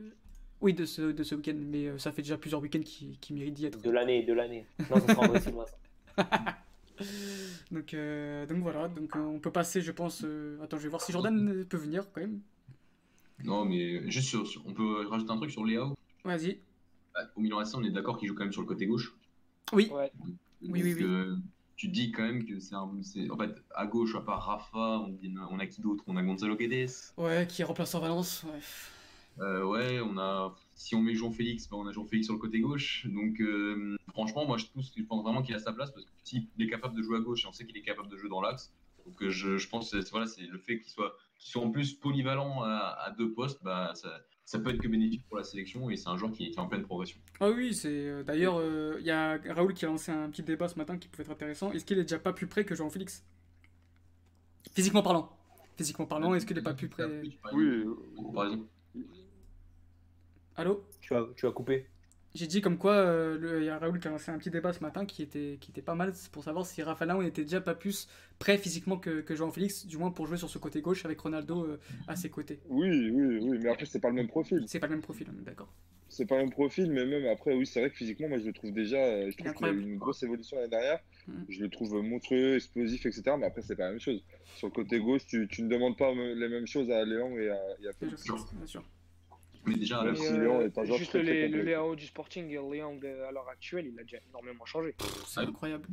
[0.60, 3.32] Oui, de ce, de ce week-end, mais euh, ça fait déjà plusieurs week-ends qui, qui
[3.34, 3.82] méritent d'y être.
[3.82, 4.66] De l'année, de l'année.
[4.88, 5.66] Non, ça sera André Silva.
[5.66, 6.56] ça.
[7.70, 10.22] Donc, euh, donc voilà, donc euh, on peut passer, je pense.
[10.24, 12.40] euh, Attends, je vais voir si Jordan peut venir quand même.
[13.44, 15.94] Non, mais juste sur, sur- on peut rajouter un truc sur Léao?
[16.24, 16.60] Vas-y.
[17.14, 19.14] Bah, Au Milan AC, on est d'accord qu'il joue quand même sur le côté gauche.
[19.72, 19.88] Oui.
[19.92, 20.10] Ouais.
[20.62, 21.02] Oui, oui, oui.
[21.02, 21.36] euh,
[21.76, 22.90] tu dis quand même que c'est un.
[23.02, 25.06] c'est- En fait, à gauche, à part Rafa,
[25.50, 26.02] on, a qui d'autre?
[26.06, 26.90] On a Gonzalo Guedes.
[27.18, 28.44] Ouais, qui est remplaçant Valence.
[28.44, 28.60] Ouais.
[29.44, 30.56] Euh, ouais, on a.
[30.74, 33.06] Si on met Jean-Félix, bah, on a Jean-Félix sur le côté gauche.
[33.06, 36.10] Donc, euh, franchement, moi, je pense, je pense vraiment qu'il a sa place parce que
[36.24, 38.30] s'il est capable de jouer à gauche et on sait qu'il est capable de jouer
[38.30, 38.72] dans l'axe.
[39.06, 41.70] Donc, euh, je, je pense que voilà, c'est le fait qu'il soit, qu'il soit en
[41.70, 45.44] plus polyvalent à, à deux postes, bah, ça, ça peut être que bénéfique pour la
[45.44, 47.20] sélection et c'est un joueur qui, qui est en pleine progression.
[47.40, 47.88] Ah oui, c'est.
[47.88, 50.98] euh, D'ailleurs, euh, il y a Raoul qui a lancé un petit débat ce matin
[50.98, 51.70] qui pouvait être intéressant.
[51.72, 53.24] Est-ce qu'il est déjà pas plus près que Jean-Félix
[54.72, 55.32] Physiquement parlant.
[55.76, 57.04] Physiquement parlant, est-ce qu'il est pas plus près?
[57.52, 57.84] Oui,
[58.16, 58.66] En comparaison.
[60.56, 60.84] Allô?
[61.00, 61.86] Tu as, tu as coupé?
[62.36, 64.50] J'ai dit comme quoi, euh, le- il y a Raoul qui a lancé un petit
[64.50, 67.42] débat ce matin qui était, qui était pas mal pour savoir si Rafa Leão n'était
[67.44, 68.08] déjà pas plus
[68.38, 71.64] prêt physiquement que, que Jean-Félix, du moins pour jouer sur ce côté gauche avec Ronaldo
[71.64, 72.60] euh, à ses côtés.
[72.68, 74.62] oui, oui, oui, mais après, c'est pas le même profil.
[74.68, 75.72] C'est pas le même profil, est d'accord.
[76.08, 78.52] c'est pas un profil, mais même après, oui, c'est vrai que physiquement, moi, je le
[78.52, 78.98] trouve déjà.
[78.98, 81.00] euh, Je trouve qu'il y a eu une grosse évolution l'année dernière.
[81.28, 81.46] Mhm.
[81.48, 83.36] Je le trouve monstrueux, explosif, etc.
[83.38, 84.22] Mais après, c'est pas la même chose.
[84.56, 87.48] Sur le côté gauche, tu, tu ne demandes pas les mêmes choses à Léon et
[87.50, 88.22] à, et à Bien Félix.
[88.24, 88.84] sûr, bien sûr.
[89.66, 90.12] Mais déjà, euh,
[90.60, 91.62] est un joueur juste très, très le.
[91.62, 94.94] Léo du Sporting et Léon de- à l'heure actuelle, il a déjà énormément changé.
[95.26, 95.86] C'est incroyable.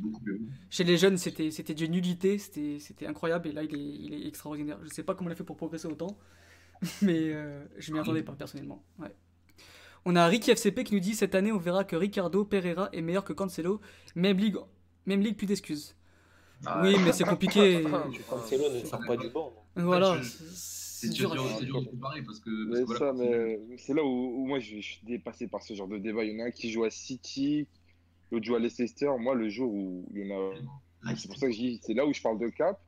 [0.70, 4.14] Chez les jeunes, c'était c'était d'une nullité, c'était c'était incroyable, et là, il est, il
[4.14, 4.78] est extraordinaire.
[4.84, 6.16] Je sais pas comment il a fait pour progresser autant,
[7.02, 8.84] mais euh, je m'y attendais pas, personnellement.
[8.98, 9.12] Ouais.
[10.04, 13.00] On a Ricky FCP qui nous dit Cette année, on verra que Ricardo Pereira est
[13.02, 13.80] meilleur que Cancelo,
[14.14, 14.56] même ligue,
[15.06, 15.96] même ligue plus d'excuses.
[16.66, 17.82] Ah, Oui, mais c'est compliqué.
[18.30, 19.52] Cancelo ne sort pas du banc.
[19.76, 20.28] voilà, je-
[21.08, 21.30] c'est dur.
[21.32, 22.50] dur, à- c'est dur de comparer parce que.
[22.68, 24.80] parce Mais que voilà, ça, quand c'est- mais c'est là où, où moi je, je
[24.80, 26.24] suis dépassé par ce genre de débat.
[26.24, 27.66] Il y en a un qui joue à City,
[28.30, 29.10] l'autre joue à Leicester.
[29.18, 30.54] Moi, le jour où il y en a.
[31.06, 32.80] Ah, C'est pour ça que je dis, c'est là où je parle de cap.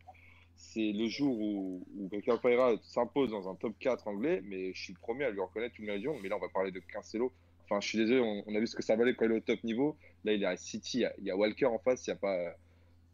[0.59, 4.83] C'est le jour où, où Ricardo Pereira s'impose dans un top 4 anglais, mais je
[4.85, 6.19] suis le premier à lui reconnaître une méridion.
[6.23, 7.31] Mais là, on va parler de Cancelo.
[7.65, 9.37] Enfin, je suis désolé, on, on a vu ce que ça valait quand il est
[9.37, 9.97] au top niveau.
[10.25, 12.11] Là, il est à City, il y a, il y a Walker en face, il
[12.11, 12.57] n'y a pas.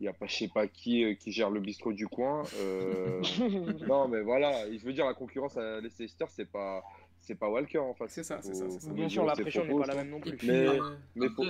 [0.02, 2.42] Il y a pas, je sais pas qui, euh, qui gère le bistrot du coin.
[2.58, 3.22] Euh,
[3.88, 6.82] non, mais voilà, je veux dire, la concurrence à Leicester, c'est pas,
[7.20, 8.10] c'est pas Walker en face.
[8.10, 8.90] C'est ça, c'est ça, c'est ça.
[8.92, 10.36] Bien sûr, la pression n'est pas la même non plus.
[10.42, 10.80] Mais- euh,
[11.14, 11.46] Mais Après,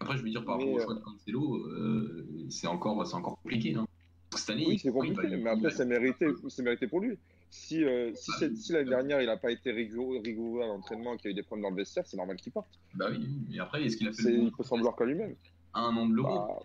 [0.00, 3.38] après, je veux dire, par rapport au choix de Cancelo, euh, c'est encore, c'est encore
[3.42, 3.74] compliqué.
[3.74, 3.86] Hein.
[4.34, 7.18] Cette année, Oui, c'est compliqué, il mais après, c'est mérité, c'est mérité pour lui.
[7.50, 8.56] Si, euh, si, Ah, oui.
[8.56, 11.34] si l'année dernière, il n'a pas été rigoureux, rigoureux à l'entraînement, qu'il y a eu
[11.34, 12.68] des problèmes dans le vestiaire, c'est normal qu'il parte.
[12.94, 13.20] Bah oui,
[13.50, 15.34] mais après, est-ce qu'il a fait C'est- le bon Il peut s'en vouloir qu'à lui-même.
[15.74, 16.58] à un an de l'euro Bah,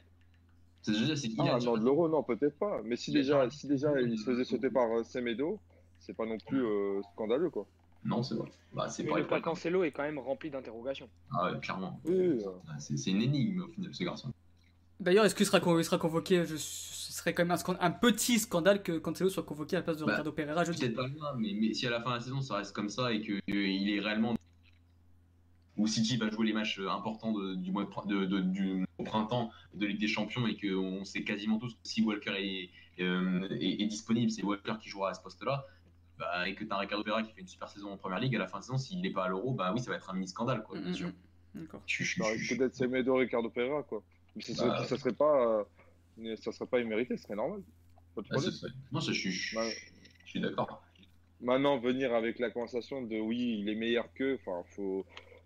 [0.84, 2.82] C'est déjà, c'est ah, a non, de l'euro, non, peut-être pas.
[2.84, 5.60] Mais si déjà, si déjà il se faisait sauter par euh, Semedo,
[6.00, 7.68] c'est pas non plus euh, scandaleux, quoi.
[8.04, 8.50] Non, c'est vrai.
[8.74, 11.08] Bah, c'est Mais le cas Cancelo est quand même rempli d'interrogations.
[11.32, 12.00] Ah ouais, clairement.
[12.06, 14.32] Oui, oui, Ah, C'est c'est une énigme au final, ce garçon.
[15.00, 18.40] D'ailleurs, est-ce qu'il sera, con- il sera convoqué je, Ce serait quand même un, petit
[18.40, 20.80] scandale que Cancelo soit convoqué à la place de Bah, Ricardo Pereira jeudi.
[20.80, 22.90] Peut-être pas loin, mais, mais si à la fin de la saison ça reste comme
[22.90, 23.40] ça et qu'il
[23.90, 24.36] est réellement.
[25.78, 28.40] Ou City va jouer les matchs euh, importants de- du mois de, pr- de- de-
[28.42, 32.34] du au printemps de Ligue des Champions et qu'on sait quasiment tous que si Walker
[32.38, 32.70] est,
[33.02, 35.66] euh, est, est disponible, c'est Walker qui jouera à ce poste-là.
[36.20, 38.20] Bah, et que tu as un Ricardo Pereira qui fait une super saison en première
[38.20, 39.98] ligue, à la fin de saison, s'il n'est pas à l'euro, bah oui, ça va
[39.98, 41.08] être un mini-scandale, quoi, Mm, bien mm, sûr.
[41.08, 41.14] mm.
[41.62, 41.82] D'accord.
[41.88, 44.04] Peut-être Semedo, Ricardo Pereira, quoi.
[44.36, 45.66] Mais ça, serait- Bah, ça serait pas,
[46.22, 47.62] euh, ça serait pas immérité, ce serait normal.
[48.16, 49.76] Pas de ah, c'est- c'est- non, ça, je suis, je- Ouais.
[50.26, 50.84] je suis d'accord.
[51.42, 55.04] Maintenant, venir avec la conversation de oui, il est meilleur qu'eux, enfin, faut,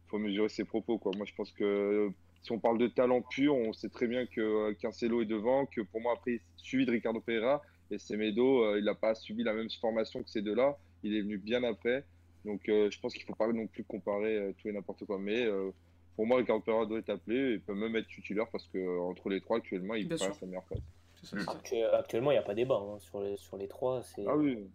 [0.08, 1.14] faut mesurer ses propos, quoi.
[1.16, 2.10] Moi, je pense que
[2.46, 5.66] si on parle de talent pur, on sait très bien que euh, Cancelo est devant,
[5.66, 9.44] que pour moi, après, suivi de Ricardo Pereira, et Semedo, euh, il n'a pas subi
[9.44, 12.04] la même formation que ces deux-là, il est venu bien après.
[12.46, 15.06] Donc, euh, je pense qu'il ne faut pas non plus comparer euh, tout et n'importe
[15.06, 15.18] quoi.
[15.18, 15.72] Mais euh,
[16.16, 19.00] pour moi, Ricardo Pereira doit être appelé, il peut même être titulaire parce que euh,
[19.02, 20.36] entre les trois, actuellement, il Bien passe sûr.
[20.36, 20.80] sa meilleure place.
[21.24, 21.60] Ça, ça.
[21.98, 24.04] Actuellement, il n'y a pas débat hein, sur, les, sur les trois.
[24.04, 24.68] c'est- Ah oui,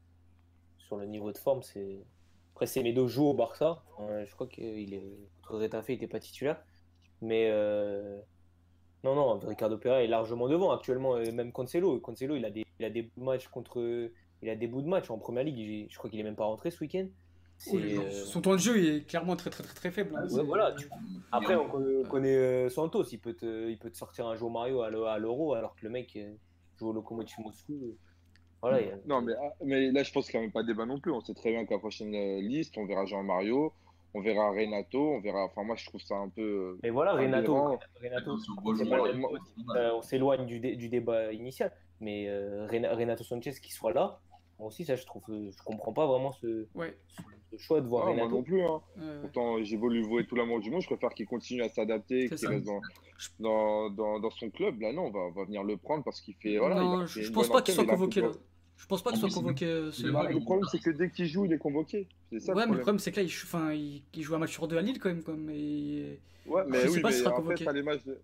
[0.78, 2.00] Sur le niveau de forme, c'est.
[2.52, 3.80] Après, Semedo joue au Barça.
[4.00, 5.16] Euh, je crois qu'il est.
[5.46, 6.60] Contre Retafe, il n'était pas titulaire.
[7.22, 7.48] Mais.
[7.50, 8.18] euh,
[9.04, 11.16] Non, non, Ricardo Pereira est largement devant actuellement.
[11.16, 11.98] euh, Même Cancelo.
[12.00, 14.10] Cancelo, il a des, il a des bouts de match contre.
[14.42, 15.86] Il a des bouts de match en première ligue.
[15.90, 17.06] Je crois qu'il est même pas rentré ce week-end.
[17.74, 20.16] Euh, Son temps de jeu est clairement très très très très faible.
[20.16, 20.26] hein.
[20.30, 20.88] Ouais, voilà, tu-
[21.30, 24.34] Après, on connaît, on connaît, euh, Santos, il peut, te, il peut te sortir un
[24.34, 26.18] Joe Mario à l'e- à l'euro, alors que le mec
[26.78, 27.96] joue au Lokomotiv Moscou.
[28.62, 30.68] Voilà, a- Non, mais, ah, mais là, je pense qu'il n'y a même pas de
[30.68, 31.12] débat non plus.
[31.12, 33.74] On sait très bien qu'à la prochaine liste, on verra Jean-Mario,
[34.14, 35.44] on verra Renato, on verra.
[35.44, 36.42] Enfin, moi, je trouve ça un peu.
[36.42, 37.12] euh, Mais voilà.
[37.14, 37.56] Renato,
[39.76, 43.92] euh, on s'éloigne du, dé- du débat initial, mais euh, Rena- Renato Sanchez qui soit
[43.92, 44.20] là,
[44.58, 46.96] moi aussi, ça, je trouve, euh, je comprends pas vraiment ce, Ouais.
[47.50, 48.36] ce choix de voir ah, moi Renato.
[48.36, 48.62] non plus.
[48.62, 48.80] Hein.
[49.00, 52.28] euh, Pourtant, j'ai lui vouer tout l'amour du monde, je préfère qu'il continue à s'adapter,
[52.28, 52.80] qu'il reste dans,
[53.38, 54.80] dans, dans, dans son club.
[54.80, 56.58] Là, non, on va, on va venir le prendre parce qu'il fait.
[56.58, 58.30] Voilà, non, il a je, fait je pense pas qu'il soit convoqué là.
[58.80, 59.66] Je pense pas qu'il soit plus, convoqué.
[59.66, 62.08] euh, ce- le le problème, c'est que dès qu'il joue, il est convoqué.
[62.38, 62.98] Ça Ouais, mais le problème.
[62.98, 65.10] c'est que là, il, enfin, il, il joue un match sur deux à Lille quand
[65.10, 65.22] même.
[65.22, 66.18] Comme, et...
[66.46, 68.18] Ouais, mais Je sais oui, pas mais après, c'est à l'image de...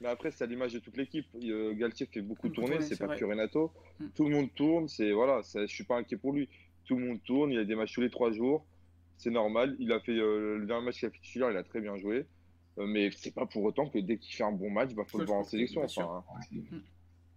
[0.00, 1.26] Mais après, c'est à l'image de toute l'équipe.
[1.42, 3.72] Euh, Galtier fait beaucoup tourner, c'est pas que Renato.
[3.98, 4.06] Mm.
[4.14, 6.48] Tout le monde tourne, c'est voilà, je suis pas inquiet pour lui.
[6.84, 8.64] Tout le monde tourne, il a des matchs tous les trois jours,
[9.16, 9.74] c'est normal.
[9.80, 11.96] Il a fait euh, le dernier match qu'il a fait titulaire, il a très bien
[11.96, 12.26] joué.
[12.78, 15.18] Euh, mais c'est pas pour autant que dès qu'il fait un bon match, bah, faut
[15.18, 15.82] le voir en sélection.
[15.82, 16.78] Enfin, hein.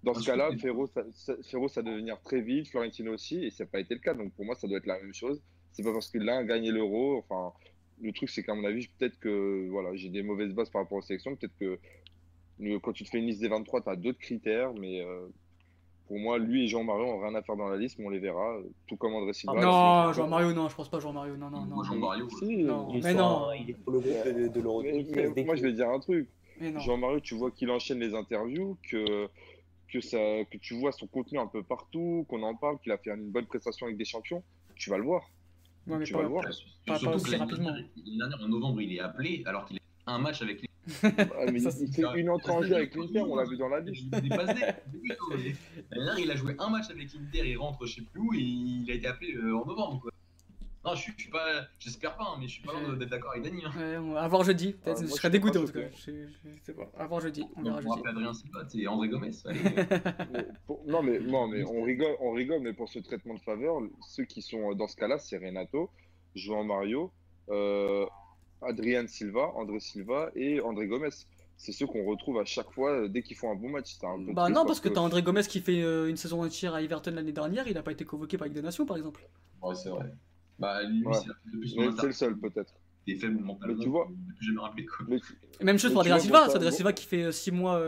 [0.03, 0.49] Dans Ah, ce cas-là.
[0.57, 1.03] Ferro, ça,
[1.43, 4.13] Ferro, ça doit devenir très vite, Florentino aussi, et ça n'a pas été le cas.
[4.15, 5.41] Donc pour moi, ça doit être la même chose.
[5.73, 7.17] C'est pas parce que l'un a gagné l'euro.
[7.17, 7.53] Enfin,
[8.01, 10.97] le truc, c'est qu'à mon avis, peut-être que voilà, j'ai des mauvaises bases par rapport
[10.97, 11.35] aux sélections.
[11.35, 11.77] Peut-être que
[12.81, 15.27] quand tu te fais une liste des 23, tu as d'autres critères, mais euh,
[16.07, 18.19] pour moi, lui et Jean-Marie ont rien à faire dans la liste, mais on les
[18.19, 18.57] verra.
[18.87, 19.53] Tout comme André Silva.
[19.61, 20.17] non, aussi.
[20.19, 21.83] Jean Mario, non, je pense pas Jean Mario, non, non, non.
[21.83, 22.91] Jean-Mario, Si, Non.
[23.01, 23.51] Mais non.
[23.53, 25.73] il est pour le groupe de, de l'Euro mais- 2016, mais dès moi, je vais
[25.73, 26.27] dire un truc.
[26.59, 26.79] Mais non.
[26.79, 29.27] Jean-Marie, tu vois qu'il enchaîne les interviews, que,
[29.91, 30.17] que, ça,
[30.49, 33.29] que tu vois son contenu un peu partout, qu'on en parle, qu'il a fait une
[33.31, 34.43] bonne prestation avec des champions,
[34.75, 35.23] tu vas le voir.
[35.87, 36.43] Ouais, mais Tu pas- vas le voir.
[36.45, 37.71] pas- Surtout pas que aussi l'année rapidement.
[37.71, 40.67] dernière- l'année dernière, en novembre, il est appelé alors qu'il a un match avec les.
[41.03, 43.67] Ah, mais Ça, il fait une entrée en jeu avec l'Inter, on l'a vu dans
[43.69, 44.05] la liste.
[44.11, 45.55] L'année
[45.91, 48.39] dernière, il a joué un match avec l'Inter, il rentre je sais plus où et
[48.39, 49.99] il a été appelé euh, en novembre.
[50.01, 50.11] Quoi.
[50.83, 51.45] Non, je suis, je suis pas.
[51.77, 53.61] J'espère pas, hein, mais je suis pas loin d'être d'accord avec Dani.
[53.65, 53.71] Hein.
[53.77, 54.73] Ouais, on va- à voir jeudi.
[54.73, 55.89] Peut-être, je serais dégoûté pas en tout cas.
[55.95, 56.25] choqué.
[56.43, 57.05] Je, je sais pas.
[57.07, 57.43] Voir jeudi.
[57.55, 58.01] On verra jeudi.
[58.07, 59.29] Adrien Silva, c'est André Gomez.
[59.45, 59.59] Allez.
[60.65, 63.79] Pour- Non, mais, non, mais on rigole, on rigole, mais pour ce traitement de faveur,
[64.07, 65.91] ceux qui sont dans ce cas-là, c'est Renato,
[66.33, 67.11] João Mario,
[67.49, 68.05] euh,
[68.63, 71.09] Adrian Silva, André Silva et André Gomez.
[71.57, 73.95] C'est ceux qu'on retrouve à chaque fois euh, dès qu'ils font un bon match.
[73.99, 76.41] C'est un peu Bah non, parce que t'as André Gomez qui fait euh, une saison
[76.43, 77.67] entière à Everton l'année dernière.
[77.67, 79.21] Il a pas été convoqué par Ligue des Nations, par exemple.
[79.61, 80.11] Ouais, c'est vrai.
[80.61, 81.13] Bah, lui, Ouais.
[81.99, 82.73] c'est le seul, peut-être.
[83.07, 83.75] il est faible mentalement.
[83.75, 84.07] Mais tu vois-.
[85.07, 85.17] Mais,
[85.59, 86.45] Et même chose Mais pour Adrien vois, Silva.
[86.49, 86.71] C'est Adrien.
[86.71, 87.81] Silva qui fait 6 mois,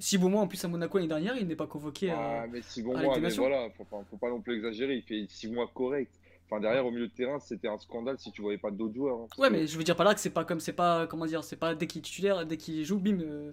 [0.00, 1.36] 6 beaux mois en plus à Monaco l'année dernière.
[1.38, 2.10] Il n'est pas convoqué.
[2.10, 4.28] euh, Ah, mais six bons à Ligue mois, des mais voilà, faut pas, faut pas
[4.28, 4.96] non plus exagérer.
[4.96, 6.10] Il fait six mois corrects.
[6.50, 9.18] Enfin, derrière, au milieu de terrain, c'était un scandale si tu voyais pas d'autres joueurs.
[9.20, 11.06] hein, Ouais, que- mais je veux dire par là que c'est pas comme c'est pas
[11.08, 13.52] comment dire, c'est pas dès qu'il est titulaire, dès qu'il joue, bim, euh,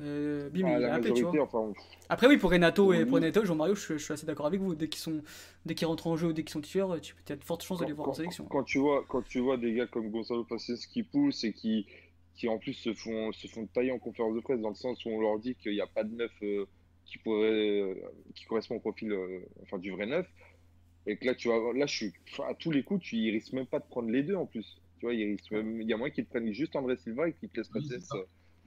[0.00, 1.42] euh, bim, Ah, il tu vois.
[1.42, 1.72] enfin,
[2.08, 3.04] Après oui, pour Renato et Oui.
[3.04, 4.74] pour Renato, Jean-Mario, je, je suis assez d'accord avec vous.
[4.74, 5.22] Dès qu'ils sont,
[5.64, 7.80] dès qu'ils rentrent en jeu ou dès qu'ils sont titulaires, tu as de fortes chances
[7.80, 8.44] de les voir en sélection.
[8.44, 11.86] Quand tu vois, quand tu vois des gars comme Gonzalo Paciens qui poussent et qui,
[12.34, 15.04] qui en plus se font, se font tailler en conférence de presse dans le sens
[15.04, 16.66] où on leur dit qu'il n'y a pas de neuf euh,
[17.06, 17.94] qui pourrait, euh,
[18.34, 20.26] qui correspond au profil, euh, enfin du vrai neuf.
[21.06, 22.12] Et que là, tu vois, là, je suis,
[22.46, 24.80] à tous les coups, tu, ils risquent même pas de prendre les deux en plus.
[24.98, 27.58] Tu vois, il y a moyen qu'ils te prennent juste André Silva et qu'ils te
[27.60, 27.94] laissent Oui, passer.
[27.94, 28.00] Et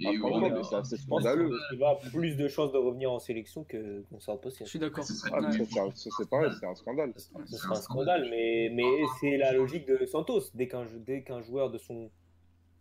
[0.06, 1.52] Ah, ouais, franchement, ouais, mais ouais, c'est scandaleux.
[1.74, 4.66] Il va avoir plus de chances de revenir en sélection que Gonzalo Je Postier.
[4.66, 5.06] suis d'accord.
[5.32, 5.52] Ah, Ouais.
[5.52, 7.14] c'est un- c'est pareil, c'est un scandale.
[7.18, 8.86] Ce sera un scandale, mais, mais
[9.20, 10.42] c'est la logique de Santos.
[10.54, 12.10] Dès qu'un joueur de son.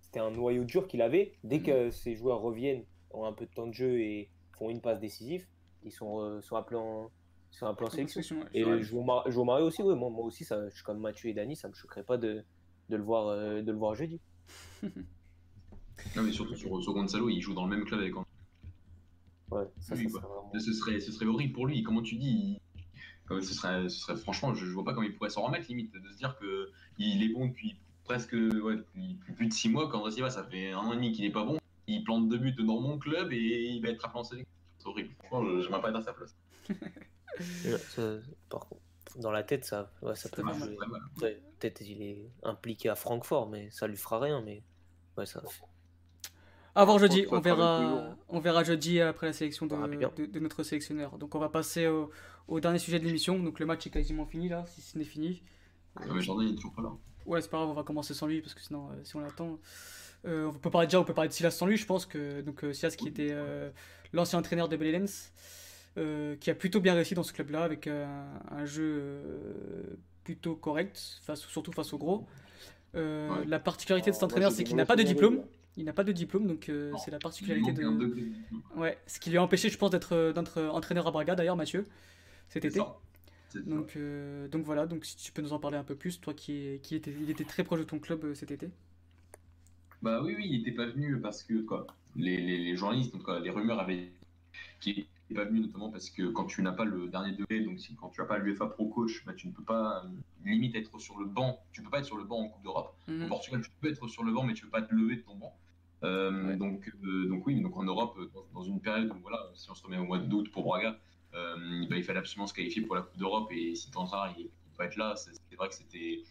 [0.00, 3.50] C'était un noyau dur qu'il avait, dès que ces joueurs reviennent, ont un peu de
[3.50, 5.46] temps de jeu et font une passe décisive,
[5.84, 7.10] ils sont, euh, sont, appelés, en,
[7.50, 8.36] sont appelés en sélection.
[8.40, 8.46] ouais.
[8.54, 11.28] Et jouer Mar- jouer Mario aussi, ouais, moi, moi aussi, ça, je suis comme Mathieu
[11.28, 12.42] et Dani, ça me choquerait pas de,
[12.88, 14.18] de, le, voir, euh, de le voir jeudi.
[16.16, 18.28] Non, mais surtout sur, sur Gonzalo, il joue dans le même club avec André.
[19.50, 20.52] Ouais, ça, Oui, ça vraiment.
[20.58, 21.82] Ce serait, ce serait horrible pour lui.
[21.82, 22.60] Comment tu dis il-
[23.30, 25.92] ce, serait, ce serait franchement, je, je vois pas comment il pourrait s'en remettre limite
[25.92, 29.88] de se dire que il est bon depuis presque ouais, depuis plus, de 6 mois.
[29.90, 31.58] Quand Silva, ça fait un an et demi qu'il est pas bon.
[31.86, 34.50] Il plante deux buts dans mon club et il va être appelé en sélection.
[34.78, 35.10] C'est horrible.
[35.24, 36.34] Franchement, je j'aimerais pas être à sa place.
[38.48, 38.80] Par contre,
[39.16, 40.42] dans la tête, ça, ouais, ça peut
[41.58, 44.40] Peut-être il est impliqué à Francfort, mais ça lui fera rien.
[44.42, 44.62] Mais
[45.16, 45.42] ouais, ça.
[46.78, 50.10] À voir jeudi, on verra, on verra jeudi après la sélection de, Ah, bien.
[50.16, 51.18] de- de notre sélectionneur.
[51.18, 52.10] Donc on va passer au,
[52.46, 53.38] au dernier sujet de l'émission.
[53.38, 55.42] Donc le match est quasiment fini là, si ce n'est fini.
[55.98, 56.90] Ouais, mais Jordan, il est toujours pas là.
[57.26, 59.20] Ouais, c'est pas grave, on va commencer sans lui parce que sinon, euh, si on
[59.20, 59.58] l'attend.
[60.24, 61.76] euh, on peut parler déjà, on peut parler de Silas sans lui.
[61.76, 63.70] Je pense que donc euh, Silas qui était euh,
[64.12, 65.32] l'ancien entraîneur de Belenens,
[65.96, 68.06] euh, qui a plutôt bien réussi dans ce club-là avec euh,
[68.52, 72.26] un jeu euh, plutôt correct, face, surtout face au gros.
[72.94, 73.44] Euh, Ouais.
[73.46, 75.42] La particularité de cet entraîneur, c'est qu'il n'a pas de diplôme.
[75.78, 78.32] Il n'a pas de diplôme, donc euh, c'est la particularité de.
[78.76, 81.56] Ouais, ce qui lui a empêché, je pense, d'être euh, d'être entraîneur à Braga d'ailleurs,
[81.56, 81.86] Mathieu,
[82.48, 82.80] cet été.
[82.80, 82.96] ça.
[83.50, 83.64] C'est ça.
[83.64, 86.34] Donc, euh, donc voilà, donc si tu peux nous en parler un peu plus, toi
[86.34, 88.68] qui, qui était, il était très proche de ton club euh, cet été.
[90.02, 93.20] Bah oui, oui, il était pas venu parce que quoi, les, les, les journalistes, en
[93.20, 94.10] cas, les rumeurs avaient
[94.80, 97.78] qui n'est pas venu notamment parce que quand tu n'as pas le dernier degré, donc
[97.80, 100.08] si, quand tu n'as pas l'UFA Pro Coach, bah, tu ne peux pas euh,
[100.44, 101.60] limite être sur le banc.
[101.72, 102.94] Tu peux pas être sur le banc en Coupe d'Europe.
[103.08, 103.28] Au Mhm.
[103.28, 105.36] Portugal, tu peux être sur le banc, mais tu peux pas te lever de ton
[105.36, 105.56] banc.
[106.04, 106.56] Euh, Ouais.
[106.56, 109.74] donc, euh, donc oui, donc en Europe, dans, dans une période où voilà, si on
[109.74, 110.96] se remet au mois d'août pour Braga,
[111.34, 114.44] euh, bah, il fallait absolument se qualifier pour la Coupe d'Europe et si Tanzar il
[114.44, 116.22] ne peut pas être là, c'est vrai que c'était.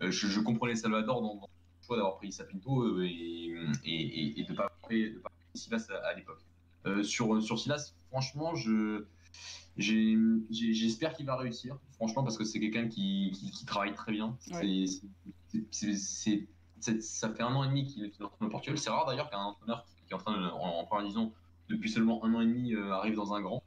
[0.00, 1.48] je, je comprenais Salvador dans, dans
[1.80, 5.14] le choix d'avoir pris Sapinto et, et, et, de ne pas pris
[5.54, 6.40] Silas à, à l'époque.
[6.86, 9.04] Euh, sur, sur Silas, franchement, je.
[9.76, 14.36] J'espère qu'il va réussir, franchement, parce que c'est quelqu'un qui, qui, qui travaille très bien.
[14.52, 14.84] Ouais.
[15.70, 16.46] C'est-
[17.00, 18.78] ça fait un an et demi qu'il est entraîneur au Portugal.
[18.78, 21.32] C'est rare d'ailleurs qu'un entraîneur qui, est en train de, en, en première division
[21.68, 23.62] depuis seulement un an et demi euh, arrive dans un grand.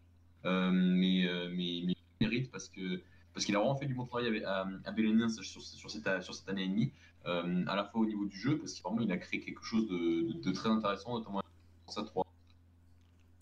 [0.45, 3.01] Euh, mais, euh, mais, mais il mérite parce que
[3.33, 6.33] parce qu'il a vraiment fait du bon travail avec, à, à sur, sur, cette, sur
[6.33, 6.91] cette année et demie,
[7.27, 9.63] euh, à la fois au niveau du jeu, parce qu'il vraiment il a créé quelque
[9.63, 11.41] chose de, de, de très intéressant, notamment
[11.87, 12.25] sa 3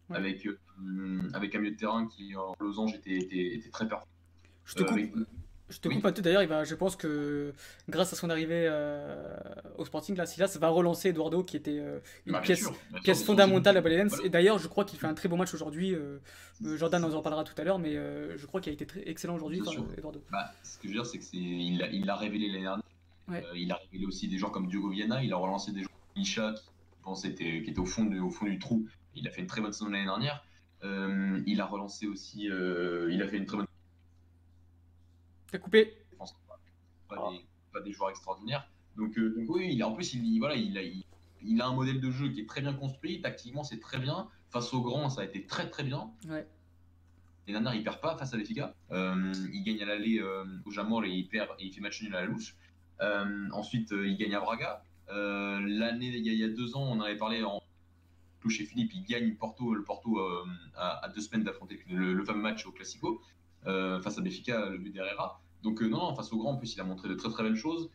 [0.10, 0.18] Ouais.
[0.18, 0.60] avec, euh,
[1.34, 4.12] avec un milieu de terrain qui en losange était, était, était très performant.
[4.66, 5.14] Je te Euh, coupe, avec-
[5.70, 5.96] je te oui.
[5.96, 7.52] coupe Mathieu, d'ailleurs, il va, je pense que
[7.90, 9.36] grâce à son arrivée euh,
[9.78, 13.16] au Sporting, là, Silas va relancer Eduardo qui était euh, une Bah, pièce, sûr, sûr,
[13.26, 14.06] fondamentale à voilà.
[14.24, 15.96] Et d'ailleurs, je crois qu'il fait un très beau match aujourd'hui.
[15.96, 16.20] euh,
[16.78, 19.36] Jordan nous en parlera tout à l'heure, mais je crois qu'il a été très excellent
[19.36, 19.60] aujourd'hui.
[19.98, 20.24] Eduardo.
[20.32, 22.84] Bah, ce que je veux dire, c'est que c'est il l'a il révélé l'année dernière.
[23.28, 23.44] Ouais.
[23.56, 25.24] Il a révélé aussi des gens comme Diogo Viana.
[25.24, 28.06] Il a relancé des gens comme Isha qui, je pense, était, qui était au fond,
[28.06, 28.86] du, au fond du trou.
[29.16, 30.46] Il a fait une très bonne saison l'année dernière.
[30.84, 32.44] Il a relancé aussi.
[32.44, 33.66] il a fait une très bonne
[35.56, 35.98] T'as coupé.
[37.08, 37.30] Pas Ah.
[37.32, 38.68] des- pas des joueurs extraordinaires.
[38.98, 41.04] Donc, euh, donc oui, il, en plus, il, voilà, il, a, il,
[41.44, 43.22] il a un modèle de jeu qui est très bien construit.
[43.22, 44.28] Tactiquement, c'est très bien.
[44.50, 46.12] Face aux grands, ça a été très très bien.
[46.28, 46.48] Ouais.
[47.48, 48.74] Les dernières, il perd pas face à Benfica.
[48.92, 52.02] Euh, il gagne à l'aller euh, au Jamor et il perd et il fait match
[52.02, 52.56] nul à la louche.
[53.02, 54.84] Euh, ensuite, il gagne à Braga.
[55.10, 57.62] L'année, il, y a- il y a deux ans, on en avait parlé en
[58.48, 60.46] chez Philippe, il gagne Porto, le Porto euh,
[60.76, 63.20] à, à deux semaines d'affronter le, le fameux match au Classico
[63.66, 65.42] euh, face à Benfica, le but d'Herrera.
[65.66, 67.56] Donc euh, non, face au grand, en plus, il a montré de très très belles
[67.58, 67.90] choses.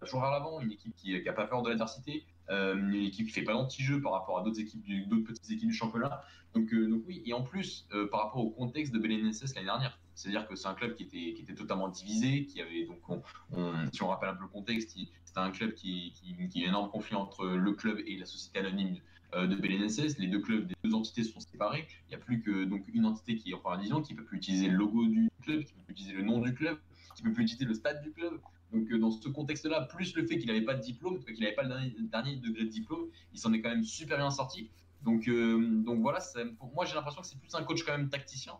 [0.00, 3.32] Toujours à l'avant, une équipe qui n'a pas peur de l'adversité, euh, une équipe qui
[3.32, 6.22] fait pas d'anti-jeu par rapport à d'autres équipes, d'autres petites équipes du championnat.
[6.54, 9.66] Donc, euh, donc oui, et en plus, euh, par rapport au contexte de Belenenses l'année
[9.66, 13.00] dernière, c'est-à-dire que c'est un club qui était, qui était totalement divisé, qui avait donc,
[13.08, 16.62] on- on- si on rappelle un peu le contexte, c'était un club qui, qui, qui
[16.62, 19.00] a un énorme conflit entre le club et la société anonyme euh,
[19.34, 20.18] de Belenenses.
[20.18, 21.86] Les deux clubs, les deux entités sont séparées.
[22.06, 24.24] Il n'y a plus que donc une entité qui est en première division, qui peut
[24.24, 26.78] plus utiliser le logo du club, qui peut plus utiliser le nom du club,
[27.14, 28.40] qui peut plus utiliser le stade du club.
[28.72, 31.54] Donc euh, dans ce contexte-là, plus le fait qu'il n'avait pas de diplôme, qu'il n'avait
[31.54, 34.70] pas le dernier, dernier degré de diplôme, il s'en est quand même super bien sorti.
[35.02, 37.96] Donc, euh, donc voilà, ça- pour moi j'ai l'impression que c'est plus un coach quand
[37.96, 38.54] même tacticien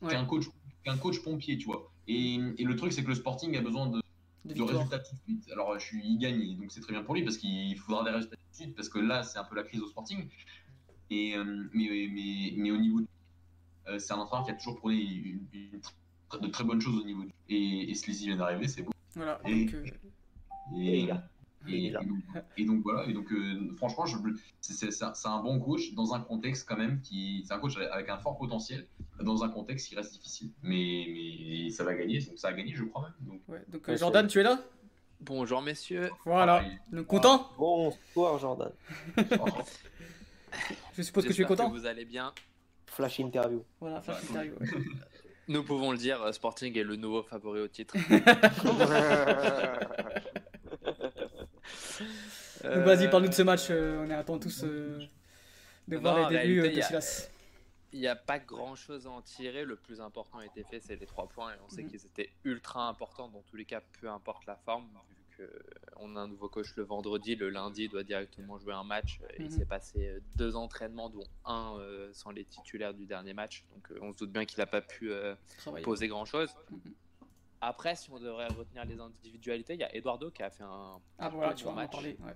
[0.00, 0.10] Ouais.
[0.10, 0.46] qu'un coach,
[0.84, 1.92] qu'un coach pompier, tu vois.
[2.08, 3.86] Et, et le truc c'est que le Sporting a besoin
[4.44, 5.50] de, résultats tout de suite.
[5.52, 8.10] Alors je suis, il gagne, donc c'est très bien pour lui parce qu'il faudra des
[8.10, 10.28] résultats tout de suite parce que là c'est un peu la crise au Sporting.
[11.10, 13.06] Et, euh, mais, mais, mais au niveau, du-
[13.88, 15.80] euh, c'est un entraîneur qui a toujours prôné une- une
[16.30, 17.32] tr- de très bonnes choses au niveau du.
[17.48, 18.92] Et, et Sleazy vient d'arriver, c'est beau.
[19.14, 19.38] Voilà.
[19.46, 19.84] Et- Donc, euh,
[20.78, 21.08] et,
[21.68, 22.06] Et donc,
[22.56, 24.16] et donc voilà, et donc euh, franchement, je,
[24.60, 27.76] c'est, c'est- c'est un- bon coach dans un contexte quand même qui, c'est un coach
[27.76, 28.86] avec un fort potentiel
[29.20, 30.50] dans un contexte qui reste difficile.
[30.62, 33.12] Mais, mais ça va gagner, donc ça a gagné, je crois même.
[33.20, 33.62] Donc, ouais.
[33.68, 34.58] Donc, euh, Jordan, tu es là?
[35.20, 36.10] Bonjour messieurs.
[36.24, 36.58] Voilà.
[36.58, 36.78] pareil.
[36.90, 38.72] Donc, content Bonsoir Jordan.
[40.96, 42.32] Je suppose que tu es content vous allez bien.
[42.86, 43.62] Flash interview.
[43.80, 44.52] Voilà, flash interview.
[44.60, 44.68] ouais.
[45.48, 47.94] Nous pouvons le dire, euh, Sporting est le nouveau favori au titre.
[52.64, 53.68] Donc, vas-y, parle-nous de ce match.
[53.70, 54.98] euh, on attend tous euh,
[55.88, 57.28] de voir Non, les débuts euh, de Silas.
[57.94, 59.64] Il n'y a pas grand chose à en tirer.
[59.64, 61.52] Le plus important a été fait, c'est les trois points.
[61.52, 61.88] Et on sait Mhm.
[61.90, 64.88] qu'ils étaient ultra importants dans tous les cas, peu importe la forme.
[65.10, 65.46] Vu
[65.96, 69.18] qu'on a un nouveau coach le vendredi, le lundi, il doit directement jouer un match.
[69.38, 69.50] Il Mhm.
[69.50, 73.64] s'est passé euh, deux entraînements, dont un euh, sans les titulaires du dernier match.
[73.74, 75.34] Donc euh, on se doute bien qu'il n'a pas pu euh,
[75.82, 76.50] poser grand chose.
[76.70, 76.94] Mhm.
[77.64, 81.00] Après, si on devrait retenir les individualités, il y a Eduardo qui a fait un.
[81.18, 81.92] Ah, voilà, tu bon vas en match.
[81.92, 82.16] parler.
[82.20, 82.34] Ouais.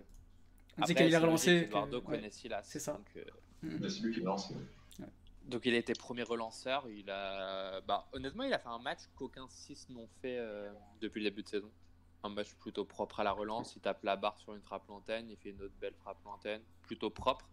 [0.78, 2.04] On Après, disait qu'il logique, que- Eduardo ouais.
[2.04, 2.92] connaît c'est ça.
[2.92, 3.24] Donc, euh,
[3.80, 4.52] Bah, c'est lui qui balance.
[5.44, 6.88] donc il a été premier relanceur.
[6.88, 11.20] Il a, bah, honnêtement, il a fait un match qu'aucun 6 n'ont fait euh, depuis
[11.24, 11.70] le début de saison.
[12.22, 13.74] Un match plutôt propre à la relance.
[13.74, 15.28] Il tape la barre sur une frappe lointaine.
[15.28, 17.48] Il fait une autre belle frappe lointaine, plutôt propre.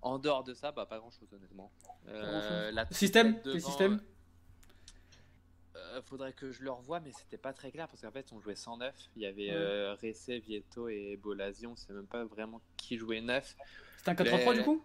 [0.00, 1.72] En dehors de ça, bah, pas grand chose honnêtement.
[2.06, 4.00] Euh, la devant, système?
[5.78, 8.40] Euh, Faudrait que je le revoie, mais c'était pas très clair parce qu'en fait on
[8.40, 8.94] jouait 109.
[9.16, 11.66] Il y avait euh, Ressé, Vieto et Bolasi.
[11.66, 13.56] On sait même pas vraiment qui jouait 9.
[13.98, 14.84] C'était un 4-3-3 du coup?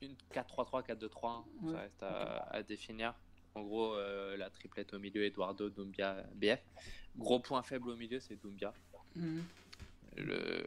[0.00, 1.72] Une 4-3-3, 4-2-3, Ouais.
[1.72, 3.14] ça reste à, à définir.
[3.54, 6.60] En gros, euh, la triplette au milieu, Eduardo, Doumbia, BF.
[7.16, 8.72] Gros point faible au milieu, c'est Doumbia.
[9.14, 9.44] Mhm.
[10.16, 10.64] Le,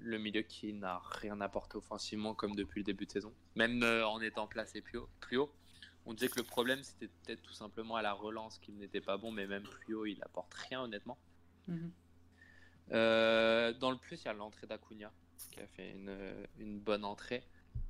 [0.00, 3.32] le milieu qui n'a rien apporté offensivement comme depuis le début de saison.
[3.56, 5.50] Même euh, en étant placé plus haut, plus haut.
[6.06, 9.16] On disait que le problème c'était peut-être tout simplement à la relance qu'il n'était pas
[9.16, 11.18] bon, mais même plus haut, il apporte rien honnêtement.
[11.68, 11.92] Mhm.
[12.92, 15.12] Euh, dans le plus, il y a l'entrée d'Acuna
[15.50, 16.16] qui a fait une,
[16.58, 17.44] une bonne entrée.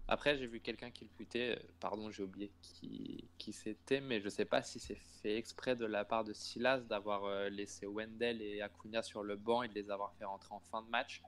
[0.08, 4.20] Après, j'ai vu quelqu'un qui le tweetait, euh, pardon, j'ai oublié qui, qui c'était, mais
[4.20, 7.86] je sais pas si c'est fait exprès de la part de Silas d'avoir euh, laissé
[7.86, 10.88] Wendell et Acuna sur le banc et de les avoir fait rentrer en fin de
[10.88, 11.22] match.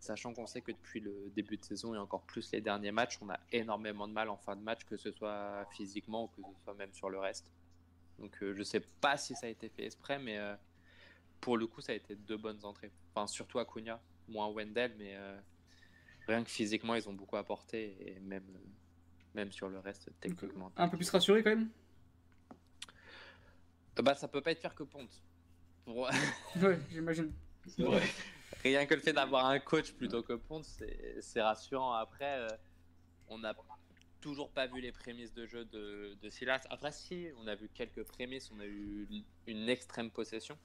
[0.00, 3.18] Sachant qu'on sait que depuis le début de saison et encore plus les derniers matchs,
[3.20, 6.42] on a énormément de mal en fin de match, que ce soit physiquement ou que
[6.58, 7.50] ce soit même sur le reste.
[8.18, 10.56] Donc euh, je sais pas si ça a été fait exprès, mais euh,
[11.40, 12.90] pour le coup, ça a été deux bonnes entrées.
[13.14, 15.38] Enfin, surtout Acuna, moins Wendell, mais euh,
[16.26, 18.68] rien que physiquement, ils ont beaucoup apporté et même, euh,
[19.34, 20.72] même sur le reste, techniquement.
[20.76, 21.70] Un peu plus rassuré quand même?
[24.02, 25.22] Bah, ça peut pas être pire que Ponte.
[25.84, 26.08] Pour-
[26.56, 27.34] Ouais, j'imagine.
[27.66, 28.02] C'est vrai.
[28.62, 30.64] Rien que le fait d'avoir un coach plutôt que Ponte,
[31.20, 31.92] c'est rassurant.
[31.92, 32.48] Après, euh,
[33.28, 33.54] on n'a
[34.20, 36.60] toujours pas vu les prémices de jeu de, de Silas.
[36.68, 38.50] Après, si, on a vu quelques prémices.
[38.54, 39.08] On a eu
[39.46, 40.58] une extrême possession.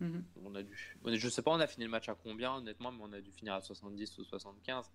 [0.00, 0.24] Mhm.
[0.44, 2.90] On a dû, on- je sais pas, on a fini le match à combien honnêtement,
[2.90, 4.90] mais on a dû finir à 70 ou 75.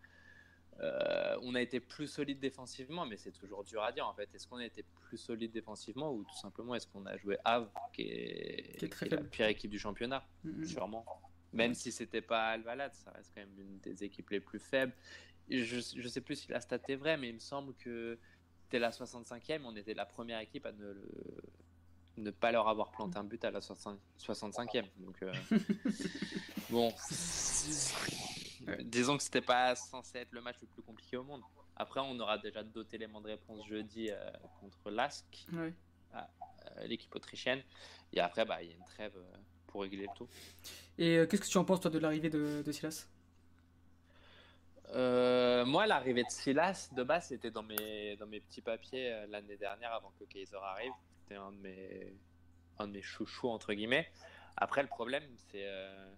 [0.82, 4.34] Euh, on a été plus solide défensivement, mais c'est toujours dur à dire en fait.
[4.34, 7.72] Est-ce qu'on a été plus solide défensivement ou tout simplement est-ce qu'on a joué Havre,
[7.94, 10.26] qui est, Qui est très qui est la pire équipe du championnat?
[10.44, 10.66] Mhm.
[10.66, 11.06] Sûrement.
[11.54, 14.94] Même si c'était pas Alvalade, ça reste quand même une des équipes les plus faibles.
[15.50, 18.20] Je, je sais plus si la stat est vraie, mais il me semble que
[18.64, 21.42] c'était la 65e, on était la première équipe à ne, le-
[22.18, 24.86] ne pas leur avoir planté un but à la 65e.
[24.98, 25.34] Donc, euh,
[26.70, 26.94] bon,
[28.82, 31.42] disons que c'était pas censé être le match le plus compliqué au monde.
[31.76, 35.74] Après, on aura déjà d'autres éléments de réponse jeudi euh, contre l'ASK, Ouais.
[36.14, 36.20] euh,
[36.86, 37.64] l'équipe autrichienne.
[38.14, 39.38] Et après, bah, il y a une trêve euh,
[39.72, 40.28] pour régler le tout.
[40.98, 43.08] Et euh, qu'est-ce que tu en penses, toi, de l'arrivée de, de Silas?
[44.92, 49.28] Euh, moi, l'arrivée de Silas, de base, c'était dans mes, dans mes petits papiers euh,
[49.28, 50.94] l'année dernière avant que Kaiser arrive.
[51.22, 52.14] C'était un de mes,
[52.80, 54.08] un de mes chouchous, entre guillemets.
[54.58, 55.66] Après, le problème, c'est.
[55.66, 56.12] euh,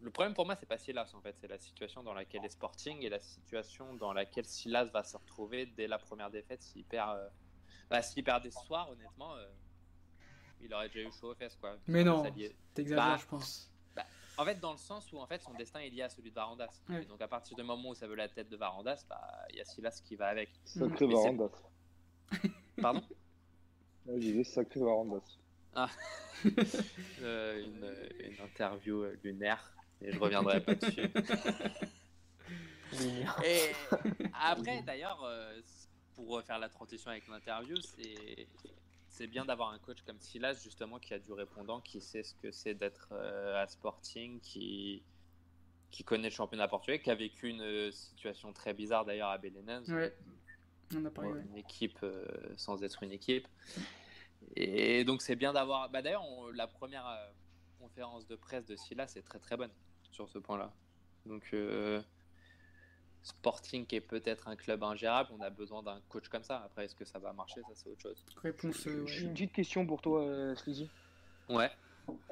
[0.00, 1.34] Le problème pour moi, c'est pas Silas, en fait.
[1.40, 5.16] C'est la situation dans laquelle est Sporting et la situation dans laquelle Silas va se
[5.16, 6.62] retrouver dès la première défaite.
[6.62, 7.28] S'il perd, euh,
[7.90, 9.48] bah, s'il perdait ce soir, honnêtement, euh,
[10.62, 11.76] il aurait déjà eu chaud aux fesses, quoi.
[11.86, 12.22] Mais non.
[12.74, 13.70] T'exagères, Bah, je pense.
[14.36, 16.34] en fait, dans le sens où en fait son destin est lié à celui de
[16.34, 16.80] Varandas.
[16.88, 17.02] Ouais.
[17.02, 19.20] Et donc à partir du moment où ça veut la tête de Varandas, bah
[19.50, 20.50] il y a Silas qui va avec.
[20.64, 21.50] Sacré Varandas.
[22.80, 23.02] Pardon?
[24.06, 25.38] Ouais, J'ai dit sacré Varandas.
[27.22, 31.10] Euh, une, une interview lunaire et je reviendrai pas dessus.
[33.44, 33.72] Et
[34.40, 35.60] après d'ailleurs, euh,
[36.14, 38.46] pour refaire la transition avec l'interview, c'est
[39.18, 42.34] c'est bien d'avoir un coach comme Silas justement qui a du répondant, qui sait ce
[42.36, 45.02] que c'est d'être euh, à Sporting, qui
[45.90, 49.38] qui connaît le championnat portugais, qui a vécu une euh, situation très bizarre d'ailleurs à
[49.38, 49.88] Belenenses.
[49.88, 50.14] Ouais.
[50.94, 51.42] On a parlé, ouais.
[51.50, 52.24] une équipe euh,
[52.56, 53.48] sans être une équipe.
[54.54, 55.90] Et donc c'est bien d'avoir.
[55.90, 57.28] Bah, D'ailleurs, on- la première euh,
[57.80, 59.72] conférence de presse de Silas est très très bonne
[60.12, 60.72] sur ce point-là.
[61.26, 61.50] Donc
[63.28, 66.62] Sporting est peut-être un club ingérable, on a besoin d'un coach comme ça.
[66.64, 67.60] Après, est-ce que ça va marcher?
[67.62, 68.24] Ça, c'est autre chose.
[68.42, 70.88] Réponse, euh, J'ai une petite question pour toi, euh, Sleazy.
[71.48, 71.70] Ouais.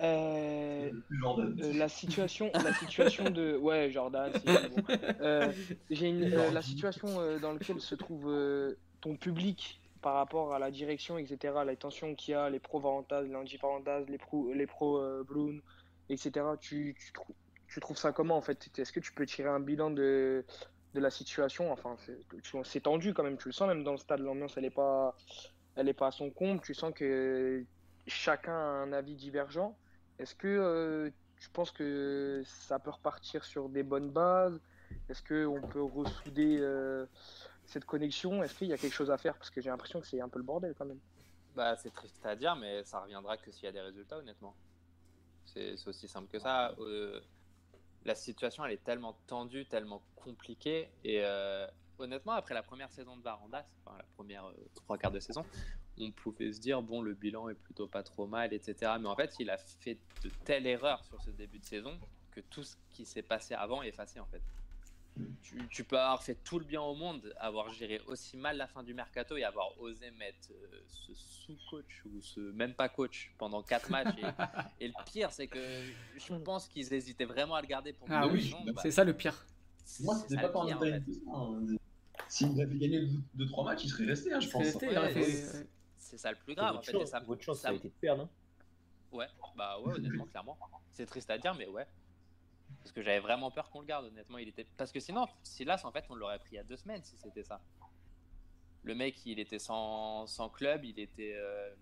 [0.01, 0.91] Euh,
[1.23, 4.33] euh, la situation, la situation de, ouais, Jordan.
[4.35, 4.83] c'est bon.
[5.21, 5.53] Euh,
[5.91, 10.55] J'ai une, euh, la situation euh, dans laquelle se trouve euh, ton public par rapport
[10.55, 11.55] à la direction, etc.
[11.67, 14.99] La tension qu'il y a, les pro Varandas, les anti Varandas, les pro, les pro
[14.99, 15.61] euh, Bloom,
[16.09, 16.31] etc.
[16.61, 17.35] Tu, tu, trou-
[17.69, 18.71] tu trouves ça comment en fait?
[18.79, 20.45] Est-ce que tu peux tirer un bilan de,
[20.97, 23.39] de la situation Enfin, c'est- tendu quand même.
[23.39, 25.17] Tu le sens même dans le stade, l'ambiance elle est pas,
[25.77, 26.63] elle est pas à son compte.
[26.63, 27.65] Tu sens que
[28.07, 29.79] chacun a un avis divergent.
[30.19, 31.11] Est-ce que euh,
[31.41, 34.61] tu penses que ça peut repartir sur des bonnes bases?
[35.09, 37.07] Est-ce qu'on peut ressouder euh,
[37.67, 38.43] cette connexion?
[38.43, 39.37] Est-ce qu'il y a quelque chose à faire?
[39.39, 41.01] Parce que j'ai l'impression que c'est un peu le bordel quand même.
[41.55, 44.57] Bah, c'est triste à dire, mais ça reviendra que s'il y a des résultats, honnêtement.
[45.47, 46.75] C'est aussi simple que ça.
[46.79, 47.21] Euh,
[48.07, 50.89] la situation, elle est tellement tendue, tellement compliquée.
[51.05, 51.67] Et euh,
[51.99, 55.45] honnêtement, après la première saison de Varandas, enfin la première euh, trois quarts de saison,
[56.01, 58.93] on pouvait se dire, bon, le bilan est plutôt pas trop mal, etc.
[59.01, 61.99] Mais en fait, il a fait de telles erreurs sur ce début de saison
[62.31, 64.43] que tout ce qui s'est passé avant est effacé, en fait.
[65.43, 68.67] Tu, tu peux avoir fait tout le bien au monde, avoir géré aussi mal la
[68.67, 73.33] fin du mercato et avoir osé mettre euh, ce sous-coach ou ce même pas coach
[73.39, 74.19] pendant quatre matchs.
[74.19, 74.25] Et,
[74.85, 75.59] et le pire, c'est que
[76.17, 78.65] je pense qu'ils hésitaient vraiment à le garder pour Ah oui, saisons.
[78.67, 79.47] Bah, C'est ça le pire.
[80.01, 80.81] Moi, c'est c'était pas par hein.
[82.29, 83.07] S'il avait gagné
[83.37, 84.63] 2-3 matchs, il serait resté, hein, je pense.
[84.65, 85.69] Resté, Ouais, fait-.
[85.97, 86.75] C'est ça le plus grave.
[86.75, 88.23] En votre, fait, ça- votre chance, ça- ça a été de perdre.
[88.25, 88.31] hein.
[89.13, 90.59] Ouais, bah ouais, honnêtement, clairement.
[90.93, 91.87] C'est triste à dire, mais ouais.
[92.87, 94.39] Parce que j'avais vraiment peur qu'on le garde, honnêtement.
[94.39, 94.65] Il était...
[94.77, 97.17] Parce que sinon, Silas, en fait, on l'aurait pris il y a deux semaines si
[97.17, 97.61] c'était ça.
[98.85, 101.75] Le mec, il était sans, sans club, il était euh,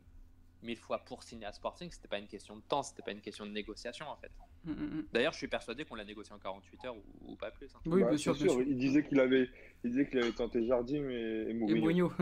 [0.63, 1.91] mille fois pour signer à Sporting.
[1.91, 4.33] C'était pas une question de temps, c'était pas une question de négociation, en fait.
[4.65, 5.07] Mm, mm, mm.
[5.13, 7.69] D'ailleurs, je suis persuadé qu'on l'a négocié en 48 heures ou, ou pas plus.
[7.77, 7.81] hein.
[7.85, 8.63] Oui, Bah, bien c'est sûr, bien sûr.
[8.63, 9.51] Il disait qu'il avait,
[9.85, 12.09] il disait qu'il avait tenté Jardim et, et Et Mourinho.
[12.09, 12.13] Mourinho.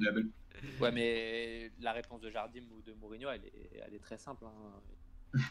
[0.00, 0.30] La belle-
[0.80, 4.44] Ouais, mais la réponse de Jardim ou de Mourinho, elle est, elle est très simple.
[4.44, 4.80] hein.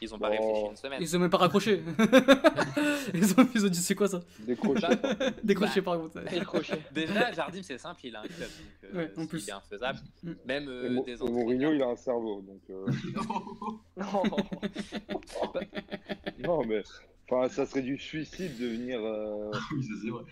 [0.02, 0.32] Ils ont pas Oh.
[0.32, 1.00] réfléchi une semaine.
[1.02, 1.82] Ils ont même pas raccroché.
[3.14, 4.88] ils, ont, ils ont dit c'est quoi ça Décroché.
[5.44, 5.92] Décroché Bah.
[5.92, 6.22] par contre.
[6.32, 6.74] Décroché.
[6.92, 8.50] Déjà, Jardim, c'est simple, il a un club.
[8.50, 9.48] Donc, euh, Ouais, en s'il plus.
[9.50, 10.00] est infaisable.
[10.24, 10.32] Mm.
[10.46, 11.74] Même euh, des et Mourinho, entraîneurs.
[11.74, 12.42] il a un cerveau.
[12.42, 12.86] Donc, euh,
[13.98, 14.36] Non.
[16.40, 16.84] non, mais
[17.30, 19.00] enfin, ça serait du suicide de venir.
[19.04, 20.24] euh, oui, ça c'est vrai.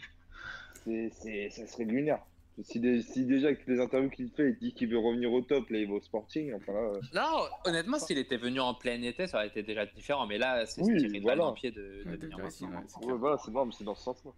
[0.85, 2.19] c'est, c'est- ça serait lunaire.
[2.63, 5.41] Si, des- si déjà avec les interviews qu'il fait, il dit qu'il veut revenir au
[5.41, 6.53] top, là, il va au Sporting.
[6.53, 9.85] Enfin là, euh, Non, honnêtement, s'il était venu en plein été, ça aurait été déjà
[9.85, 10.27] différent.
[10.27, 11.35] Mais là, c'est Oui, balle voilà.
[11.43, 13.01] dans le pied de, de Ouais, venir ouais, maintenant.
[13.07, 14.31] ouais, voilà, c'est bon, mais c'est dans ce sens-là.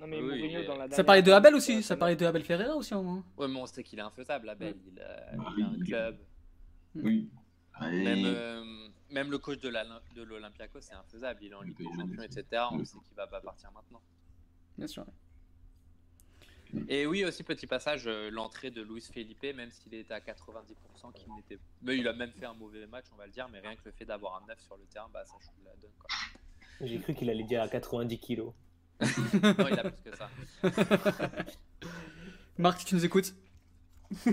[0.00, 2.24] Non mais Oui, Mourinho et- dans la Ça parlait de Abel aussi, ça- parlait de
[2.24, 2.94] Abel Ferreira aussi.
[2.94, 3.24] Hein.
[3.36, 4.76] Ouais, mais on sait qu'il est infaisable, Abel.
[4.86, 6.18] Il a, il a un club.
[6.94, 7.28] Oui.
[7.80, 8.64] Même, euh,
[9.10, 9.84] même le coach de la-
[10.14, 11.40] de l'Olympiakos, c'est infaisable.
[11.42, 12.44] Il est en Ligue des Champions, etc.
[12.72, 14.00] On sait qu'il va pas partir maintenant.
[14.76, 15.04] Bien sûr.
[16.88, 21.12] Et oui, aussi petit passage, euh, l'entrée de Luis Felipe, même s'il était à 90%,
[21.14, 21.58] qu'il n'était.
[21.82, 23.82] Mais il a même fait un mauvais match, on va le dire, mais rien que
[23.84, 25.90] le fait d'avoir un 9 sur le terrain, bah ça change la donne.
[25.98, 26.08] Quoi.
[26.80, 28.52] J'ai cru qu'il allait dire à 90 kilos.
[29.00, 29.06] Non,
[29.70, 30.30] il a plus que ça.
[32.58, 33.34] Marc, tu nous écoutes?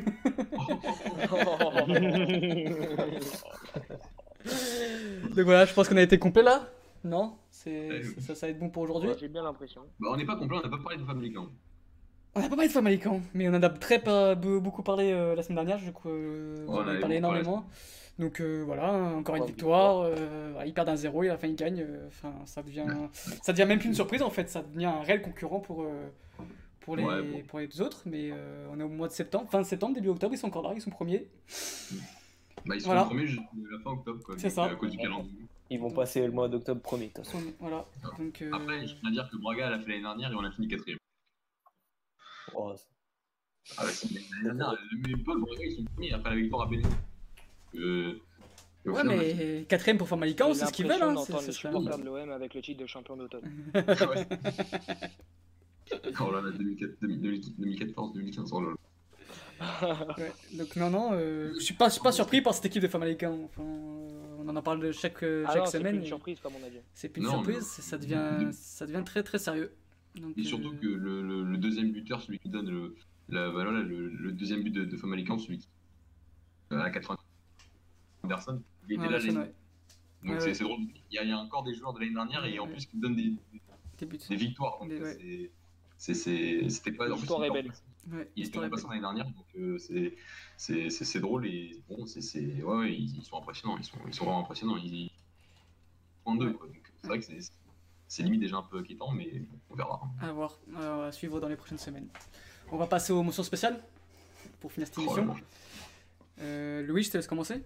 [5.36, 6.70] Donc voilà, je pense qu'on a été complet là?
[7.04, 7.38] Non?
[7.52, 9.12] C'est ça, ça va être bon pour aujourd'hui?
[9.20, 9.82] J'ai bien l'impression.
[10.00, 11.50] Bah, on n'est pas complet, on n'a pas parlé de Family Camp.
[12.38, 15.36] On n'a pas parlé de Famalicão, mais on en a très pas, beaucoup parlé euh,
[15.36, 16.12] la semaine dernière, je crois.
[16.12, 17.66] euh, Ouais, on en a parlé énormément.
[18.20, 20.02] Donc euh, voilà, encore une victoire.
[20.02, 21.82] euh, ils perdent un 0 et à la fin ils gagnent.
[21.88, 24.50] euh, Enfin, ça devient, ça devient même plus une surprise en fait.
[24.50, 26.08] Ça devient un réel concurrent pour, euh,
[26.82, 27.42] pour, les, Ouais, bon.
[27.48, 28.04] pour les deux autres.
[28.06, 30.48] Mais euh, on est au mois de septembre, fin de septembre, début octobre, ils sont
[30.48, 31.28] encore là, ils sont premiers.
[32.66, 33.04] Bah, ils sont Voilà.
[33.06, 34.36] premiers jusqu'à la fin octobre, quoi.
[34.38, 34.64] C'est donc, ça.
[34.66, 35.36] À cause du calendrier.
[35.70, 37.08] Ils vont passer le mois d'octobre premier.
[37.08, 37.40] de toute Ils façon.
[37.40, 37.86] sont- voilà.
[38.20, 40.44] Donc, euh, Après, je tiens à dire que Braga l'a fait l'année dernière et on
[40.44, 40.98] a fini quatrième.
[42.54, 42.74] Oh,
[43.78, 46.66] Ah, bah, si, l'année dernière, mais pas Braga, ils sont premiers après la victoire à
[46.68, 46.84] Benet.
[47.76, 48.20] Euh,
[48.86, 51.02] ouais, final, mais quatrième pour Famalicão, c'est ce qu'ils veulent.
[51.02, 51.16] Hein.
[51.26, 53.44] c'est- que- supporters de l'OM avec le titre de champion d'automne.
[53.76, 54.28] ouais.
[56.20, 58.76] Oh là là, 2004, 2014, 2015, oh là là.
[60.18, 62.82] Ouais, donc non, non, euh, je suis pas, je suis pas surpris par cette équipe
[62.82, 63.46] de Famalicão.
[63.46, 66.02] Enfin, euh, on en parle de chaque, euh, Ah chaque non, c'est plus semaine.
[66.02, 66.80] une surprise comme on a dit.
[66.94, 69.72] C'est plus une Non, surprise, mais- c'est- ça devient, ça devient très très sérieux.
[70.16, 72.96] Donc, Et surtout euh, que le, le- le deuxième buteur, celui qui donne le,
[73.30, 75.68] la, bah, voilà, le, le deuxième but de, de Famalicão, celui qui
[76.72, 77.18] euh, à 80
[78.24, 79.54] Anderson, il était ouais, là l'année- ouais,
[80.24, 80.70] Donc Ouais, c'est ouais.
[80.70, 80.80] drôle.
[81.12, 82.86] Il y, a, il y a encore des joueurs de l'année dernière et en plus
[82.86, 83.34] qui donnent des,
[84.00, 84.18] des buts.
[84.30, 84.80] des victoires.
[85.98, 87.08] C'était pas.
[87.08, 87.72] L'histoire il est belle.
[88.12, 90.16] Ouais, Il était l'histoire est remplaçant l'année dernière, donc euh, c'est-
[90.58, 93.84] c'est c'est- c'est drôle et bon, c'est c'est- ouais, ouais, ils, ils sont impressionnants, ils
[93.84, 94.78] sont, ils sont vraiment impressionnants.
[94.78, 95.10] Ils,
[96.24, 96.68] point deux, quoi.
[96.68, 97.40] Donc c'est vrai que c'est
[98.08, 99.30] c'est limite déjà un peu inquiétant, mais
[99.70, 100.02] on verra.
[100.22, 102.08] À voir, à suivre dans les prochaines semaines.
[102.72, 103.82] On va passer aux motions spéciales
[104.60, 105.36] pour finir cette émission.
[106.42, 107.64] Euh, Louis, je te laisse commencer.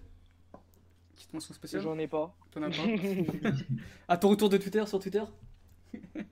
[1.14, 1.82] Petite mention spéciale.
[1.82, 2.34] J'en ai pas.
[2.50, 2.76] T'en as pas
[4.08, 5.22] À ton retour de Twitter sur Twitter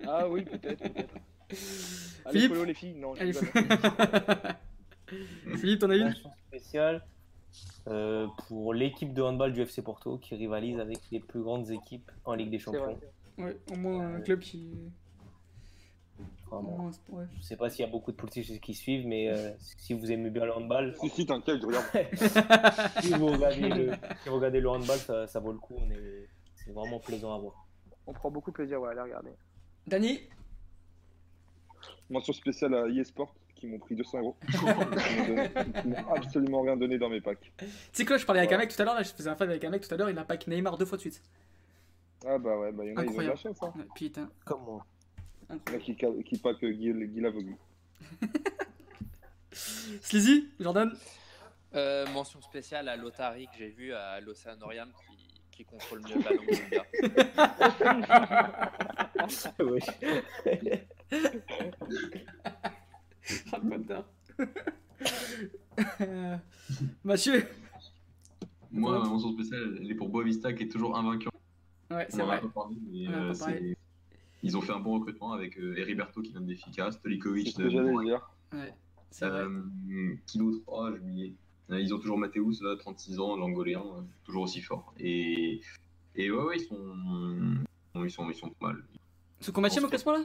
[0.07, 1.15] ah oui, peut-être, peut-être.
[2.25, 2.95] Allez, Philippe follow les filles.
[2.95, 4.57] Non, je Allez, rigole.
[5.59, 7.05] Philippe, t'en as une Mention spéciale
[7.89, 12.11] euh, pour l'équipe de handball du FC Porto qui rivalise avec les plus grandes équipes
[12.25, 12.99] en Ligue des C'est vrai.
[13.39, 14.73] Ouais, au moins un club qui.
[16.19, 16.77] au Vraiment.
[16.79, 17.25] moins, ouais.
[17.37, 20.11] Je sais pas s'il y a beaucoup de politiciens qui suivent, mais euh, si vous
[20.11, 21.87] aimez bien le handball, Si, si, t'inquiète, je regarde.
[23.03, 23.93] si vous regardez le,
[24.23, 25.77] si vous regardez le handball, ça, ça vaut le coup.
[25.93, 27.67] est- C'est vraiment plaisant à voir.
[28.07, 29.31] On prend beaucoup de plaisir ouais, à les regarder.
[29.87, 30.21] Dany
[32.11, 34.37] Mention spéciale à eSport qui m'ont pris 200 euros.
[35.83, 37.53] Qui m'ont absolument rien donné dans mes packs.
[37.59, 39.35] Tu sais quoi, je parlais avec un mec tout à l'heure, là, je faisais un
[39.37, 41.21] fan avec un mec tout à l'heure, il a pack Neymar deux fois de suite.
[42.27, 43.63] Ah bah ouais, bah il y en a, ils ont de la chance.
[43.63, 43.73] Hein.
[43.77, 44.85] Ouais, putain, Comme moi.
[45.49, 46.25] Il y en a incroyable.
[46.25, 47.57] qui, qui pack euh, Guy, Guy Lavoglu.
[49.53, 50.93] Sleazy, Jordan?
[51.75, 55.17] Euh, mention spéciale à Lotari que j'ai vu à l'Océan Orient qui,
[55.51, 56.87] qui contrôle mieux le ballon que le gars.
[59.61, 59.81] Oui.
[63.53, 64.05] Ah, bâtard.
[66.01, 66.37] Euh,
[67.05, 67.47] Mathieu?
[68.73, 71.29] Moi, ma mention spéciale, elle est pour Boavista qui est toujours invaincu.
[71.91, 72.41] Ouais, c'est vrai.
[72.41, 73.59] pas parlé, mais On a euh, pas parlé.
[73.59, 73.77] c'est-
[74.43, 77.59] ils ont fait un bon recrutement avec euh, Heriberto qui vient d'Effica, C'est Stolikovic ce
[77.59, 78.31] de que j'allais dire.
[78.53, 78.75] Ouais,
[79.11, 79.41] c'est vrai.
[79.41, 80.59] Euh, qui d'autre?
[80.67, 81.35] Oh, j'ai oublié.
[81.71, 84.95] Ils ont toujours Mathéus, là, 36 ans, l'Angolien, euh, toujours aussi fort.
[84.99, 85.61] Et,
[86.15, 86.79] et ouais, ouais, ils sont,
[88.05, 88.85] ils sont, ils sont pas mal.
[89.41, 90.25] Ils sont combien au classement là?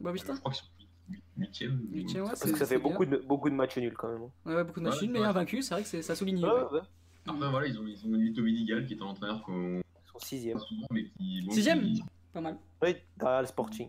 [0.00, 1.80] Boavista Je crois qu'ils sont 8ème.
[1.92, 4.08] Huitième, ouais, Parce c'est- que ça c'est fait beaucoup de, beaucoup de matchs nuls quand
[4.12, 4.22] même.
[4.22, 4.30] hein.
[4.46, 5.28] Ouais, ouais, beaucoup de Ouais, machines, c'est mais vrai.
[5.28, 6.42] invaincu, c'est vrai que c'est- ça souligne.
[6.42, 6.72] Ouais, ouais.
[6.72, 6.80] ouais.
[7.26, 9.80] Après, voilà, ils ont, ils ont Lito Vidigal qui est un entraîneur qu'on
[10.24, 10.58] sixième.
[11.50, 11.94] Sixième
[12.32, 12.56] Pas mal.
[12.82, 13.88] Oui, derrière le Sporting.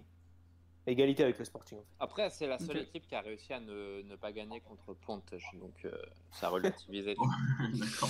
[0.87, 1.77] Égalité avec le Sporting.
[1.77, 1.87] en fait.
[1.99, 5.31] Après, c'est la seule équipe qui a réussi à ne, ne pas gagner contre Pontes,
[5.59, 5.91] donc euh,
[6.31, 7.15] ça a relativisé.
[7.79, 8.09] D'accord.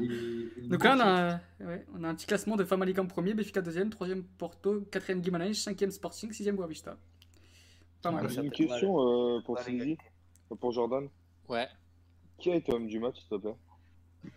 [0.00, 0.04] Et-
[0.64, 3.60] et Donc là, on a, ouais, on a un petit classement de Famalicão premier, Benfica
[3.62, 6.96] deuxième, troisième Porto, quatrième Guimarães, cinquième Sporting, sixième Boavista.
[8.02, 8.28] Pas mal.
[8.28, 8.98] J'ai une question
[9.36, 10.04] euh, pour l'égalité.
[10.60, 11.08] pour Jordan.
[11.48, 11.68] Ouais.
[12.38, 13.54] Qui a été homme du match, s'il te plaît?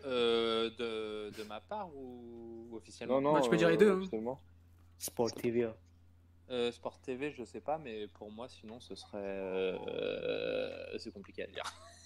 [0.06, 3.92] Euh, de, de ma part ou officiellement Non, non, Bah, tu peux dire les deux,
[3.92, 4.38] hein.
[4.98, 5.64] Sport TV.
[5.66, 5.76] hein.
[6.50, 9.18] Euh, Sport TV, je sais pas, mais pour moi, sinon, ce serait.
[9.22, 11.64] euh, c'est compliqué à dire.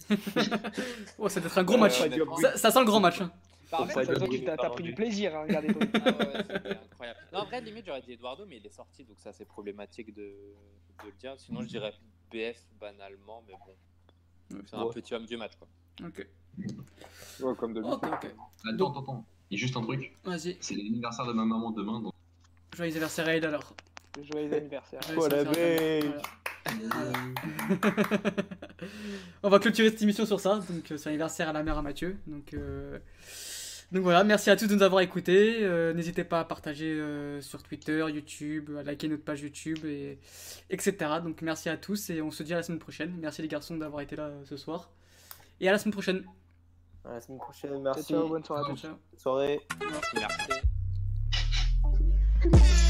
[1.20, 2.00] Oh, ça doit être un gros Euh, match.
[2.42, 3.22] Ça, ça sent le grand match.
[3.22, 3.32] hein.
[3.70, 5.80] T'as pris du plaisir à regarder ton.
[5.94, 7.20] Ah ouais, c'était incroyable.
[7.32, 10.14] Non, en vrai, limite, j'aurais dit Eduardo, mais il est sorti, donc ça, c'est problématique
[10.14, 11.36] de, de le dire.
[11.40, 11.94] Sinon, je dirais
[12.32, 14.60] BF banalement, mais bon.
[14.66, 14.94] C'est un Ouais.
[14.94, 15.68] petit homme du match, quoi.
[16.06, 16.28] Ok.
[16.58, 18.00] Ouais, comme d'habitude.
[18.04, 18.28] Oh, okay.
[18.74, 19.26] Attends, attends, attends.
[19.50, 20.16] Il y a juste un truc.
[20.60, 22.00] C'est l'anniversaire de ma maman demain.
[22.00, 22.14] Donc...
[22.76, 23.74] Joyeux anniversaire à elle alors.
[24.32, 25.02] Joyeux anniversaire.
[25.14, 25.44] Joyeux la
[29.44, 30.62] On va clôturer cette émission sur ça.
[30.70, 32.18] Donc, euh, c'est l'anniversaire à la mère à Mathieu.
[32.28, 32.54] Donc.
[32.54, 33.00] Euh,
[33.92, 35.64] donc voilà, merci à tous de nous avoir écoutés.
[35.64, 36.98] Euh, n'hésitez pas à partager
[37.42, 40.18] sur Twitter, YouTube, à liker notre page YouTube, et,
[40.70, 40.96] etc.
[41.22, 43.14] Donc merci à tous et on se dit à la semaine prochaine.
[43.20, 44.92] Merci les garçons d'avoir été là ce soir.
[45.60, 46.24] Et à la semaine prochaine.
[47.04, 48.04] À la semaine prochaine, merci.
[48.04, 48.90] Ciao, ciao bonne soirée à.
[48.90, 49.68] Bonne soirée.
[49.80, 50.18] Merci.
[52.54, 52.88] merci.